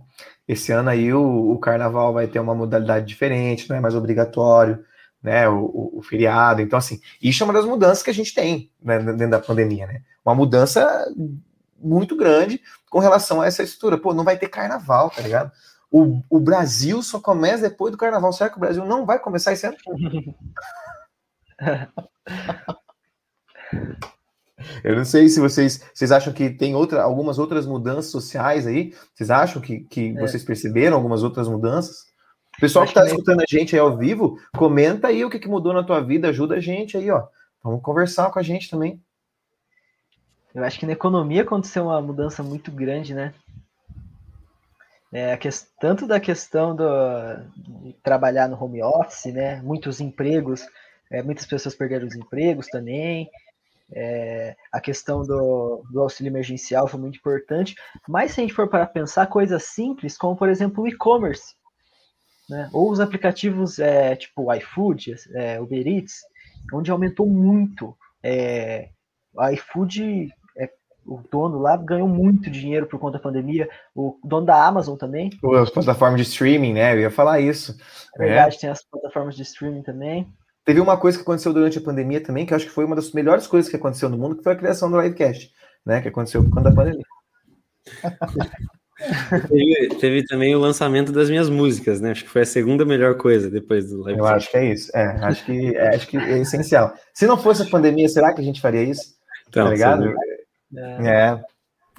Esse 0.47 0.73
ano 0.73 0.91
aí 0.91 1.13
o, 1.13 1.53
o 1.53 1.59
carnaval 1.59 2.13
vai 2.13 2.27
ter 2.27 2.41
uma 2.41 2.55
modalidade 2.55 3.07
diferente, 3.07 3.69
não 3.69 3.77
é 3.77 3.81
mais 3.81 3.95
obrigatório, 3.95 4.85
né? 5.23 5.49
O, 5.49 5.65
o, 5.65 5.99
o, 5.99 6.03
feriado. 6.03 6.61
Então, 6.61 6.79
assim, 6.79 7.01
isso 7.23 7.43
é 7.43 7.45
uma 7.45 7.53
das 7.53 7.65
mudanças 7.65 8.03
que 8.03 8.11
a 8.11 8.15
gente 8.15 8.35
tem 8.35 8.71
né, 8.83 8.99
dentro 8.99 9.31
da 9.31 9.41
pandemia, 9.41 9.87
né? 9.87 10.03
Uma 10.25 10.35
mudança 10.35 11.07
muito 11.79 12.17
grande 12.17 12.61
com 12.91 12.99
relação 12.99 13.41
a 13.41 13.47
essa 13.47 13.63
estrutura. 13.63 13.99
Pô, 13.99 14.13
não 14.13 14.25
vai 14.25 14.37
ter 14.37 14.49
carnaval, 14.49 15.11
tá 15.11 15.23
ligado? 15.23 15.53
O, 15.91 16.23
o 16.29 16.41
Brasil 16.41 17.03
só 17.03 17.21
começa 17.21 17.69
depois 17.69 17.93
do 17.93 17.99
carnaval. 17.99 18.33
Será 18.33 18.51
que 18.51 18.57
o 18.57 18.61
Brasil 18.61 18.85
não 18.85 19.07
vai 19.07 19.19
começar 19.19 19.53
esse 19.53 19.67
ano? 19.67 19.77
Eu 24.83 24.97
não 24.97 25.05
sei 25.05 25.29
se 25.29 25.41
vocês, 25.41 25.83
vocês 25.93 26.13
acham 26.13 26.33
que 26.33 26.51
tem 26.51 26.75
outra, 26.75 27.03
algumas 27.03 27.39
outras 27.39 27.67
mudanças 27.67 28.11
sociais 28.11 28.67
aí. 28.67 28.95
Vocês 29.15 29.31
acham 29.31 29.61
que, 29.61 29.81
que 29.81 30.11
é. 30.17 30.21
vocês 30.21 30.45
perceberam 30.45 30.97
algumas 30.97 31.23
outras 31.23 31.49
mudanças? 31.49 32.13
O 32.57 32.61
pessoal 32.61 32.85
que 32.85 32.91
está 32.91 33.05
escutando 33.07 33.41
a 33.41 33.47
gente 33.49 33.75
aí 33.75 33.81
ao 33.81 33.97
vivo, 33.97 34.39
comenta 34.57 35.09
aí 35.09 35.25
o 35.25 35.31
que, 35.31 35.39
que 35.39 35.49
mudou 35.49 35.73
na 35.73 35.83
tua 35.83 36.01
vida, 36.01 36.29
ajuda 36.29 36.57
a 36.57 36.61
gente 36.61 36.97
aí, 36.97 37.11
ó. 37.11 37.27
Vamos 37.63 37.83
conversar 37.83 38.31
com 38.31 38.39
a 38.39 38.43
gente 38.43 38.69
também. 38.69 39.01
Eu 40.55 40.63
acho 40.65 40.79
que 40.79 40.87
na 40.87 40.93
economia 40.93 41.43
aconteceu 41.43 41.85
uma 41.85 42.01
mudança 42.01 42.43
muito 42.43 42.71
grande, 42.71 43.15
né? 43.15 43.33
É, 45.13 45.37
que, 45.37 45.49
tanto 45.81 46.07
da 46.07 46.19
questão 46.19 46.75
do, 46.75 46.85
de 47.57 47.93
trabalhar 48.03 48.49
no 48.49 48.63
home 48.63 48.83
office, 48.83 49.33
né? 49.33 49.61
Muitos 49.63 50.01
empregos, 50.01 50.67
é, 51.11 51.23
muitas 51.23 51.47
pessoas 51.47 51.75
perderam 51.75 52.07
os 52.07 52.15
empregos 52.15 52.67
também. 52.69 53.31
É, 53.95 54.57
a 54.73 54.81
questão 54.81 55.23
do, 55.23 55.85
do, 55.91 56.01
auxílio 56.01 56.31
emergencial 56.31 56.87
foi 56.89 56.99
muito 56.99 57.19
importante. 57.19 57.75
Mas 58.09 58.33
se 58.33 58.41
a 58.41 58.43
gente 58.43 58.55
for 58.55 58.69
para 58.69 58.87
pensar 58.87 59.27
coisas 59.27 59.65
simples, 59.65 60.17
como 60.17 60.37
por 60.37 60.49
exemplo 60.49 60.85
o 60.85 60.89
e-commerce, 60.89 61.55
né? 62.49 62.69
ou 62.73 62.91
os 62.91 63.01
aplicativos 63.01 63.79
é, 63.79 64.17
tipo 64.17 64.53
iFood, 64.55 65.15
é, 65.35 65.61
Uber 65.61 65.87
Eats, 65.87 66.21
onde 66.73 66.91
aumentou 66.91 67.27
muito. 67.27 67.97
É, 68.23 68.89
o 69.35 69.49
iFood 69.49 70.33
o 71.07 71.21
dono 71.31 71.59
lá 71.59 71.77
ganhou 71.77 72.09
muito 72.09 72.51
dinheiro 72.51 72.87
por 72.87 72.99
conta 72.99 73.19
da 73.19 73.23
pandemia. 73.23 73.69
O 73.95 74.19
dono 74.25 74.47
da 74.47 74.65
Amazon 74.65 74.97
também. 74.97 75.31
As 75.61 75.71
plataformas 75.71 76.21
de 76.21 76.27
streaming, 76.31 76.75
né? 76.75 76.95
Eu 76.95 77.01
ia 77.01 77.11
falar 77.11 77.41
isso. 77.41 77.77
É 78.17 78.19
verdade, 78.19 78.57
é. 78.57 78.59
tem 78.61 78.71
as 78.71 78.83
plataformas 78.85 79.37
de 79.37 79.43
streaming 79.43 79.83
também. 79.83 80.27
Teve 80.65 80.81
uma 80.81 80.97
coisa 80.97 81.19
que 81.19 81.23
aconteceu 81.23 81.53
durante 81.53 81.79
a 81.79 81.83
pandemia 81.83 82.23
também, 82.23 82.47
que 82.47 82.53
eu 82.53 82.57
acho 82.57 82.67
que 82.67 82.73
foi 82.73 82.85
uma 82.85 82.95
das 82.95 83.13
melhores 83.13 83.47
coisas 83.47 83.69
que 83.69 83.77
aconteceu 83.77 84.09
no 84.09 84.17
mundo, 84.17 84.37
que 84.37 84.45
foi 84.45 84.53
a 84.53 84.57
criação 84.57 84.91
do 84.91 85.01
livecast, 85.01 85.51
né? 85.85 86.01
Que 86.01 86.09
aconteceu 86.09 86.43
por 86.45 86.51
conta 86.51 86.71
da 86.71 86.77
pandemia. 86.77 87.05
teve, 89.49 89.89
teve, 89.99 90.25
também 90.25 90.55
o 90.55 90.61
lançamento 90.61 91.11
das 91.11 91.29
minhas 91.29 91.49
músicas, 91.49 92.01
né? 92.01 92.13
Acho 92.13 92.23
que 92.23 92.31
foi 92.31 92.43
a 92.43 92.47
segunda 92.47 92.85
melhor 92.85 93.17
coisa 93.17 93.51
depois 93.51 93.91
do 93.91 94.07
livecast. 94.07 94.19
Eu 94.19 94.27
acho 94.27 94.51
que 94.51 94.57
é 94.57 94.73
isso. 94.73 94.97
É, 94.97 95.05
acho 95.25 95.45
que, 95.45 95.77
é, 95.77 95.89
acho 95.97 96.07
que 96.07 96.17
é 96.17 96.39
essencial. 96.39 96.95
Se 97.13 97.27
não 97.27 97.37
fosse 97.37 97.63
a 97.63 97.67
pandemia, 97.67 98.09
será 98.09 98.33
que 98.33 98.41
a 98.41 98.45
gente 98.45 98.61
faria 98.61 98.85
isso? 98.85 99.17
Então, 99.49 99.65
tá 99.65 99.71
ligado? 99.71 100.05
Sim. 100.05 100.79
É. 100.79 101.09
é. 101.09 101.41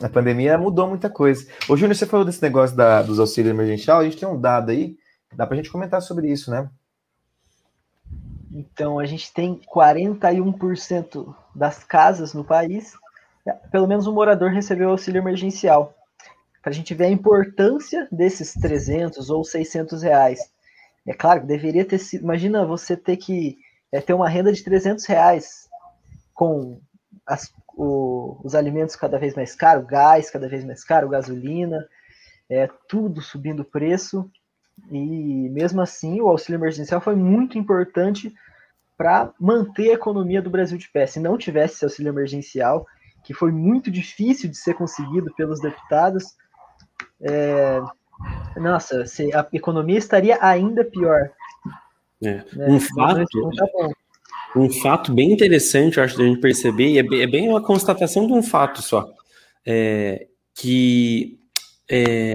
A 0.01 0.09
pandemia 0.09 0.57
mudou 0.57 0.87
muita 0.87 1.09
coisa. 1.09 1.45
Ô, 1.69 1.75
Júnior, 1.75 1.95
você 1.95 2.05
falou 2.05 2.25
desse 2.25 2.41
negócio 2.41 2.75
da, 2.75 3.01
dos 3.01 3.19
auxílios 3.19 3.53
emergencial, 3.53 3.99
a 3.99 4.03
gente 4.03 4.17
tem 4.17 4.27
um 4.27 4.39
dado 4.39 4.71
aí, 4.71 4.95
dá 5.35 5.45
pra 5.45 5.55
gente 5.55 5.69
comentar 5.69 6.01
sobre 6.01 6.31
isso, 6.31 6.49
né? 6.49 6.67
Então, 8.53 8.99
a 8.99 9.05
gente 9.05 9.33
tem 9.33 9.59
41% 9.73 11.35
das 11.55 11.83
casas 11.83 12.35
no 12.35 12.43
país, 12.43 12.93
pelo 13.71 13.87
menos 13.87 14.05
um 14.05 14.13
morador 14.13 14.51
recebeu 14.51 14.89
auxílio 14.89 15.19
emergencial. 15.19 15.95
Para 16.61 16.71
a 16.71 16.73
gente 16.73 16.93
ver 16.93 17.05
a 17.05 17.09
importância 17.09 18.07
desses 18.11 18.53
300 18.53 19.29
ou 19.29 19.43
600 19.43 20.03
reais. 20.03 20.39
É 21.05 21.13
claro 21.13 21.41
que 21.41 21.47
deveria 21.47 21.83
ter 21.83 21.97
sido. 21.97 22.23
Imagina 22.23 22.65
você 22.65 22.95
ter 22.95 23.17
que 23.17 23.57
é, 23.91 23.99
ter 23.99 24.13
uma 24.13 24.29
renda 24.29 24.53
de 24.53 24.63
300 24.63 25.05
reais 25.05 25.67
com 26.33 26.79
as, 27.27 27.51
o, 27.75 28.39
os 28.43 28.55
alimentos 28.55 28.95
cada 28.95 29.19
vez 29.19 29.35
mais 29.35 29.55
caros, 29.55 29.85
gás 29.85 30.29
cada 30.29 30.47
vez 30.47 30.63
mais 30.63 30.83
caro, 30.83 31.09
gasolina, 31.09 31.85
é, 32.49 32.69
tudo 32.87 33.21
subindo 33.21 33.61
o 33.61 33.65
preço. 33.65 34.29
E 34.89 35.49
mesmo 35.49 35.81
assim, 35.81 36.21
o 36.21 36.29
auxílio 36.29 36.59
emergencial 36.59 37.01
foi 37.01 37.15
muito 37.15 37.57
importante 37.57 38.33
para 39.03 39.33
manter 39.37 39.89
a 39.89 39.95
economia 39.95 40.41
do 40.41 40.49
Brasil 40.49 40.77
de 40.77 40.89
pé. 40.89 41.05
Se 41.05 41.19
não 41.19 41.37
tivesse 41.37 41.75
esse 41.75 41.83
auxílio 41.83 42.09
emergencial, 42.09 42.87
que 43.21 43.33
foi 43.33 43.51
muito 43.51 43.91
difícil 43.91 44.49
de 44.49 44.55
ser 44.55 44.75
conseguido 44.75 45.29
pelos 45.35 45.59
deputados, 45.59 46.23
é, 47.21 47.81
nossa, 48.55 49.03
a 49.35 49.47
economia 49.51 49.97
estaria 49.97 50.37
ainda 50.39 50.85
pior. 50.85 51.29
É. 52.23 52.45
Né? 52.53 52.67
Um 52.69 52.79
fato, 52.79 53.25
tá 53.25 53.89
um 54.55 54.69
fato 54.69 55.13
bem 55.13 55.33
interessante, 55.33 55.97
eu 55.97 56.03
acho, 56.05 56.17
da 56.17 56.23
gente 56.23 56.39
perceber, 56.39 56.91
e 56.91 56.97
é 56.97 57.03
bem, 57.03 57.21
é 57.23 57.27
bem 57.27 57.49
uma 57.49 57.61
constatação 57.61 58.25
de 58.25 58.31
um 58.31 58.41
fato 58.41 58.81
só, 58.81 59.11
é, 59.65 60.27
que 60.55 61.37
é, 61.91 62.33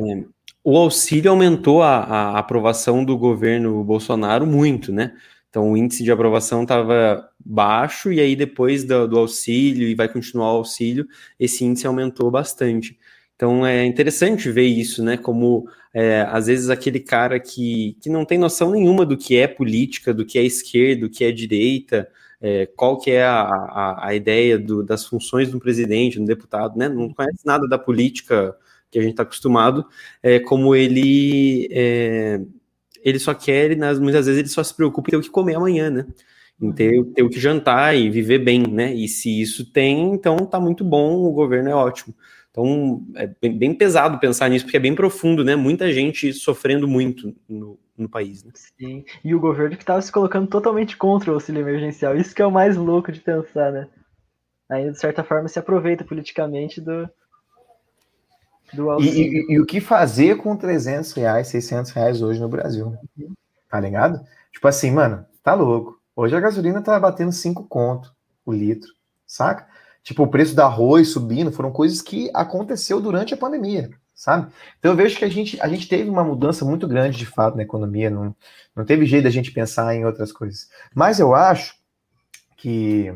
o 0.62 0.76
auxílio 0.76 1.30
aumentou 1.30 1.82
a, 1.82 2.00
a, 2.00 2.38
aprovação 2.38 3.06
do 3.06 3.16
governo 3.16 3.82
Bolsonaro 3.82 4.46
muito, 4.46 4.92
né? 4.92 5.14
Então 5.58 5.72
o 5.72 5.76
índice 5.76 6.04
de 6.04 6.12
aprovação 6.12 6.62
estava 6.62 7.28
baixo, 7.44 8.12
e 8.12 8.20
aí 8.20 8.36
depois 8.36 8.84
do, 8.84 9.08
do 9.08 9.18
auxílio, 9.18 9.88
e 9.88 9.94
vai 9.96 10.08
continuar 10.08 10.52
o 10.52 10.58
auxílio, 10.58 11.04
esse 11.38 11.64
índice 11.64 11.84
aumentou 11.84 12.30
bastante. 12.30 12.96
Então 13.34 13.66
é 13.66 13.84
interessante 13.84 14.52
ver 14.52 14.66
isso, 14.66 15.02
né? 15.02 15.16
Como 15.16 15.68
é, 15.92 16.20
às 16.30 16.46
vezes 16.46 16.70
aquele 16.70 17.00
cara 17.00 17.40
que, 17.40 17.96
que 18.00 18.08
não 18.08 18.24
tem 18.24 18.38
noção 18.38 18.70
nenhuma 18.70 19.04
do 19.04 19.16
que 19.16 19.36
é 19.36 19.48
política, 19.48 20.14
do 20.14 20.24
que 20.24 20.38
é 20.38 20.44
esquerda, 20.44 21.08
do 21.08 21.10
que 21.10 21.24
é 21.24 21.32
direita, 21.32 22.08
é, 22.40 22.66
qual 22.76 22.96
que 22.96 23.10
é 23.10 23.24
a, 23.24 23.40
a, 23.42 24.06
a 24.08 24.14
ideia 24.14 24.56
do, 24.56 24.84
das 24.84 25.04
funções 25.04 25.50
do 25.50 25.58
presidente, 25.58 26.20
do 26.20 26.24
deputado, 26.24 26.78
né? 26.78 26.88
Não 26.88 27.12
conhece 27.12 27.44
nada 27.44 27.66
da 27.66 27.78
política 27.78 28.56
que 28.92 28.98
a 28.98 29.02
gente 29.02 29.10
está 29.10 29.24
acostumado, 29.24 29.84
é, 30.22 30.38
como 30.38 30.74
ele 30.74 31.68
é, 31.72 32.40
ele 33.04 33.18
só 33.18 33.34
quer, 33.34 33.76
nas, 33.76 33.98
muitas 33.98 34.26
vezes 34.26 34.38
ele 34.38 34.48
só 34.48 34.62
se 34.62 34.74
preocupa 34.74 35.08
em 35.08 35.12
ter 35.12 35.16
o 35.16 35.20
que 35.20 35.30
comer 35.30 35.54
amanhã, 35.54 35.90
né? 35.90 36.06
Em 36.60 36.72
ter, 36.72 37.04
ter 37.14 37.22
o 37.22 37.30
que 37.30 37.38
jantar 37.38 37.96
e 37.96 38.10
viver 38.10 38.38
bem, 38.40 38.62
né? 38.62 38.92
E 38.92 39.06
se 39.06 39.40
isso 39.40 39.70
tem, 39.70 40.12
então 40.12 40.36
tá 40.38 40.58
muito 40.58 40.84
bom, 40.84 41.14
o 41.16 41.32
governo 41.32 41.68
é 41.68 41.74
ótimo. 41.74 42.14
Então 42.50 43.06
é 43.14 43.30
bem, 43.40 43.56
bem 43.56 43.74
pesado 43.74 44.18
pensar 44.18 44.48
nisso, 44.48 44.64
porque 44.64 44.76
é 44.76 44.80
bem 44.80 44.94
profundo, 44.94 45.44
né? 45.44 45.54
Muita 45.54 45.92
gente 45.92 46.32
sofrendo 46.32 46.88
muito 46.88 47.34
no, 47.48 47.78
no 47.96 48.08
país. 48.08 48.42
Né? 48.42 48.50
Sim, 48.54 49.04
e 49.24 49.34
o 49.34 49.40
governo 49.40 49.76
que 49.76 49.82
estava 49.82 50.02
se 50.02 50.10
colocando 50.10 50.48
totalmente 50.48 50.96
contra 50.96 51.30
o 51.30 51.34
auxílio 51.34 51.60
emergencial. 51.60 52.16
Isso 52.16 52.34
que 52.34 52.42
é 52.42 52.46
o 52.46 52.50
mais 52.50 52.76
louco 52.76 53.12
de 53.12 53.20
pensar, 53.20 53.70
né? 53.70 53.88
Ainda, 54.70 54.92
de 54.92 54.98
certa 54.98 55.24
forma, 55.24 55.48
se 55.48 55.58
aproveita 55.58 56.04
politicamente 56.04 56.80
do. 56.80 57.08
E, 59.00 59.08
e, 59.08 59.46
e, 59.54 59.60
o 59.60 59.66
que 59.66 59.80
fazer 59.80 60.36
com 60.36 60.56
300 60.56 61.12
reais, 61.12 61.48
600 61.48 61.90
reais 61.92 62.22
hoje 62.22 62.40
no 62.40 62.48
Brasil? 62.48 62.96
Uhum. 63.16 63.32
Tá 63.68 63.80
ligado? 63.80 64.20
Tipo 64.52 64.68
assim, 64.68 64.90
mano, 64.90 65.24
tá 65.42 65.54
louco. 65.54 65.98
Hoje 66.14 66.36
a 66.36 66.40
gasolina 66.40 66.82
tá 66.82 66.98
batendo 66.98 67.32
5 67.32 67.64
conto 67.68 68.12
o 68.44 68.52
litro, 68.52 68.90
saca? 69.26 69.66
Tipo, 70.02 70.22
o 70.22 70.28
preço 70.28 70.54
do 70.54 70.62
arroz 70.62 71.10
subindo, 71.10 71.52
foram 71.52 71.70
coisas 71.70 72.00
que 72.00 72.30
aconteceu 72.34 73.00
durante 73.00 73.34
a 73.34 73.36
pandemia, 73.36 73.90
sabe? 74.14 74.50
Então 74.78 74.92
eu 74.92 74.96
vejo 74.96 75.18
que 75.18 75.24
a 75.24 75.28
gente, 75.28 75.60
a 75.60 75.68
gente 75.68 75.86
teve 75.86 76.08
uma 76.08 76.24
mudança 76.24 76.64
muito 76.64 76.88
grande 76.88 77.18
de 77.18 77.26
fato 77.26 77.56
na 77.56 77.62
economia, 77.62 78.08
não, 78.08 78.34
não 78.74 78.84
teve 78.84 79.04
jeito 79.06 79.24
da 79.24 79.30
gente 79.30 79.52
pensar 79.52 79.94
em 79.94 80.04
outras 80.04 80.32
coisas. 80.32 80.68
Mas 80.94 81.20
eu 81.20 81.34
acho 81.34 81.74
que 82.56 83.14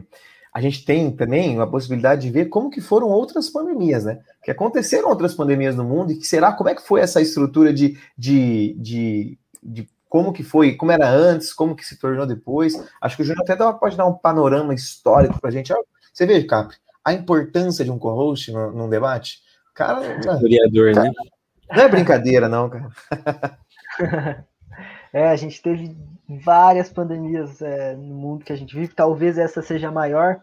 a 0.52 0.60
gente 0.60 0.84
tem 0.84 1.10
também 1.10 1.58
a 1.58 1.66
possibilidade 1.66 2.22
de 2.22 2.30
ver 2.30 2.46
como 2.46 2.70
que 2.70 2.80
foram 2.80 3.08
outras 3.08 3.48
pandemias, 3.48 4.04
né? 4.04 4.20
Que 4.44 4.50
aconteceram 4.50 5.08
outras 5.08 5.34
pandemias 5.34 5.74
no 5.74 5.84
mundo 5.84 6.12
e 6.12 6.18
que 6.18 6.26
será 6.26 6.52
como 6.52 6.68
é 6.68 6.74
que 6.74 6.86
foi 6.86 7.00
essa 7.00 7.22
estrutura 7.22 7.72
de, 7.72 7.98
de, 8.18 8.76
de, 8.78 9.38
de 9.62 9.88
como 10.10 10.30
que 10.30 10.42
foi, 10.42 10.74
como 10.74 10.92
era 10.92 11.08
antes, 11.08 11.54
como 11.54 11.74
que 11.74 11.86
se 11.86 11.98
tornou 11.98 12.26
depois. 12.26 12.74
Acho 13.00 13.16
que 13.16 13.22
o 13.22 13.24
Júnior 13.24 13.42
até 13.42 13.56
pode 13.72 13.96
dar 13.96 14.06
um 14.06 14.12
panorama 14.12 14.74
histórico 14.74 15.40
para 15.40 15.48
a 15.48 15.52
gente. 15.52 15.72
Você 16.12 16.26
vê, 16.26 16.44
Capri, 16.44 16.76
a 17.02 17.14
importância 17.14 17.82
de 17.82 17.90
um 17.90 17.98
co-host 17.98 18.52
num 18.52 18.90
debate? 18.90 19.38
Cara, 19.74 20.18
historiador, 20.18 20.94
né? 20.94 21.10
Não 21.74 21.84
é 21.84 21.88
brincadeira, 21.88 22.46
não, 22.46 22.68
cara. 22.68 22.90
é, 25.12 25.28
a 25.28 25.36
gente 25.36 25.60
teve 25.60 25.96
várias 26.28 26.88
pandemias 26.88 27.60
é, 27.60 27.94
no 27.94 28.14
mundo 28.14 28.44
que 28.44 28.52
a 28.52 28.56
gente 28.56 28.74
vive, 28.74 28.94
talvez 28.94 29.38
essa 29.38 29.60
seja 29.60 29.88
a 29.88 29.92
maior, 29.92 30.40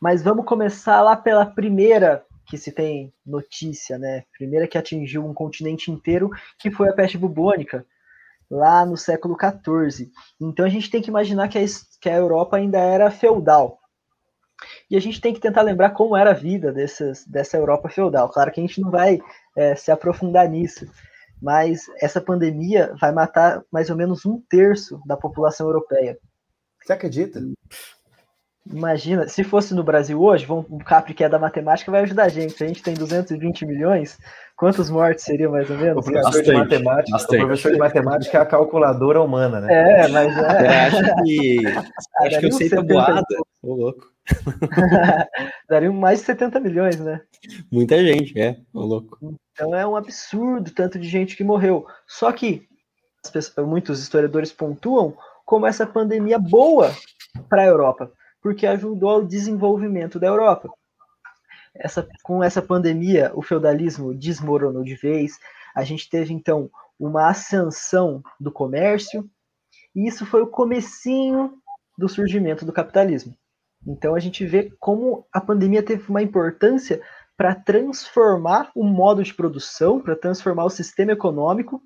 mas 0.00 0.22
vamos 0.22 0.46
começar 0.46 1.00
lá 1.02 1.14
pela 1.14 1.44
primeira 1.44 2.24
que 2.46 2.56
se 2.56 2.72
tem 2.72 3.12
notícia, 3.26 3.98
né? 3.98 4.24
Primeira 4.32 4.66
que 4.66 4.78
atingiu 4.78 5.24
um 5.26 5.34
continente 5.34 5.90
inteiro, 5.90 6.30
que 6.58 6.70
foi 6.70 6.88
a 6.88 6.94
peste 6.94 7.18
bubônica, 7.18 7.84
lá 8.50 8.86
no 8.86 8.96
século 8.96 9.36
XIV. 9.36 10.10
Então 10.40 10.64
a 10.64 10.68
gente 10.68 10.90
tem 10.90 11.02
que 11.02 11.10
imaginar 11.10 11.48
que 11.48 11.58
a, 11.58 11.64
que 12.00 12.08
a 12.08 12.16
Europa 12.16 12.56
ainda 12.56 12.78
era 12.78 13.10
feudal. 13.10 13.78
E 14.90 14.96
a 14.96 15.00
gente 15.00 15.20
tem 15.20 15.34
que 15.34 15.40
tentar 15.40 15.62
lembrar 15.62 15.90
como 15.90 16.16
era 16.16 16.30
a 16.30 16.34
vida 16.34 16.72
dessas, 16.72 17.24
dessa 17.26 17.56
Europa 17.56 17.88
feudal. 17.88 18.28
Claro 18.30 18.50
que 18.50 18.60
a 18.60 18.66
gente 18.66 18.80
não 18.80 18.90
vai 18.90 19.20
é, 19.54 19.74
se 19.74 19.90
aprofundar 19.90 20.48
nisso, 20.48 20.86
mas 21.40 21.82
essa 22.00 22.20
pandemia 22.20 22.94
vai 23.00 23.12
matar 23.12 23.62
mais 23.72 23.90
ou 23.90 23.96
menos 23.96 24.26
um 24.26 24.40
terço 24.48 25.00
da 25.06 25.16
população 25.16 25.66
europeia. 25.66 26.18
Você 26.82 26.92
acredita? 26.92 27.40
Imagina, 28.70 29.26
se 29.26 29.42
fosse 29.42 29.72
no 29.74 29.82
Brasil 29.82 30.20
hoje, 30.20 30.46
o 30.48 30.78
Capri, 30.84 31.14
que 31.14 31.24
é 31.24 31.28
da 31.28 31.38
matemática, 31.38 31.90
vai 31.90 32.02
ajudar 32.02 32.24
a 32.24 32.28
gente. 32.28 32.52
Se 32.52 32.64
a 32.64 32.66
gente 32.66 32.82
tem 32.82 32.92
220 32.92 33.64
milhões, 33.64 34.18
quantos 34.56 34.90
mortes 34.90 35.24
seriam 35.24 35.52
mais 35.52 35.70
ou 35.70 35.78
menos? 35.78 36.06
O 36.06 36.10
professor, 36.10 36.42
de 36.42 36.52
matemática, 36.52 37.16
o 37.16 37.26
professor 37.26 37.72
de 37.72 37.78
matemática 37.78 38.38
é 38.38 38.40
a 38.42 38.46
calculadora 38.46 39.22
humana, 39.22 39.60
né? 39.60 40.02
É, 40.04 40.08
mas 40.08 40.36
é. 40.36 40.66
é 40.66 40.86
acho 40.86 41.22
que, 41.22 41.58
acho 42.26 42.40
que 42.40 42.46
eu 42.46 42.52
sei 42.52 42.68
tabuada. 42.68 43.24
Ô, 43.62 43.74
louco. 43.74 44.06
Dariam 45.68 45.92
mais 45.92 46.20
de 46.20 46.26
70 46.26 46.60
milhões, 46.60 47.00
né? 47.00 47.22
Muita 47.70 47.96
gente, 48.04 48.38
é. 48.38 48.60
Ô, 48.72 48.80
louco. 48.80 49.18
Então 49.52 49.74
é 49.74 49.86
um 49.86 49.96
absurdo 49.96 50.70
tanto 50.70 50.98
de 50.98 51.08
gente 51.08 51.36
que 51.36 51.44
morreu. 51.44 51.86
Só 52.06 52.30
que 52.32 52.68
pessoas, 53.30 53.66
muitos 53.66 54.00
historiadores 54.00 54.52
pontuam 54.52 55.16
como 55.44 55.66
essa 55.66 55.86
pandemia 55.86 56.38
boa 56.38 56.92
para 57.48 57.62
a 57.62 57.66
Europa, 57.66 58.12
porque 58.40 58.66
ajudou 58.66 59.10
ao 59.10 59.24
desenvolvimento 59.24 60.18
da 60.18 60.26
Europa. 60.26 60.70
Essa, 61.74 62.06
com 62.22 62.42
essa 62.42 62.60
pandemia, 62.60 63.30
o 63.34 63.42
feudalismo 63.42 64.14
desmoronou 64.14 64.82
de 64.82 64.94
vez. 64.94 65.38
A 65.74 65.84
gente 65.84 66.08
teve 66.08 66.32
então 66.32 66.70
uma 66.98 67.28
ascensão 67.28 68.22
do 68.40 68.50
comércio, 68.50 69.28
e 69.94 70.06
isso 70.06 70.26
foi 70.26 70.42
o 70.42 70.48
comecinho 70.48 71.54
do 71.96 72.08
surgimento 72.08 72.64
do 72.64 72.72
capitalismo. 72.72 73.34
Então 73.88 74.14
a 74.14 74.20
gente 74.20 74.44
vê 74.44 74.70
como 74.78 75.26
a 75.32 75.40
pandemia 75.40 75.82
teve 75.82 76.04
uma 76.10 76.22
importância 76.22 77.00
para 77.36 77.54
transformar 77.54 78.70
o 78.74 78.84
modo 78.84 79.22
de 79.22 79.32
produção, 79.32 80.00
para 80.00 80.14
transformar 80.14 80.64
o 80.64 80.70
sistema 80.70 81.12
econômico. 81.12 81.80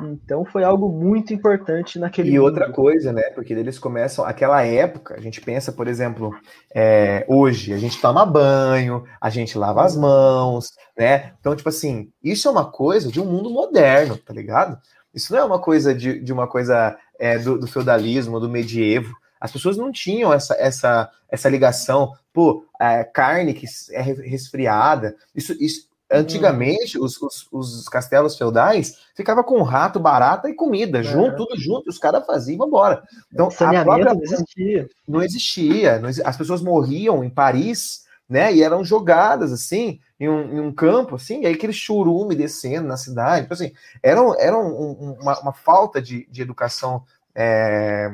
Então 0.00 0.44
foi 0.44 0.64
algo 0.64 0.88
muito 0.88 1.32
importante 1.32 2.00
naquele. 2.00 2.30
E 2.30 2.32
mundo. 2.32 2.46
outra 2.46 2.72
coisa, 2.72 3.12
né? 3.12 3.22
Porque 3.30 3.52
eles 3.52 3.78
começam 3.78 4.24
aquela 4.24 4.60
época. 4.64 5.14
A 5.14 5.20
gente 5.20 5.40
pensa, 5.40 5.70
por 5.70 5.86
exemplo, 5.86 6.34
é, 6.74 7.24
hoje 7.28 7.72
a 7.72 7.78
gente 7.78 8.00
toma 8.00 8.26
banho, 8.26 9.04
a 9.20 9.30
gente 9.30 9.56
lava 9.56 9.84
as 9.84 9.96
mãos, 9.96 10.72
né? 10.98 11.34
Então 11.38 11.54
tipo 11.54 11.68
assim, 11.68 12.10
isso 12.20 12.48
é 12.48 12.50
uma 12.50 12.68
coisa 12.68 13.12
de 13.12 13.20
um 13.20 13.26
mundo 13.26 13.50
moderno, 13.50 14.16
tá 14.16 14.34
ligado? 14.34 14.76
Isso 15.14 15.32
não 15.32 15.38
é 15.38 15.44
uma 15.44 15.60
coisa 15.60 15.94
de, 15.94 16.18
de 16.18 16.32
uma 16.32 16.48
coisa 16.48 16.98
é, 17.20 17.38
do, 17.38 17.56
do 17.56 17.68
feudalismo, 17.68 18.40
do 18.40 18.48
medievo. 18.48 19.14
As 19.44 19.52
pessoas 19.52 19.76
não 19.76 19.92
tinham 19.92 20.32
essa, 20.32 20.54
essa, 20.54 21.10
essa 21.30 21.50
ligação, 21.50 22.14
pô, 22.32 22.64
é, 22.80 23.04
carne 23.04 23.52
que 23.52 23.66
é 23.90 24.00
resfriada. 24.00 25.14
Isso, 25.34 25.52
isso 25.60 25.86
antigamente, 26.10 26.98
hum. 26.98 27.04
os, 27.04 27.20
os, 27.20 27.46
os, 27.52 27.88
castelos 27.90 28.38
feudais 28.38 29.00
ficava 29.14 29.44
com 29.44 29.60
rato, 29.60 30.00
barata 30.00 30.48
e 30.48 30.54
comida, 30.54 31.00
é. 31.00 31.02
junto, 31.02 31.36
tudo 31.36 31.60
junto, 31.60 31.90
os 31.90 31.98
caras 31.98 32.24
faziam 32.24 32.66
embora. 32.66 33.02
Então, 33.30 33.48
a 33.48 33.84
própria... 33.84 34.14
não 34.14 34.22
existia. 34.22 34.88
Não 35.06 35.22
existia. 35.22 35.98
Não 35.98 36.08
existia. 36.08 36.26
As 36.26 36.38
pessoas 36.38 36.62
morriam 36.62 37.22
em 37.22 37.28
Paris, 37.28 38.06
né? 38.26 38.50
E 38.50 38.62
eram 38.62 38.82
jogadas 38.82 39.52
assim 39.52 40.00
em 40.18 40.26
um, 40.26 40.54
em 40.54 40.60
um, 40.60 40.72
campo, 40.72 41.16
assim, 41.16 41.42
e 41.42 41.46
aí 41.46 41.52
aquele 41.52 41.74
churume 41.74 42.34
descendo 42.34 42.88
na 42.88 42.96
cidade. 42.96 43.44
Então, 43.44 43.54
assim, 43.54 43.74
era, 44.02 44.20
era 44.38 44.56
um, 44.56 45.16
uma, 45.20 45.38
uma, 45.38 45.52
falta 45.52 46.00
de, 46.00 46.26
de 46.30 46.40
educação 46.40 47.02
é, 47.34 48.10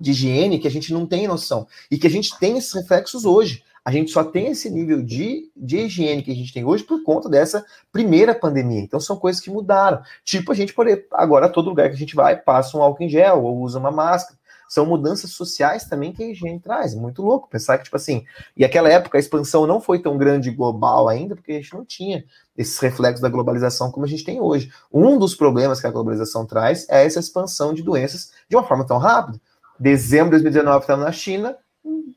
de 0.00 0.10
higiene 0.12 0.58
que 0.58 0.68
a 0.68 0.70
gente 0.70 0.92
não 0.92 1.06
tem 1.06 1.26
noção. 1.26 1.66
E 1.90 1.98
que 1.98 2.06
a 2.06 2.10
gente 2.10 2.38
tem 2.38 2.58
esses 2.58 2.72
reflexos 2.72 3.24
hoje. 3.24 3.62
A 3.84 3.90
gente 3.90 4.10
só 4.10 4.22
tem 4.22 4.48
esse 4.48 4.68
nível 4.68 5.02
de, 5.02 5.50
de 5.56 5.78
higiene 5.78 6.22
que 6.22 6.30
a 6.30 6.34
gente 6.34 6.52
tem 6.52 6.62
hoje 6.64 6.84
por 6.84 7.02
conta 7.02 7.26
dessa 7.26 7.64
primeira 7.90 8.34
pandemia. 8.34 8.80
Então 8.80 9.00
são 9.00 9.16
coisas 9.16 9.40
que 9.40 9.50
mudaram. 9.50 10.02
Tipo, 10.24 10.52
a 10.52 10.54
gente 10.54 10.74
poder, 10.74 11.06
agora 11.10 11.48
todo 11.48 11.70
lugar 11.70 11.88
que 11.88 11.94
a 11.94 11.98
gente 11.98 12.14
vai, 12.14 12.36
passa 12.36 12.76
um 12.76 12.82
álcool 12.82 13.04
em 13.04 13.08
gel 13.08 13.42
ou 13.42 13.58
usa 13.60 13.78
uma 13.78 13.90
máscara. 13.90 14.38
São 14.68 14.84
mudanças 14.84 15.30
sociais 15.30 15.86
também 15.86 16.12
que 16.12 16.22
a 16.22 16.26
higiene 16.26 16.60
traz. 16.60 16.94
Muito 16.94 17.22
louco 17.22 17.48
pensar 17.48 17.78
que, 17.78 17.84
tipo 17.84 17.96
assim, 17.96 18.26
e 18.54 18.62
aquela 18.62 18.90
época 18.90 19.16
a 19.16 19.20
expansão 19.20 19.66
não 19.66 19.80
foi 19.80 19.98
tão 20.00 20.18
grande 20.18 20.50
global 20.50 21.08
ainda, 21.08 21.34
porque 21.34 21.52
a 21.52 21.54
gente 21.54 21.72
não 21.72 21.82
tinha 21.86 22.22
esses 22.54 22.78
reflexos 22.78 23.22
da 23.22 23.30
globalização 23.30 23.90
como 23.90 24.04
a 24.04 24.08
gente 24.08 24.24
tem 24.24 24.38
hoje. 24.38 24.70
Um 24.92 25.18
dos 25.18 25.34
problemas 25.34 25.80
que 25.80 25.86
a 25.86 25.90
globalização 25.90 26.44
traz 26.44 26.86
é 26.90 27.06
essa 27.06 27.20
expansão 27.20 27.72
de 27.72 27.82
doenças 27.82 28.32
de 28.46 28.54
uma 28.56 28.64
forma 28.64 28.86
tão 28.86 28.98
rápida. 28.98 29.40
Dezembro 29.78 30.36
de 30.36 30.42
2019 30.42 30.80
estava 30.80 31.04
na 31.04 31.12
China, 31.12 31.56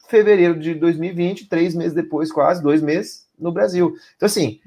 fevereiro 0.09 0.59
de 0.59 0.74
2020, 0.74 1.47
três 1.47 1.76
meses 1.76 1.93
depois, 1.93 2.32
quase 2.32 2.62
dois 2.62 2.82
meses, 2.82 3.28
no 3.38 3.51
Brasil. 3.51 3.95
Então, 4.16 4.26
assim, 4.26 4.59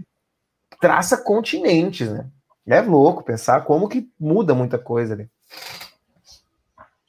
traça 0.81 1.17
continentes, 1.17 2.09
né? 2.11 2.27
É 2.67 2.81
louco 2.81 3.23
pensar 3.23 3.63
como 3.65 3.89
que 3.89 4.09
muda 4.19 4.55
muita 4.55 4.79
coisa 4.79 5.15
ali. 5.15 5.29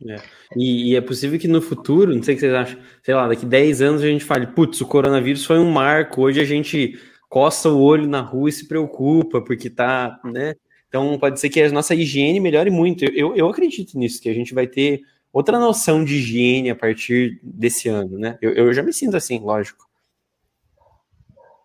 É. 0.05 0.17
E, 0.55 0.91
e, 0.91 0.95
é 0.95 1.01
possível 1.01 1.39
que 1.39 1.47
no 1.47 1.61
futuro, 1.61 2.13
não 2.13 2.21
sei 2.21 2.35
o 2.35 2.37
que 2.37 2.41
vocês 2.41 2.53
acham, 2.53 2.79
sei 3.01 3.15
lá, 3.15 3.27
daqui 3.27 3.45
10 3.45 3.81
anos 3.81 4.01
a 4.01 4.07
gente 4.07 4.25
fale, 4.25 4.47
putz, 4.47 4.81
o 4.81 4.85
coronavírus 4.85 5.45
foi 5.45 5.57
um 5.57 5.71
marco, 5.71 6.21
hoje 6.21 6.41
a 6.41 6.43
gente 6.43 6.99
coça 7.29 7.69
o 7.69 7.81
olho 7.81 8.07
na 8.07 8.19
rua 8.19 8.49
e 8.49 8.51
se 8.51 8.67
preocupa, 8.67 9.41
porque 9.41 9.69
tá, 9.69 10.19
né? 10.23 10.55
Então 10.87 11.17
pode 11.17 11.39
ser 11.39 11.49
que 11.49 11.61
a 11.61 11.71
nossa 11.71 11.95
higiene 11.95 12.39
melhore 12.39 12.69
muito. 12.69 13.05
Eu, 13.05 13.35
eu 13.35 13.49
acredito 13.49 13.97
nisso, 13.97 14.21
que 14.21 14.29
a 14.29 14.33
gente 14.33 14.53
vai 14.53 14.67
ter 14.67 15.01
outra 15.35 15.59
noção 15.59 16.05
de 16.05 16.15
higiene 16.15 16.69
a 16.69 16.75
partir 16.75 17.41
desse 17.43 17.89
ano, 17.89 18.17
né? 18.17 18.37
Eu, 18.41 18.53
eu 18.53 18.73
já 18.73 18.81
me 18.81 18.93
sinto 18.93 19.17
assim, 19.17 19.37
lógico. 19.37 19.85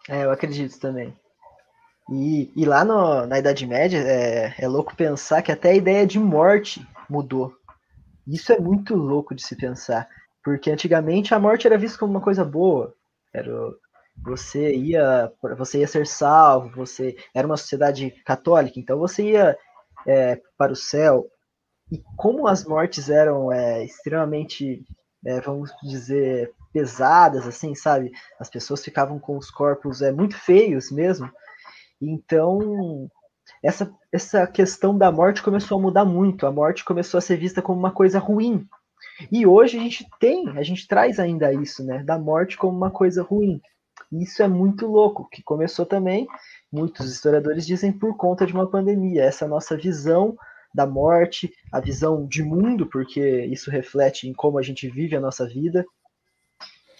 É, 0.08 0.24
eu 0.24 0.32
acredito 0.32 0.76
também. 0.80 1.16
E, 2.10 2.50
e 2.56 2.64
lá 2.64 2.84
no, 2.84 3.24
na 3.26 3.38
Idade 3.38 3.64
Média 3.64 3.98
é, 3.98 4.54
é 4.58 4.66
louco 4.66 4.96
pensar 4.96 5.40
que 5.42 5.52
até 5.52 5.70
a 5.70 5.76
ideia 5.76 6.04
de 6.04 6.18
morte 6.18 6.84
mudou. 7.08 7.54
Isso 8.26 8.52
é 8.52 8.58
muito 8.58 8.96
louco 8.96 9.36
de 9.36 9.42
se 9.42 9.54
pensar. 9.54 10.08
Porque 10.42 10.68
antigamente 10.68 11.32
a 11.32 11.38
morte 11.38 11.68
era 11.68 11.78
vista 11.78 11.96
como 11.96 12.10
uma 12.10 12.20
coisa 12.20 12.44
boa. 12.44 12.92
Era, 13.32 13.52
você 14.24 14.74
ia 14.74 15.32
você 15.56 15.78
ia 15.78 15.86
ser 15.86 16.08
salvo, 16.08 16.74
você 16.74 17.16
era 17.32 17.46
uma 17.46 17.56
sociedade 17.56 18.10
católica, 18.24 18.80
então 18.80 18.98
você 18.98 19.30
ia 19.30 19.56
é, 20.08 20.40
para 20.58 20.72
o 20.72 20.76
céu. 20.76 21.30
E 21.90 22.02
como 22.16 22.46
as 22.46 22.64
mortes 22.64 23.10
eram 23.10 23.52
é, 23.52 23.84
extremamente, 23.84 24.84
é, 25.26 25.40
vamos 25.40 25.72
dizer, 25.82 26.52
pesadas, 26.72 27.46
assim, 27.46 27.74
sabe? 27.74 28.12
As 28.38 28.48
pessoas 28.48 28.84
ficavam 28.84 29.18
com 29.18 29.36
os 29.36 29.50
corpos 29.50 30.00
é, 30.02 30.12
muito 30.12 30.36
feios 30.36 30.90
mesmo. 30.90 31.30
Então, 32.00 33.10
essa, 33.62 33.92
essa 34.12 34.46
questão 34.46 34.96
da 34.96 35.10
morte 35.10 35.42
começou 35.42 35.78
a 35.78 35.82
mudar 35.82 36.04
muito. 36.04 36.46
A 36.46 36.52
morte 36.52 36.84
começou 36.84 37.18
a 37.18 37.20
ser 37.20 37.36
vista 37.36 37.60
como 37.60 37.78
uma 37.78 37.92
coisa 37.92 38.18
ruim. 38.18 38.66
E 39.30 39.46
hoje 39.46 39.78
a 39.78 39.80
gente 39.80 40.06
tem, 40.18 40.48
a 40.50 40.62
gente 40.62 40.86
traz 40.86 41.18
ainda 41.18 41.52
isso, 41.52 41.84
né? 41.84 42.02
Da 42.02 42.18
morte 42.18 42.56
como 42.56 42.76
uma 42.76 42.90
coisa 42.90 43.22
ruim. 43.22 43.60
E 44.10 44.22
isso 44.22 44.42
é 44.42 44.48
muito 44.48 44.86
louco, 44.86 45.28
que 45.30 45.42
começou 45.42 45.86
também, 45.86 46.26
muitos 46.72 47.12
historiadores 47.12 47.66
dizem, 47.66 47.92
por 47.92 48.16
conta 48.16 48.46
de 48.46 48.52
uma 48.52 48.68
pandemia. 48.68 49.22
Essa 49.22 49.46
nossa 49.46 49.76
visão 49.76 50.36
da 50.74 50.86
morte, 50.86 51.52
a 51.72 51.80
visão 51.80 52.26
de 52.26 52.42
mundo, 52.42 52.86
porque 52.86 53.44
isso 53.46 53.70
reflete 53.70 54.28
em 54.28 54.32
como 54.32 54.58
a 54.58 54.62
gente 54.62 54.88
vive 54.88 55.16
a 55.16 55.20
nossa 55.20 55.46
vida. 55.46 55.84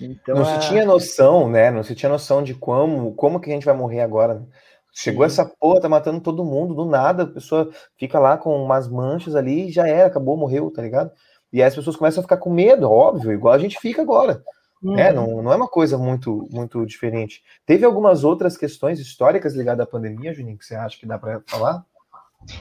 Então, 0.00 0.34
não 0.34 0.44
se 0.44 0.68
tinha 0.68 0.84
noção, 0.84 1.48
né? 1.48 1.70
Não 1.70 1.82
se 1.82 1.94
tinha 1.94 2.08
noção 2.08 2.42
de 2.42 2.54
como, 2.54 3.14
como 3.14 3.38
que 3.40 3.50
a 3.50 3.52
gente 3.52 3.66
vai 3.66 3.76
morrer 3.76 4.00
agora. 4.00 4.34
Né? 4.34 4.46
Chegou 4.92 5.28
Sim. 5.28 5.32
essa 5.32 5.44
porra, 5.44 5.80
tá 5.80 5.88
matando 5.88 6.20
todo 6.20 6.44
mundo, 6.44 6.74
do 6.74 6.84
nada, 6.84 7.24
a 7.24 7.26
pessoa 7.26 7.70
fica 7.98 8.18
lá 8.18 8.36
com 8.36 8.56
umas 8.62 8.88
manchas 8.88 9.36
ali 9.36 9.68
e 9.68 9.72
já 9.72 9.86
era, 9.86 10.08
acabou, 10.08 10.36
morreu, 10.36 10.70
tá 10.70 10.82
ligado? 10.82 11.10
E 11.52 11.60
aí 11.60 11.68
as 11.68 11.74
pessoas 11.74 11.96
começam 11.96 12.20
a 12.20 12.24
ficar 12.24 12.38
com 12.38 12.50
medo, 12.50 12.90
óbvio, 12.90 13.32
igual 13.32 13.54
a 13.54 13.58
gente 13.58 13.78
fica 13.78 14.02
agora. 14.02 14.42
Uhum. 14.82 14.98
É, 14.98 15.12
não, 15.12 15.42
não 15.42 15.52
é 15.52 15.56
uma 15.56 15.68
coisa 15.68 15.98
muito, 15.98 16.48
muito 16.50 16.86
diferente. 16.86 17.42
Teve 17.66 17.84
algumas 17.84 18.24
outras 18.24 18.56
questões 18.56 18.98
históricas 18.98 19.54
ligadas 19.54 19.86
à 19.86 19.90
pandemia, 19.90 20.32
Juninho, 20.32 20.56
que 20.56 20.64
você 20.64 20.74
acha 20.74 20.98
que 20.98 21.06
dá 21.06 21.18
para 21.18 21.42
falar? 21.46 21.84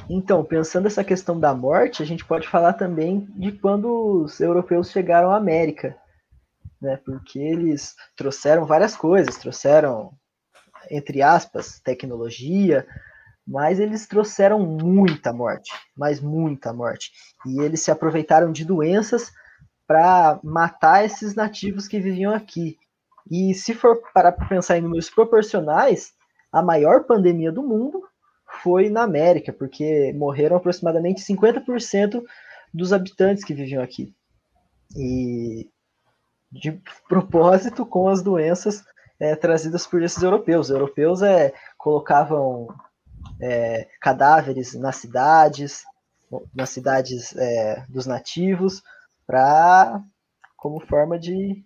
Então, 0.09 0.43
pensando 0.43 0.87
essa 0.87 1.03
questão 1.03 1.39
da 1.39 1.53
morte, 1.53 2.03
a 2.03 2.05
gente 2.05 2.25
pode 2.25 2.47
falar 2.47 2.73
também 2.73 3.27
de 3.35 3.51
quando 3.51 4.23
os 4.23 4.39
europeus 4.39 4.91
chegaram 4.91 5.31
à 5.31 5.37
América, 5.37 5.95
né? 6.81 6.97
Porque 7.05 7.39
eles 7.39 7.95
trouxeram 8.15 8.65
várias 8.65 8.95
coisas, 8.95 9.37
trouxeram 9.37 10.11
entre 10.89 11.21
aspas, 11.21 11.79
tecnologia, 11.79 12.87
mas 13.45 13.79
eles 13.79 14.07
trouxeram 14.07 14.59
muita 14.59 15.33
morte, 15.33 15.71
mas 15.97 16.19
muita 16.19 16.71
morte. 16.71 17.11
E 17.45 17.61
eles 17.61 17.81
se 17.81 17.91
aproveitaram 17.91 18.51
de 18.51 18.63
doenças 18.63 19.31
para 19.87 20.39
matar 20.43 21.03
esses 21.03 21.33
nativos 21.33 21.87
que 21.87 21.99
viviam 21.99 22.33
aqui. 22.33 22.77
E 23.29 23.53
se 23.53 23.73
for 23.73 23.99
para 24.13 24.31
pensar 24.31 24.77
em 24.77 24.81
números 24.81 25.09
proporcionais, 25.09 26.13
a 26.51 26.61
maior 26.61 27.05
pandemia 27.05 27.51
do 27.51 27.63
mundo 27.63 28.03
foi 28.61 28.89
na 28.89 29.03
América, 29.03 29.51
porque 29.51 30.13
morreram 30.13 30.57
aproximadamente 30.57 31.21
50% 31.21 32.23
dos 32.73 32.93
habitantes 32.93 33.43
que 33.43 33.53
viviam 33.53 33.83
aqui. 33.83 34.13
E 34.95 35.69
de 36.51 36.81
propósito 37.07 37.85
com 37.85 38.07
as 38.07 38.23
doenças 38.23 38.83
é, 39.19 39.35
trazidas 39.35 39.85
por 39.85 40.01
esses 40.01 40.21
europeus. 40.23 40.67
Os 40.67 40.71
europeus 40.71 41.21
é, 41.21 41.53
colocavam 41.77 42.67
é, 43.41 43.87
cadáveres 44.01 44.73
nas 44.73 44.95
cidades, 44.95 45.83
nas 46.53 46.69
cidades 46.69 47.35
é, 47.35 47.85
dos 47.89 48.05
nativos, 48.05 48.81
para 49.27 50.01
como 50.57 50.79
forma 50.79 51.17
de, 51.17 51.63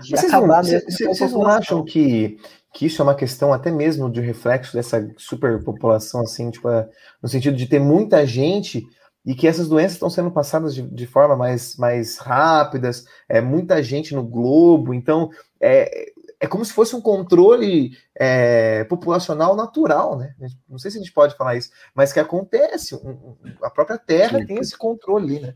de 0.00 0.10
vocês 0.10 0.32
acabar 0.32 0.62
não, 0.62 0.70
mesmo. 0.70 0.90
Vocês 0.90 1.32
não 1.32 1.46
acham 1.46 1.84
que, 1.84 2.38
que 2.72 2.86
isso 2.86 3.00
é 3.00 3.04
uma 3.04 3.14
questão 3.14 3.52
até 3.52 3.70
mesmo 3.70 4.10
de 4.10 4.20
reflexo 4.20 4.74
dessa 4.74 5.08
superpopulação, 5.16 6.22
assim, 6.22 6.50
tipo, 6.50 6.68
é, 6.68 6.88
no 7.22 7.28
sentido 7.28 7.56
de 7.56 7.66
ter 7.66 7.80
muita 7.80 8.26
gente 8.26 8.86
e 9.24 9.34
que 9.34 9.46
essas 9.46 9.68
doenças 9.68 9.92
estão 9.92 10.10
sendo 10.10 10.30
passadas 10.30 10.74
de, 10.74 10.82
de 10.82 11.06
forma 11.06 11.36
mais, 11.36 11.76
mais 11.76 12.18
rápidas, 12.18 13.04
é 13.28 13.40
muita 13.40 13.82
gente 13.82 14.14
no 14.14 14.22
globo, 14.24 14.92
então 14.92 15.30
é, 15.60 16.12
é 16.40 16.46
como 16.48 16.64
se 16.64 16.72
fosse 16.72 16.96
um 16.96 17.00
controle 17.00 17.96
é, 18.16 18.82
populacional 18.84 19.54
natural, 19.54 20.18
né? 20.18 20.34
Não 20.68 20.76
sei 20.76 20.90
se 20.90 20.98
a 20.98 21.00
gente 21.00 21.12
pode 21.12 21.36
falar 21.36 21.54
isso, 21.54 21.70
mas 21.94 22.12
que 22.12 22.18
acontece, 22.18 22.96
um, 22.96 23.36
a 23.62 23.70
própria 23.70 23.96
Terra 23.96 24.40
Sim. 24.40 24.46
tem 24.46 24.58
esse 24.58 24.76
controle, 24.76 25.38
né? 25.38 25.54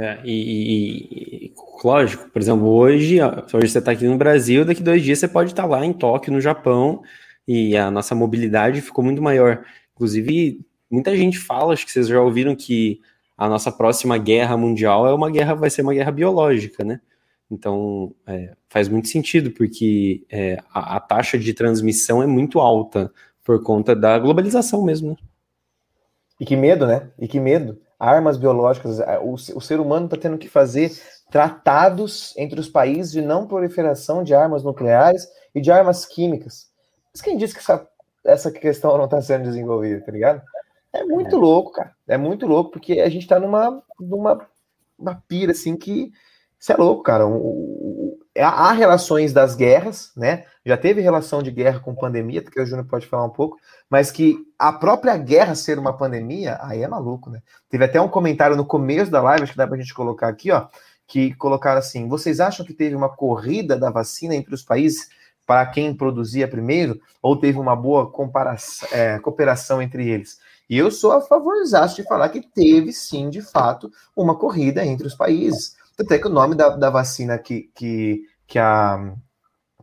É, 0.00 0.20
e, 0.24 1.46
e, 1.46 1.54
lógico, 1.82 2.30
por 2.30 2.40
exemplo, 2.40 2.68
hoje, 2.68 3.18
hoje 3.22 3.68
você 3.68 3.78
está 3.78 3.90
aqui 3.90 4.04
no 4.06 4.16
Brasil, 4.16 4.64
daqui 4.64 4.82
dois 4.82 5.02
dias 5.02 5.18
você 5.18 5.26
pode 5.26 5.50
estar 5.50 5.64
tá 5.64 5.68
lá 5.68 5.84
em 5.84 5.92
Tóquio, 5.92 6.32
no 6.32 6.40
Japão, 6.40 7.02
e 7.46 7.76
a 7.76 7.90
nossa 7.90 8.14
mobilidade 8.14 8.80
ficou 8.80 9.04
muito 9.04 9.20
maior. 9.20 9.64
Inclusive, 9.94 10.60
muita 10.88 11.16
gente 11.16 11.38
fala, 11.38 11.72
acho 11.72 11.84
que 11.84 11.90
vocês 11.90 12.06
já 12.06 12.20
ouviram 12.20 12.54
que 12.54 13.00
a 13.36 13.48
nossa 13.48 13.72
próxima 13.72 14.18
guerra 14.18 14.56
mundial 14.56 15.06
é 15.06 15.12
uma 15.12 15.30
guerra, 15.30 15.54
vai 15.54 15.70
ser 15.70 15.82
uma 15.82 15.94
guerra 15.94 16.12
biológica, 16.12 16.84
né? 16.84 17.00
Então 17.50 18.14
é, 18.26 18.54
faz 18.68 18.88
muito 18.88 19.08
sentido, 19.08 19.50
porque 19.50 20.24
é, 20.30 20.58
a, 20.72 20.96
a, 20.96 21.00
taxa 21.00 21.38
de 21.38 21.54
transmissão 21.54 22.22
é 22.22 22.26
muito 22.26 22.60
alta 22.60 23.10
por 23.44 23.62
conta 23.62 23.96
da 23.96 24.18
globalização 24.18 24.84
mesmo. 24.84 25.10
Né? 25.10 25.16
E 26.40 26.44
que 26.44 26.54
medo, 26.54 26.86
né? 26.86 27.10
E 27.18 27.26
que 27.26 27.40
medo. 27.40 27.80
Armas 27.98 28.36
biológicas, 28.36 29.00
o, 29.22 29.34
o 29.34 29.60
ser 29.60 29.80
humano 29.80 30.06
está 30.06 30.16
tendo 30.16 30.38
que 30.38 30.48
fazer 30.48 30.92
tratados 31.30 32.32
entre 32.36 32.60
os 32.60 32.68
países 32.68 33.12
de 33.12 33.20
não 33.20 33.46
proliferação 33.46 34.22
de 34.22 34.34
armas 34.34 34.62
nucleares 34.62 35.28
e 35.54 35.60
de 35.60 35.70
armas 35.70 36.06
químicas. 36.06 36.70
Mas 37.12 37.20
quem 37.20 37.36
disse 37.36 37.54
que 37.54 37.60
essa, 37.60 37.88
essa 38.24 38.50
questão 38.50 38.96
não 38.96 39.06
está 39.06 39.20
sendo 39.20 39.44
desenvolvida, 39.44 40.04
tá 40.04 40.12
ligado? 40.12 40.42
É 40.92 41.04
muito 41.04 41.36
é. 41.36 41.38
louco, 41.38 41.72
cara. 41.72 41.92
É 42.06 42.16
muito 42.16 42.46
louco, 42.46 42.70
porque 42.70 43.00
a 43.00 43.08
gente 43.08 43.22
está 43.22 43.38
numa, 43.38 43.82
numa 44.00 44.48
uma 44.98 45.22
pira, 45.28 45.52
assim, 45.52 45.76
que 45.76 46.10
você 46.58 46.72
é 46.72 46.76
louco, 46.76 47.02
cara. 47.02 47.26
O, 47.26 47.36
o, 47.36 48.18
é, 48.27 48.27
há 48.40 48.72
relações 48.72 49.32
das 49.32 49.54
guerras, 49.54 50.10
né? 50.16 50.44
Já 50.64 50.76
teve 50.76 51.00
relação 51.00 51.42
de 51.42 51.50
guerra 51.50 51.80
com 51.80 51.94
pandemia, 51.94 52.42
que 52.42 52.60
o 52.60 52.66
Júnior 52.66 52.86
pode 52.86 53.06
falar 53.06 53.24
um 53.24 53.30
pouco, 53.30 53.56
mas 53.88 54.10
que 54.10 54.36
a 54.58 54.72
própria 54.72 55.16
guerra 55.16 55.54
ser 55.54 55.78
uma 55.78 55.96
pandemia, 55.96 56.58
aí 56.60 56.82
é 56.82 56.88
maluco, 56.88 57.30
né? 57.30 57.40
Teve 57.70 57.84
até 57.84 58.00
um 58.00 58.08
comentário 58.08 58.56
no 58.56 58.66
começo 58.66 59.10
da 59.10 59.22
live, 59.22 59.44
acho 59.44 59.52
que 59.52 59.58
dá 59.58 59.66
pra 59.66 59.76
gente 59.76 59.94
colocar 59.94 60.28
aqui, 60.28 60.50
ó, 60.50 60.66
que 61.06 61.34
colocaram 61.34 61.78
assim: 61.78 62.06
vocês 62.08 62.38
acham 62.38 62.64
que 62.64 62.74
teve 62.74 62.94
uma 62.94 63.08
corrida 63.08 63.76
da 63.76 63.90
vacina 63.90 64.34
entre 64.34 64.54
os 64.54 64.62
países 64.62 65.08
para 65.46 65.64
quem 65.66 65.94
produzia 65.94 66.46
primeiro, 66.46 67.00
ou 67.22 67.34
teve 67.34 67.58
uma 67.58 67.74
boa 67.74 68.12
é, 68.92 69.18
cooperação 69.18 69.80
entre 69.80 70.06
eles? 70.08 70.38
E 70.68 70.76
eu 70.76 70.90
sou 70.90 71.12
a 71.12 71.22
favor 71.22 71.54
de 71.64 72.02
falar 72.02 72.28
que 72.28 72.42
teve 72.42 72.92
sim, 72.92 73.30
de 73.30 73.40
fato, 73.40 73.90
uma 74.14 74.36
corrida 74.36 74.84
entre 74.84 75.06
os 75.06 75.14
países. 75.14 75.74
Tanto 75.96 76.12
é 76.12 76.18
que 76.18 76.26
o 76.26 76.30
nome 76.30 76.54
da, 76.54 76.68
da 76.76 76.90
vacina 76.90 77.38
que, 77.38 77.70
que, 77.74 78.22
que, 78.48 78.58
a, 78.58 79.14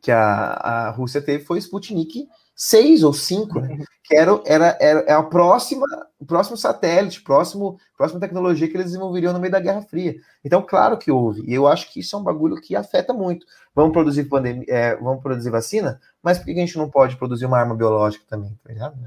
que 0.01 0.11
a, 0.11 0.51
a 0.53 0.89
Rússia 0.89 1.22
teve 1.22 1.45
foi 1.45 1.59
Sputnik 1.59 2.28
6 2.55 3.03
ou 3.03 3.13
5, 3.13 3.59
né? 3.59 3.78
que 4.03 4.16
era, 4.16 4.41
era, 4.45 4.78
era, 4.80 4.99
é 5.01 5.11
a 5.11 5.22
próxima, 5.22 5.86
o 6.18 6.26
próximo 6.26 6.55
satélite, 6.55 7.22
próximo, 7.22 7.78
próxima 7.97 8.20
tecnologia 8.20 8.68
que 8.68 8.76
eles 8.76 8.88
desenvolveriam 8.88 9.34
no 9.34 9.39
meio 9.39 9.51
da 9.51 9.59
Guerra 9.59 9.82
Fria. 9.82 10.16
Então, 10.43 10.61
claro 10.61 10.97
que 10.97 11.11
houve, 11.11 11.43
e 11.45 11.53
eu 11.53 11.68
acho 11.68 11.91
que 11.91 11.99
isso 11.99 12.16
é 12.16 12.20
um 12.20 12.24
bagulho 12.24 12.59
que 12.59 12.76
afeta 12.76 13.13
muito. 13.13 13.45
Vamos 13.76 13.91
produzir 13.91 14.24
pandemia, 14.26 14.66
é, 14.70 14.95
vamos 14.95 15.22
produzir 15.22 15.49
vacina, 15.49 15.99
mas 16.24 16.38
por 16.38 16.45
que 16.45 16.51
a 16.51 16.55
gente 16.55 16.78
não 16.78 16.89
pode 16.89 17.18
produzir 17.18 17.45
uma 17.45 17.59
arma 17.59 17.76
biológica 17.76 18.24
também? 18.28 18.57
Tá 18.63 18.72
ligado? 18.72 18.97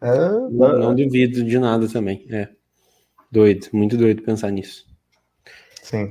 É, 0.00 0.08
é, 0.08 0.28
não, 0.50 0.78
não 0.78 0.94
duvido 0.94 1.44
de 1.44 1.58
nada 1.58 1.86
também. 1.88 2.26
É 2.30 2.48
doido, 3.30 3.68
muito 3.74 3.96
doido 3.96 4.22
pensar 4.22 4.50
nisso. 4.50 4.86
Sim 5.82 6.10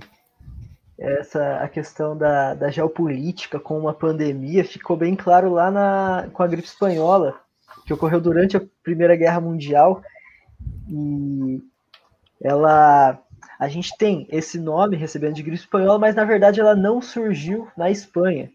essa 0.97 1.57
a 1.57 1.67
questão 1.67 2.17
da, 2.17 2.53
da 2.53 2.69
geopolítica 2.69 3.59
com 3.59 3.77
uma 3.77 3.93
pandemia 3.93 4.63
ficou 4.63 4.95
bem 4.95 5.15
claro 5.15 5.51
lá 5.51 5.69
na, 5.69 6.29
com 6.31 6.41
a 6.41 6.47
gripe 6.47 6.67
espanhola, 6.67 7.39
que 7.85 7.93
ocorreu 7.93 8.21
durante 8.21 8.55
a 8.55 8.61
Primeira 8.81 9.15
Guerra 9.15 9.41
Mundial. 9.41 10.01
E 10.89 11.61
ela. 12.41 13.19
A 13.57 13.69
gente 13.69 13.95
tem 13.97 14.27
esse 14.29 14.59
nome 14.59 14.97
recebendo 14.97 15.35
de 15.35 15.43
gripe 15.43 15.57
espanhola, 15.57 15.99
mas 15.99 16.15
na 16.15 16.25
verdade 16.25 16.59
ela 16.59 16.75
não 16.75 17.01
surgiu 17.01 17.67
na 17.77 17.89
Espanha. 17.89 18.51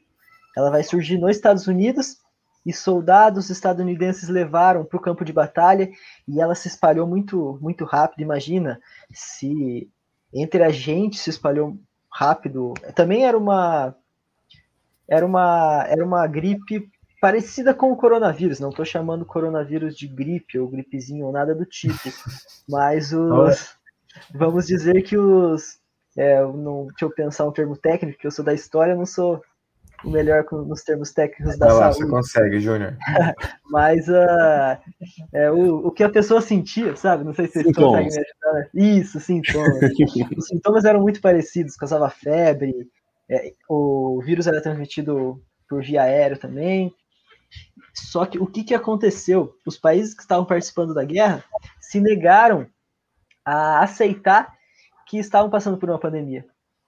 Ela 0.57 0.71
vai 0.71 0.83
surgir 0.83 1.17
nos 1.17 1.31
Estados 1.31 1.67
Unidos 1.67 2.19
e 2.67 2.73
soldados 2.73 3.49
estadunidenses 3.49 4.29
levaram 4.29 4.85
para 4.85 4.97
o 4.97 5.01
campo 5.01 5.25
de 5.25 5.33
batalha 5.33 5.91
e 6.29 6.41
ela 6.41 6.55
se 6.55 6.69
espalhou 6.69 7.07
muito, 7.07 7.59
muito 7.63 7.85
rápido. 7.85 8.21
Imagina 8.21 8.79
se 9.11 9.89
entre 10.33 10.63
a 10.63 10.69
gente 10.69 11.19
se 11.19 11.31
espalhou 11.31 11.79
rápido. 12.13 12.75
Também 12.95 13.25
era 13.27 13.37
uma 13.39 13.95
era 15.09 15.27
uma 15.27 15.85
era 15.89 16.05
uma 16.05 16.27
gripe 16.27 16.89
parecida 17.21 17.75
com 17.75 17.93
o 17.93 17.97
coronavírus. 17.97 18.61
Não 18.61 18.71
estou 18.71 18.85
chamando 18.85 19.25
coronavírus 19.27 19.97
de 19.97 20.07
gripe 20.09 20.59
ou 20.59 20.69
gripezinho 20.69 21.27
ou 21.27 21.33
nada 21.33 21.55
do 21.55 21.67
tipo, 21.67 21.95
mas 22.69 23.13
os 23.13 23.77
vamos 24.35 24.67
dizer 24.67 25.03
que 25.03 25.17
os 25.19 25.79
É, 26.17 26.43
não, 26.43 26.87
deixa 26.89 27.05
eu 27.05 27.11
pensar 27.11 27.47
um 27.47 27.53
termo 27.53 27.77
técnico, 27.77 28.19
que 28.19 28.27
eu 28.27 28.31
sou 28.33 28.45
da 28.45 28.53
história, 28.55 28.97
não 28.97 29.07
sou 29.07 29.43
o 30.05 30.11
melhor 30.11 30.45
nos 30.51 30.83
termos 30.83 31.13
técnicos 31.13 31.59
da 31.59 31.67
Vai 31.67 31.75
lá, 31.75 31.93
saúde. 31.93 31.99
Você 31.99 32.11
consegue, 32.11 32.61
Júnior. 32.61 32.97
Mas 33.71 34.09
uh, 34.09 34.79
é, 35.33 35.51
o, 35.51 35.89
o 35.89 35.91
que 35.91 36.03
a 36.03 36.09
pessoa 36.09 36.41
sentia, 36.41 36.97
sabe? 36.97 37.25
Não 37.25 37.35
sei 37.35 37.47
se 37.47 37.63
vocês 37.63 37.77
conseguem 37.77 38.09
me 38.09 38.19
ajudar. 38.19 38.71
Isso, 38.75 39.21
sintomas. 39.21 39.81
Os 40.37 40.47
sintomas 40.47 40.85
eram 40.85 41.01
muito 41.01 41.21
parecidos, 41.21 41.77
causava 41.77 42.09
febre, 42.09 42.75
é, 43.29 43.55
o 43.69 44.21
vírus 44.25 44.47
era 44.49 44.61
transmitido 44.61 45.41
por 45.69 45.83
via 45.83 46.03
aérea 46.03 46.37
também. 46.37 46.93
Só 47.95 48.27
que 48.27 48.39
o 48.39 48.47
que, 48.47 48.65
que 48.65 48.75
aconteceu? 48.75 49.55
Os 49.67 49.79
países 49.79 50.15
que 50.15 50.23
estavam 50.23 50.45
participando 50.45 50.93
da 50.93 51.05
guerra 51.05 51.45
se 51.81 52.01
negaram 52.01 52.67
a 53.45 53.83
aceitar 53.83 54.53
que 55.07 55.19
estavam 55.19 55.51
passando 55.51 55.79
por 55.79 55.89
uma 55.89 55.99
pandemia. 55.99 56.45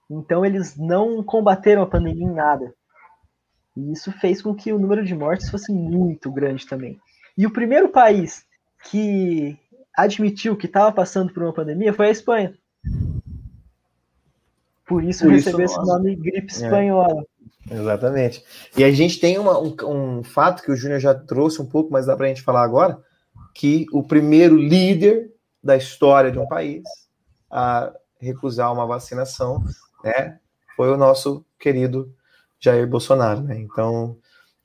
Então 0.09 0.45
eles 0.45 0.77
não 0.77 1.23
combateram 1.23 1.81
a 1.81 1.87
pandemia 1.87 2.25
em 2.25 2.33
nada. 2.33 2.73
E 3.75 3.91
isso 3.91 4.11
fez 4.11 4.41
com 4.41 4.53
que 4.53 4.71
o 4.71 4.79
número 4.79 5.03
de 5.03 5.15
mortes 5.15 5.49
fosse 5.49 5.71
muito 5.71 6.31
grande 6.31 6.67
também. 6.67 6.99
E 7.37 7.45
o 7.45 7.51
primeiro 7.51 7.89
país 7.89 8.45
que 8.89 9.57
admitiu 9.95 10.55
que 10.55 10.65
estava 10.65 10.91
passando 10.91 11.33
por 11.33 11.43
uma 11.43 11.53
pandemia 11.53 11.93
foi 11.93 12.07
a 12.07 12.11
Espanha. 12.11 12.53
Por 14.85 15.03
isso, 15.03 15.23
por 15.23 15.33
isso 15.33 15.45
recebeu 15.45 15.65
esse 15.65 15.77
nome 15.77 16.15
gripe 16.15 16.53
é. 16.53 16.55
espanhola. 16.55 17.25
É, 17.69 17.75
exatamente. 17.75 18.43
E 18.77 18.83
a 18.83 18.91
gente 18.91 19.19
tem 19.19 19.39
uma, 19.39 19.57
um, 19.59 19.75
um, 19.85 20.23
fato 20.23 20.61
que 20.61 20.71
o 20.71 20.75
Júnior 20.75 20.99
já 20.99 21.15
trouxe 21.15 21.61
um 21.61 21.65
pouco, 21.65 21.91
mas 21.91 22.05
dá 22.05 22.15
para 22.15 22.25
a 22.25 22.29
gente 22.29 22.41
falar 22.41 22.63
agora, 22.63 23.01
que 23.55 23.85
o 23.91 24.03
primeiro 24.03 24.57
líder 24.57 25.31
da 25.63 25.77
história 25.77 26.31
de 26.31 26.37
um 26.37 26.47
país 26.47 26.83
a 27.49 27.93
recusar 28.19 28.71
uma 28.73 28.85
vacinação, 28.85 29.63
né, 30.03 30.39
foi 30.75 30.91
o 30.91 30.97
nosso 30.97 31.45
querido 31.59 32.13
Jair 32.63 32.87
Bolsonaro, 32.87 33.41
né? 33.41 33.59
Então, 33.59 34.17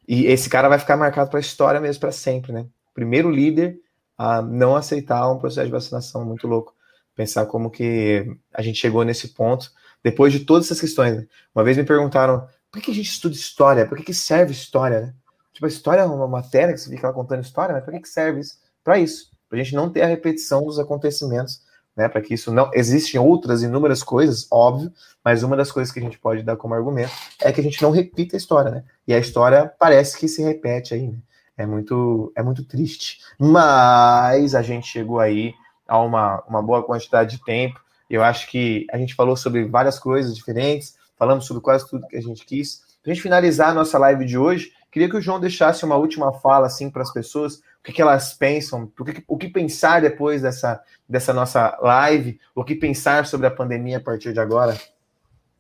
e 0.07 0.27
esse 0.27 0.49
cara 0.49 0.69
vai 0.69 0.79
ficar 0.79 0.97
marcado 0.97 1.29
para 1.31 1.39
a 1.39 1.41
história 1.41 1.81
mesmo 1.81 2.01
para 2.01 2.13
sempre, 2.13 2.53
né? 2.53 2.67
Primeiro 2.95 3.31
líder 3.31 3.81
a 4.17 4.41
não 4.41 4.77
aceitar 4.77 5.31
um 5.31 5.39
processo 5.39 5.67
de 5.67 5.73
vacinação, 5.73 6.25
muito 6.25 6.47
louco. 6.47 6.75
Pensar 7.15 7.47
como 7.47 7.71
que 7.71 8.27
a 8.55 8.63
gente 8.63 8.79
chegou 8.79 9.05
nesse 9.05 9.29
ponto 9.29 9.71
depois 10.03 10.33
de 10.33 10.41
todas 10.41 10.67
essas 10.67 10.81
questões. 10.81 11.17
Né? 11.17 11.27
Uma 11.55 11.65
vez 11.65 11.77
me 11.77 11.85
perguntaram 11.85 12.47
por 12.71 12.81
que 12.81 12.91
a 12.91 12.95
gente 12.95 13.11
estuda 13.11 13.35
história? 13.35 13.87
Por 13.87 13.99
que, 13.99 14.05
que 14.05 14.15
serve 14.15 14.53
história, 14.53 15.01
né? 15.01 15.15
Tipo, 15.53 15.67
a 15.67 15.69
história 15.69 16.03
é 16.03 16.05
uma 16.05 16.29
matéria 16.29 16.73
que 16.73 16.81
você 16.81 16.89
fica 16.89 17.09
lá 17.09 17.13
contando 17.13 17.43
história, 17.43 17.75
mas 17.75 17.83
para 17.83 17.95
que, 17.95 18.01
que 18.01 18.09
serve 18.09 18.41
isso? 18.41 18.59
Para 18.85 18.99
isso, 18.99 19.31
para 19.49 19.59
a 19.59 19.63
gente 19.63 19.75
não 19.75 19.91
ter 19.91 20.03
a 20.03 20.07
repetição 20.07 20.65
dos 20.65 20.79
acontecimentos 20.79 21.63
né, 21.99 22.09
para 22.09 22.23
que 22.23 22.33
isso 22.33 22.53
não. 22.55 22.71
Existem 22.73 23.21
outras 23.21 23.61
inúmeras 23.65 24.05
coisas, 24.05 24.47
óbvio, 24.53 24.93
mas 25.25 25.43
uma 25.43 25.57
das 25.57 25.73
coisas 25.73 25.93
que 25.93 25.99
a 25.99 26.03
gente 26.03 26.17
pode 26.17 26.45
dar 26.45 26.57
como 26.57 26.73
argumento 26.73 27.11
é 27.43 27.51
que 27.51 27.61
a 27.61 27.65
gente 27.65 27.83
não 27.83 27.91
repita 27.91 28.37
a 28.37 28.39
história, 28.39 28.71
né? 28.71 28.85
E 29.05 29.13
a 29.13 29.19
história 29.19 29.73
parece 29.81 30.17
que 30.17 30.29
se 30.29 30.41
repete 30.41 30.95
aí, 30.95 31.09
né? 31.09 31.19
É 31.57 31.67
muito, 31.67 32.33
é 32.37 32.43
muito 32.43 32.65
triste. 32.65 33.19
Mas 33.37 34.55
a 34.55 34.63
gente 34.63 34.87
chegou 34.87 35.19
aí 35.19 35.53
a 35.89 35.99
uma, 35.99 36.41
uma 36.49 36.63
boa 36.63 36.85
quantidade 36.85 37.37
de 37.37 37.45
tempo. 37.45 37.81
Eu 38.09 38.23
acho 38.23 38.49
que 38.49 38.87
a 38.93 38.97
gente 38.97 39.17
falou 39.17 39.37
sobre 39.37 39.65
várias 39.65 39.99
coisas 39.99 40.37
diferentes, 40.37 40.97
falamos 41.19 41.47
sobre 41.47 41.61
quase 41.61 41.91
tudo 41.91 42.07
que 42.07 42.17
a 42.17 42.23
gente 42.23 42.47
quis. 42.47 42.83
Para 43.03 43.11
a 43.11 43.15
gente 43.15 43.23
finalizar 43.25 43.71
a 43.71 43.75
nossa 43.75 43.99
live 43.99 44.25
de 44.25 44.39
hoje, 44.39 44.71
queria 44.93 45.11
que 45.11 45.17
o 45.17 45.21
João 45.21 45.41
deixasse 45.41 45.85
uma 45.85 45.97
última 45.97 46.33
fala 46.33 46.69
assim 46.69 46.91
para 46.91 47.03
as 47.03 47.13
pessoas 47.13 47.61
o 47.81 47.85
que, 47.85 47.93
que 47.93 48.03
elas 48.03 48.35
pensam, 48.35 48.91
o 48.99 49.05
que, 49.05 49.25
o 49.27 49.37
que 49.39 49.49
pensar 49.49 50.01
depois 50.01 50.43
dessa, 50.43 50.83
dessa 51.09 51.33
nossa 51.33 51.79
live, 51.81 52.39
o 52.55 52.65
que 52.65 52.75
pensar 52.75 53.27
sobre 53.27 53.47
a 53.47 53.51
pandemia 53.51 53.99
a 53.99 54.01
partir 54.01 54.33
de 54.33 54.41
agora? 54.41 54.79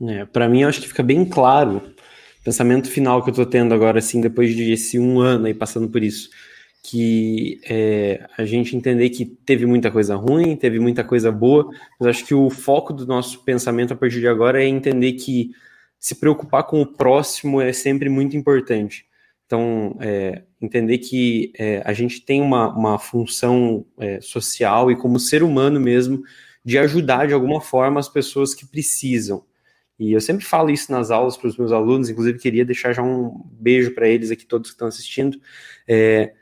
É, 0.00 0.24
para 0.24 0.48
mim, 0.48 0.62
eu 0.62 0.68
acho 0.68 0.80
que 0.80 0.88
fica 0.88 1.02
bem 1.02 1.24
claro 1.24 1.76
o 2.40 2.44
pensamento 2.44 2.88
final 2.90 3.22
que 3.22 3.30
eu 3.30 3.32
estou 3.32 3.46
tendo 3.46 3.74
agora, 3.74 3.98
assim, 3.98 4.20
depois 4.20 4.54
de 4.54 4.72
esse 4.72 4.98
um 4.98 5.20
ano 5.20 5.46
aí 5.46 5.54
passando 5.54 5.88
por 5.88 6.02
isso, 6.02 6.28
que 6.82 7.60
é, 7.68 8.26
a 8.36 8.44
gente 8.44 8.76
entender 8.76 9.10
que 9.10 9.24
teve 9.24 9.66
muita 9.66 9.90
coisa 9.90 10.14
ruim, 10.14 10.56
teve 10.56 10.78
muita 10.78 11.02
coisa 11.02 11.32
boa, 11.32 11.68
mas 11.98 12.08
acho 12.08 12.24
que 12.24 12.34
o 12.34 12.48
foco 12.48 12.92
do 12.92 13.06
nosso 13.06 13.44
pensamento 13.44 13.92
a 13.92 13.96
partir 13.96 14.20
de 14.20 14.28
agora 14.28 14.62
é 14.62 14.66
entender 14.66 15.12
que 15.14 15.50
se 15.98 16.14
preocupar 16.14 16.64
com 16.64 16.80
o 16.80 16.86
próximo 16.86 17.60
é 17.60 17.72
sempre 17.72 18.08
muito 18.08 18.36
importante. 18.36 19.04
Então, 19.46 19.96
é, 20.00 20.42
entender 20.60 20.98
que 20.98 21.52
é, 21.58 21.82
a 21.84 21.92
gente 21.92 22.20
tem 22.20 22.40
uma, 22.40 22.68
uma 22.74 22.98
função 22.98 23.84
é, 23.98 24.20
social 24.20 24.90
e 24.90 24.96
como 24.96 25.18
ser 25.18 25.42
humano 25.42 25.78
mesmo 25.78 26.22
de 26.64 26.78
ajudar 26.78 27.26
de 27.26 27.34
alguma 27.34 27.60
forma 27.60 28.00
as 28.00 28.08
pessoas 28.08 28.54
que 28.54 28.66
precisam. 28.66 29.44
E 29.98 30.12
eu 30.12 30.20
sempre 30.20 30.44
falo 30.44 30.70
isso 30.70 30.92
nas 30.92 31.10
aulas 31.10 31.36
para 31.36 31.48
os 31.48 31.56
meus 31.56 31.72
alunos, 31.72 32.08
inclusive 32.08 32.38
queria 32.38 32.64
deixar 32.64 32.92
já 32.92 33.02
um 33.02 33.42
beijo 33.52 33.94
para 33.94 34.08
eles 34.08 34.30
aqui, 34.30 34.46
todos 34.46 34.70
que 34.70 34.74
estão 34.74 34.86
assistindo. 34.86 35.40
É, 35.88 36.32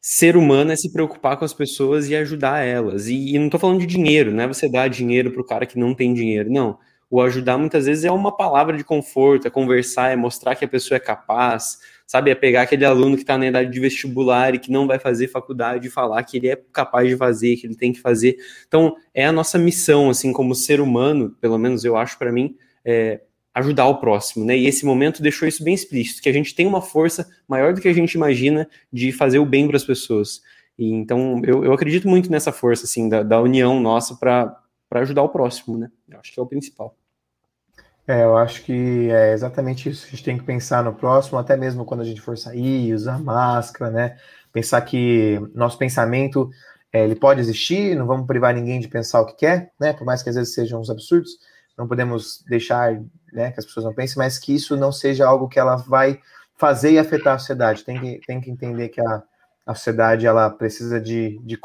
ser 0.00 0.36
humano 0.36 0.70
é 0.70 0.76
se 0.76 0.92
preocupar 0.92 1.36
com 1.36 1.44
as 1.44 1.52
pessoas 1.52 2.08
e 2.08 2.14
ajudar 2.14 2.64
elas. 2.64 3.08
E, 3.08 3.34
e 3.34 3.38
não 3.38 3.46
estou 3.46 3.58
falando 3.58 3.80
de 3.80 3.86
dinheiro, 3.86 4.32
não 4.32 4.44
é 4.44 4.48
você 4.48 4.70
dar 4.70 4.88
dinheiro 4.88 5.32
para 5.32 5.42
o 5.42 5.46
cara 5.46 5.66
que 5.66 5.78
não 5.78 5.94
tem 5.94 6.14
dinheiro, 6.14 6.50
não. 6.50 6.78
O 7.10 7.22
ajudar 7.22 7.56
muitas 7.56 7.86
vezes 7.86 8.04
é 8.04 8.10
uma 8.10 8.36
palavra 8.36 8.76
de 8.76 8.84
conforto, 8.84 9.46
é 9.46 9.50
conversar, 9.50 10.10
é 10.10 10.16
mostrar 10.16 10.54
que 10.54 10.64
a 10.64 10.68
pessoa 10.68 10.96
é 10.96 11.00
capaz, 11.00 11.78
sabe? 12.06 12.30
É 12.30 12.34
pegar 12.34 12.62
aquele 12.62 12.84
aluno 12.84 13.16
que 13.16 13.22
está 13.22 13.38
na 13.38 13.46
idade 13.46 13.70
de 13.70 13.80
vestibular 13.80 14.54
e 14.54 14.58
que 14.58 14.70
não 14.70 14.86
vai 14.86 14.98
fazer 14.98 15.28
faculdade 15.28 15.88
e 15.88 15.90
falar 15.90 16.22
que 16.24 16.36
ele 16.36 16.48
é 16.48 16.56
capaz 16.72 17.08
de 17.08 17.16
fazer, 17.16 17.56
que 17.56 17.66
ele 17.66 17.76
tem 17.76 17.92
que 17.92 18.00
fazer. 18.00 18.36
Então, 18.66 18.94
é 19.14 19.24
a 19.24 19.32
nossa 19.32 19.58
missão, 19.58 20.10
assim, 20.10 20.32
como 20.32 20.54
ser 20.54 20.80
humano, 20.80 21.34
pelo 21.40 21.58
menos 21.58 21.84
eu 21.84 21.96
acho 21.96 22.18
para 22.18 22.30
mim, 22.30 22.56
é 22.84 23.20
ajudar 23.54 23.86
o 23.86 23.98
próximo, 23.98 24.44
né? 24.44 24.56
E 24.56 24.66
esse 24.66 24.84
momento 24.84 25.22
deixou 25.22 25.48
isso 25.48 25.64
bem 25.64 25.74
explícito, 25.74 26.22
que 26.22 26.28
a 26.28 26.32
gente 26.32 26.54
tem 26.54 26.66
uma 26.66 26.80
força 26.80 27.28
maior 27.48 27.72
do 27.72 27.80
que 27.80 27.88
a 27.88 27.92
gente 27.92 28.12
imagina 28.12 28.68
de 28.92 29.12
fazer 29.12 29.38
o 29.38 29.46
bem 29.46 29.66
para 29.66 29.76
as 29.76 29.84
pessoas. 29.84 30.42
E, 30.78 30.92
então, 30.92 31.42
eu, 31.44 31.64
eu 31.64 31.72
acredito 31.72 32.06
muito 32.06 32.30
nessa 32.30 32.52
força, 32.52 32.84
assim, 32.84 33.08
da, 33.08 33.22
da 33.22 33.40
união 33.40 33.80
nossa 33.80 34.14
para 34.14 34.56
ajudar 34.90 35.22
o 35.22 35.28
próximo, 35.28 35.78
né? 35.78 35.90
Eu 36.08 36.18
acho 36.20 36.32
que 36.32 36.40
é 36.40 36.42
o 36.42 36.46
principal. 36.46 36.96
É, 38.06 38.24
eu 38.24 38.36
acho 38.36 38.62
que 38.64 39.10
é 39.10 39.32
exatamente 39.32 39.90
isso. 39.90 40.06
A 40.06 40.10
gente 40.10 40.24
tem 40.24 40.38
que 40.38 40.44
pensar 40.44 40.82
no 40.82 40.94
próximo, 40.94 41.38
até 41.38 41.56
mesmo 41.56 41.84
quando 41.84 42.00
a 42.00 42.04
gente 42.04 42.20
for 42.20 42.38
sair, 42.38 42.94
usar 42.94 43.18
máscara, 43.18 43.90
né? 43.90 44.18
Pensar 44.52 44.80
que 44.80 45.38
nosso 45.54 45.76
pensamento 45.76 46.50
é, 46.92 47.04
ele 47.04 47.14
pode 47.14 47.40
existir, 47.40 47.94
não 47.94 48.06
vamos 48.06 48.26
privar 48.26 48.54
ninguém 48.54 48.80
de 48.80 48.88
pensar 48.88 49.20
o 49.20 49.26
que 49.26 49.36
quer, 49.36 49.72
né? 49.78 49.92
Por 49.92 50.06
mais 50.06 50.22
que 50.22 50.30
às 50.30 50.36
vezes 50.36 50.54
sejam 50.54 50.80
uns 50.80 50.88
absurdos, 50.88 51.32
não 51.76 51.86
podemos 51.86 52.42
deixar 52.48 53.00
né, 53.32 53.52
que 53.52 53.60
as 53.60 53.66
pessoas 53.66 53.84
não 53.84 53.94
pensem, 53.94 54.16
mas 54.16 54.38
que 54.38 54.54
isso 54.54 54.76
não 54.76 54.90
seja 54.90 55.26
algo 55.26 55.48
que 55.48 55.58
ela 55.58 55.76
vai 55.76 56.20
fazer 56.56 56.92
e 56.92 56.98
afetar 56.98 57.36
a 57.36 57.38
sociedade. 57.38 57.84
Tem 57.84 58.00
que, 58.00 58.20
tem 58.26 58.40
que 58.40 58.50
entender 58.50 58.88
que 58.88 59.00
a, 59.00 59.22
a 59.64 59.74
sociedade 59.74 60.26
ela 60.26 60.50
precisa 60.50 61.00
de, 61.00 61.38
de 61.44 61.56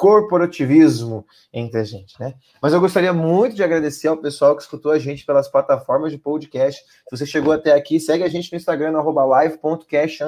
corporativismo 0.00 1.26
entre 1.52 1.78
a 1.78 1.84
gente, 1.84 2.18
né? 2.18 2.32
Mas 2.62 2.72
eu 2.72 2.80
gostaria 2.80 3.12
muito 3.12 3.54
de 3.54 3.62
agradecer 3.62 4.08
ao 4.08 4.16
pessoal 4.16 4.56
que 4.56 4.62
escutou 4.62 4.92
a 4.92 4.98
gente 4.98 5.26
pelas 5.26 5.46
plataformas 5.46 6.10
de 6.10 6.16
podcast. 6.16 6.80
Se 6.80 7.18
você 7.18 7.26
chegou 7.26 7.52
até 7.52 7.74
aqui, 7.74 8.00
segue 8.00 8.24
a 8.24 8.28
gente 8.28 8.50
no 8.50 8.56
Instagram, 8.56 8.92
no 8.92 9.10
live.cast, 9.10 10.24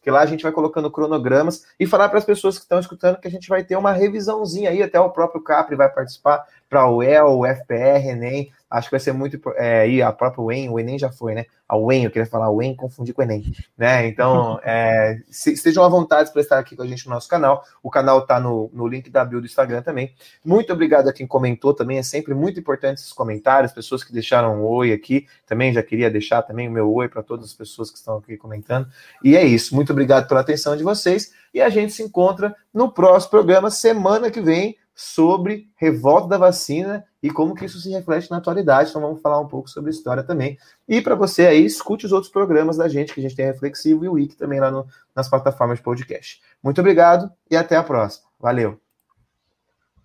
que 0.00 0.08
lá 0.08 0.20
a 0.20 0.26
gente 0.26 0.44
vai 0.44 0.52
colocando 0.52 0.88
cronogramas 0.88 1.64
e 1.80 1.84
falar 1.84 2.10
para 2.10 2.18
as 2.18 2.24
pessoas 2.24 2.56
que 2.58 2.62
estão 2.62 2.78
escutando 2.78 3.18
que 3.18 3.26
a 3.26 3.30
gente 3.30 3.48
vai 3.48 3.64
ter 3.64 3.74
uma 3.74 3.90
revisãozinha 3.90 4.70
aí, 4.70 4.80
até 4.84 5.00
o 5.00 5.10
próprio 5.10 5.42
Capri 5.42 5.74
vai 5.74 5.92
participar 5.92 6.46
para 6.72 6.88
o 6.88 7.02
EL, 7.02 7.38
o 7.38 7.46
FPR, 7.46 8.08
Enem, 8.08 8.50
acho 8.70 8.88
que 8.88 8.92
vai 8.92 9.00
ser 9.00 9.12
muito. 9.12 9.38
É, 9.56 9.86
e 9.86 10.00
a 10.00 10.10
própria 10.10 10.42
Wen, 10.42 10.70
o 10.70 10.80
Enem 10.80 10.98
já 10.98 11.12
foi, 11.12 11.34
né? 11.34 11.44
A 11.68 11.76
Wen, 11.76 12.04
eu 12.04 12.10
queria 12.10 12.24
falar 12.24 12.50
Wen, 12.50 12.74
confundi 12.74 13.12
com 13.12 13.20
o 13.20 13.24
Enem, 13.26 13.52
né? 13.76 14.06
Então, 14.06 14.58
é, 14.64 15.20
se, 15.30 15.52
estejam 15.52 15.84
à 15.84 15.88
vontade 15.90 16.32
para 16.32 16.40
estar 16.40 16.58
aqui 16.58 16.74
com 16.74 16.82
a 16.82 16.86
gente 16.86 17.04
no 17.06 17.12
nosso 17.12 17.28
canal. 17.28 17.62
O 17.82 17.90
canal 17.90 18.20
está 18.20 18.40
no, 18.40 18.70
no 18.72 18.88
link 18.88 19.10
da 19.10 19.22
bio 19.22 19.38
do 19.38 19.44
Instagram 19.44 19.82
também. 19.82 20.14
Muito 20.42 20.72
obrigado 20.72 21.08
a 21.08 21.12
quem 21.12 21.26
comentou 21.26 21.74
também, 21.74 21.98
é 21.98 22.02
sempre 22.02 22.32
muito 22.32 22.58
importante 22.58 23.00
esses 23.00 23.12
comentários, 23.12 23.70
pessoas 23.70 24.02
que 24.02 24.10
deixaram 24.10 24.56
um 24.56 24.64
oi 24.64 24.94
aqui. 24.94 25.26
Também 25.46 25.74
já 25.74 25.82
queria 25.82 26.10
deixar 26.10 26.40
também 26.40 26.68
o 26.68 26.72
meu 26.72 26.90
oi 26.90 27.06
para 27.06 27.22
todas 27.22 27.44
as 27.44 27.52
pessoas 27.52 27.90
que 27.90 27.98
estão 27.98 28.16
aqui 28.16 28.38
comentando. 28.38 28.88
E 29.22 29.36
é 29.36 29.44
isso, 29.44 29.74
muito 29.74 29.92
obrigado 29.92 30.26
pela 30.26 30.40
atenção 30.40 30.74
de 30.74 30.82
vocês. 30.82 31.34
E 31.52 31.60
a 31.60 31.68
gente 31.68 31.92
se 31.92 32.02
encontra 32.02 32.56
no 32.72 32.90
próximo 32.90 33.32
programa, 33.32 33.70
semana 33.70 34.30
que 34.30 34.40
vem 34.40 34.78
sobre 34.94 35.68
revolta 35.76 36.28
da 36.28 36.38
vacina 36.38 37.04
e 37.22 37.30
como 37.30 37.54
que 37.54 37.64
isso 37.64 37.80
se 37.80 37.90
reflete 37.90 38.30
na 38.30 38.38
atualidade. 38.38 38.90
Então 38.90 39.00
vamos 39.00 39.20
falar 39.20 39.40
um 39.40 39.48
pouco 39.48 39.68
sobre 39.68 39.90
história 39.90 40.22
também. 40.22 40.58
E 40.88 41.00
para 41.00 41.14
você 41.14 41.46
aí, 41.46 41.64
escute 41.64 42.06
os 42.06 42.12
outros 42.12 42.32
programas 42.32 42.76
da 42.76 42.88
gente, 42.88 43.14
que 43.14 43.20
a 43.20 43.22
gente 43.22 43.36
tem 43.36 43.46
Reflexivo 43.46 44.04
e 44.04 44.08
o 44.08 44.12
Wiki 44.12 44.36
também 44.36 44.60
lá 44.60 44.70
no, 44.70 44.86
nas 45.14 45.28
plataformas 45.28 45.78
de 45.78 45.84
podcast. 45.84 46.42
Muito 46.62 46.80
obrigado 46.80 47.30
e 47.50 47.56
até 47.56 47.76
a 47.76 47.82
próxima. 47.82 48.26
Valeu. 48.38 48.80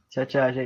Tchau, 0.09 0.25
tchau, 0.25 0.53
gente. 0.53 0.65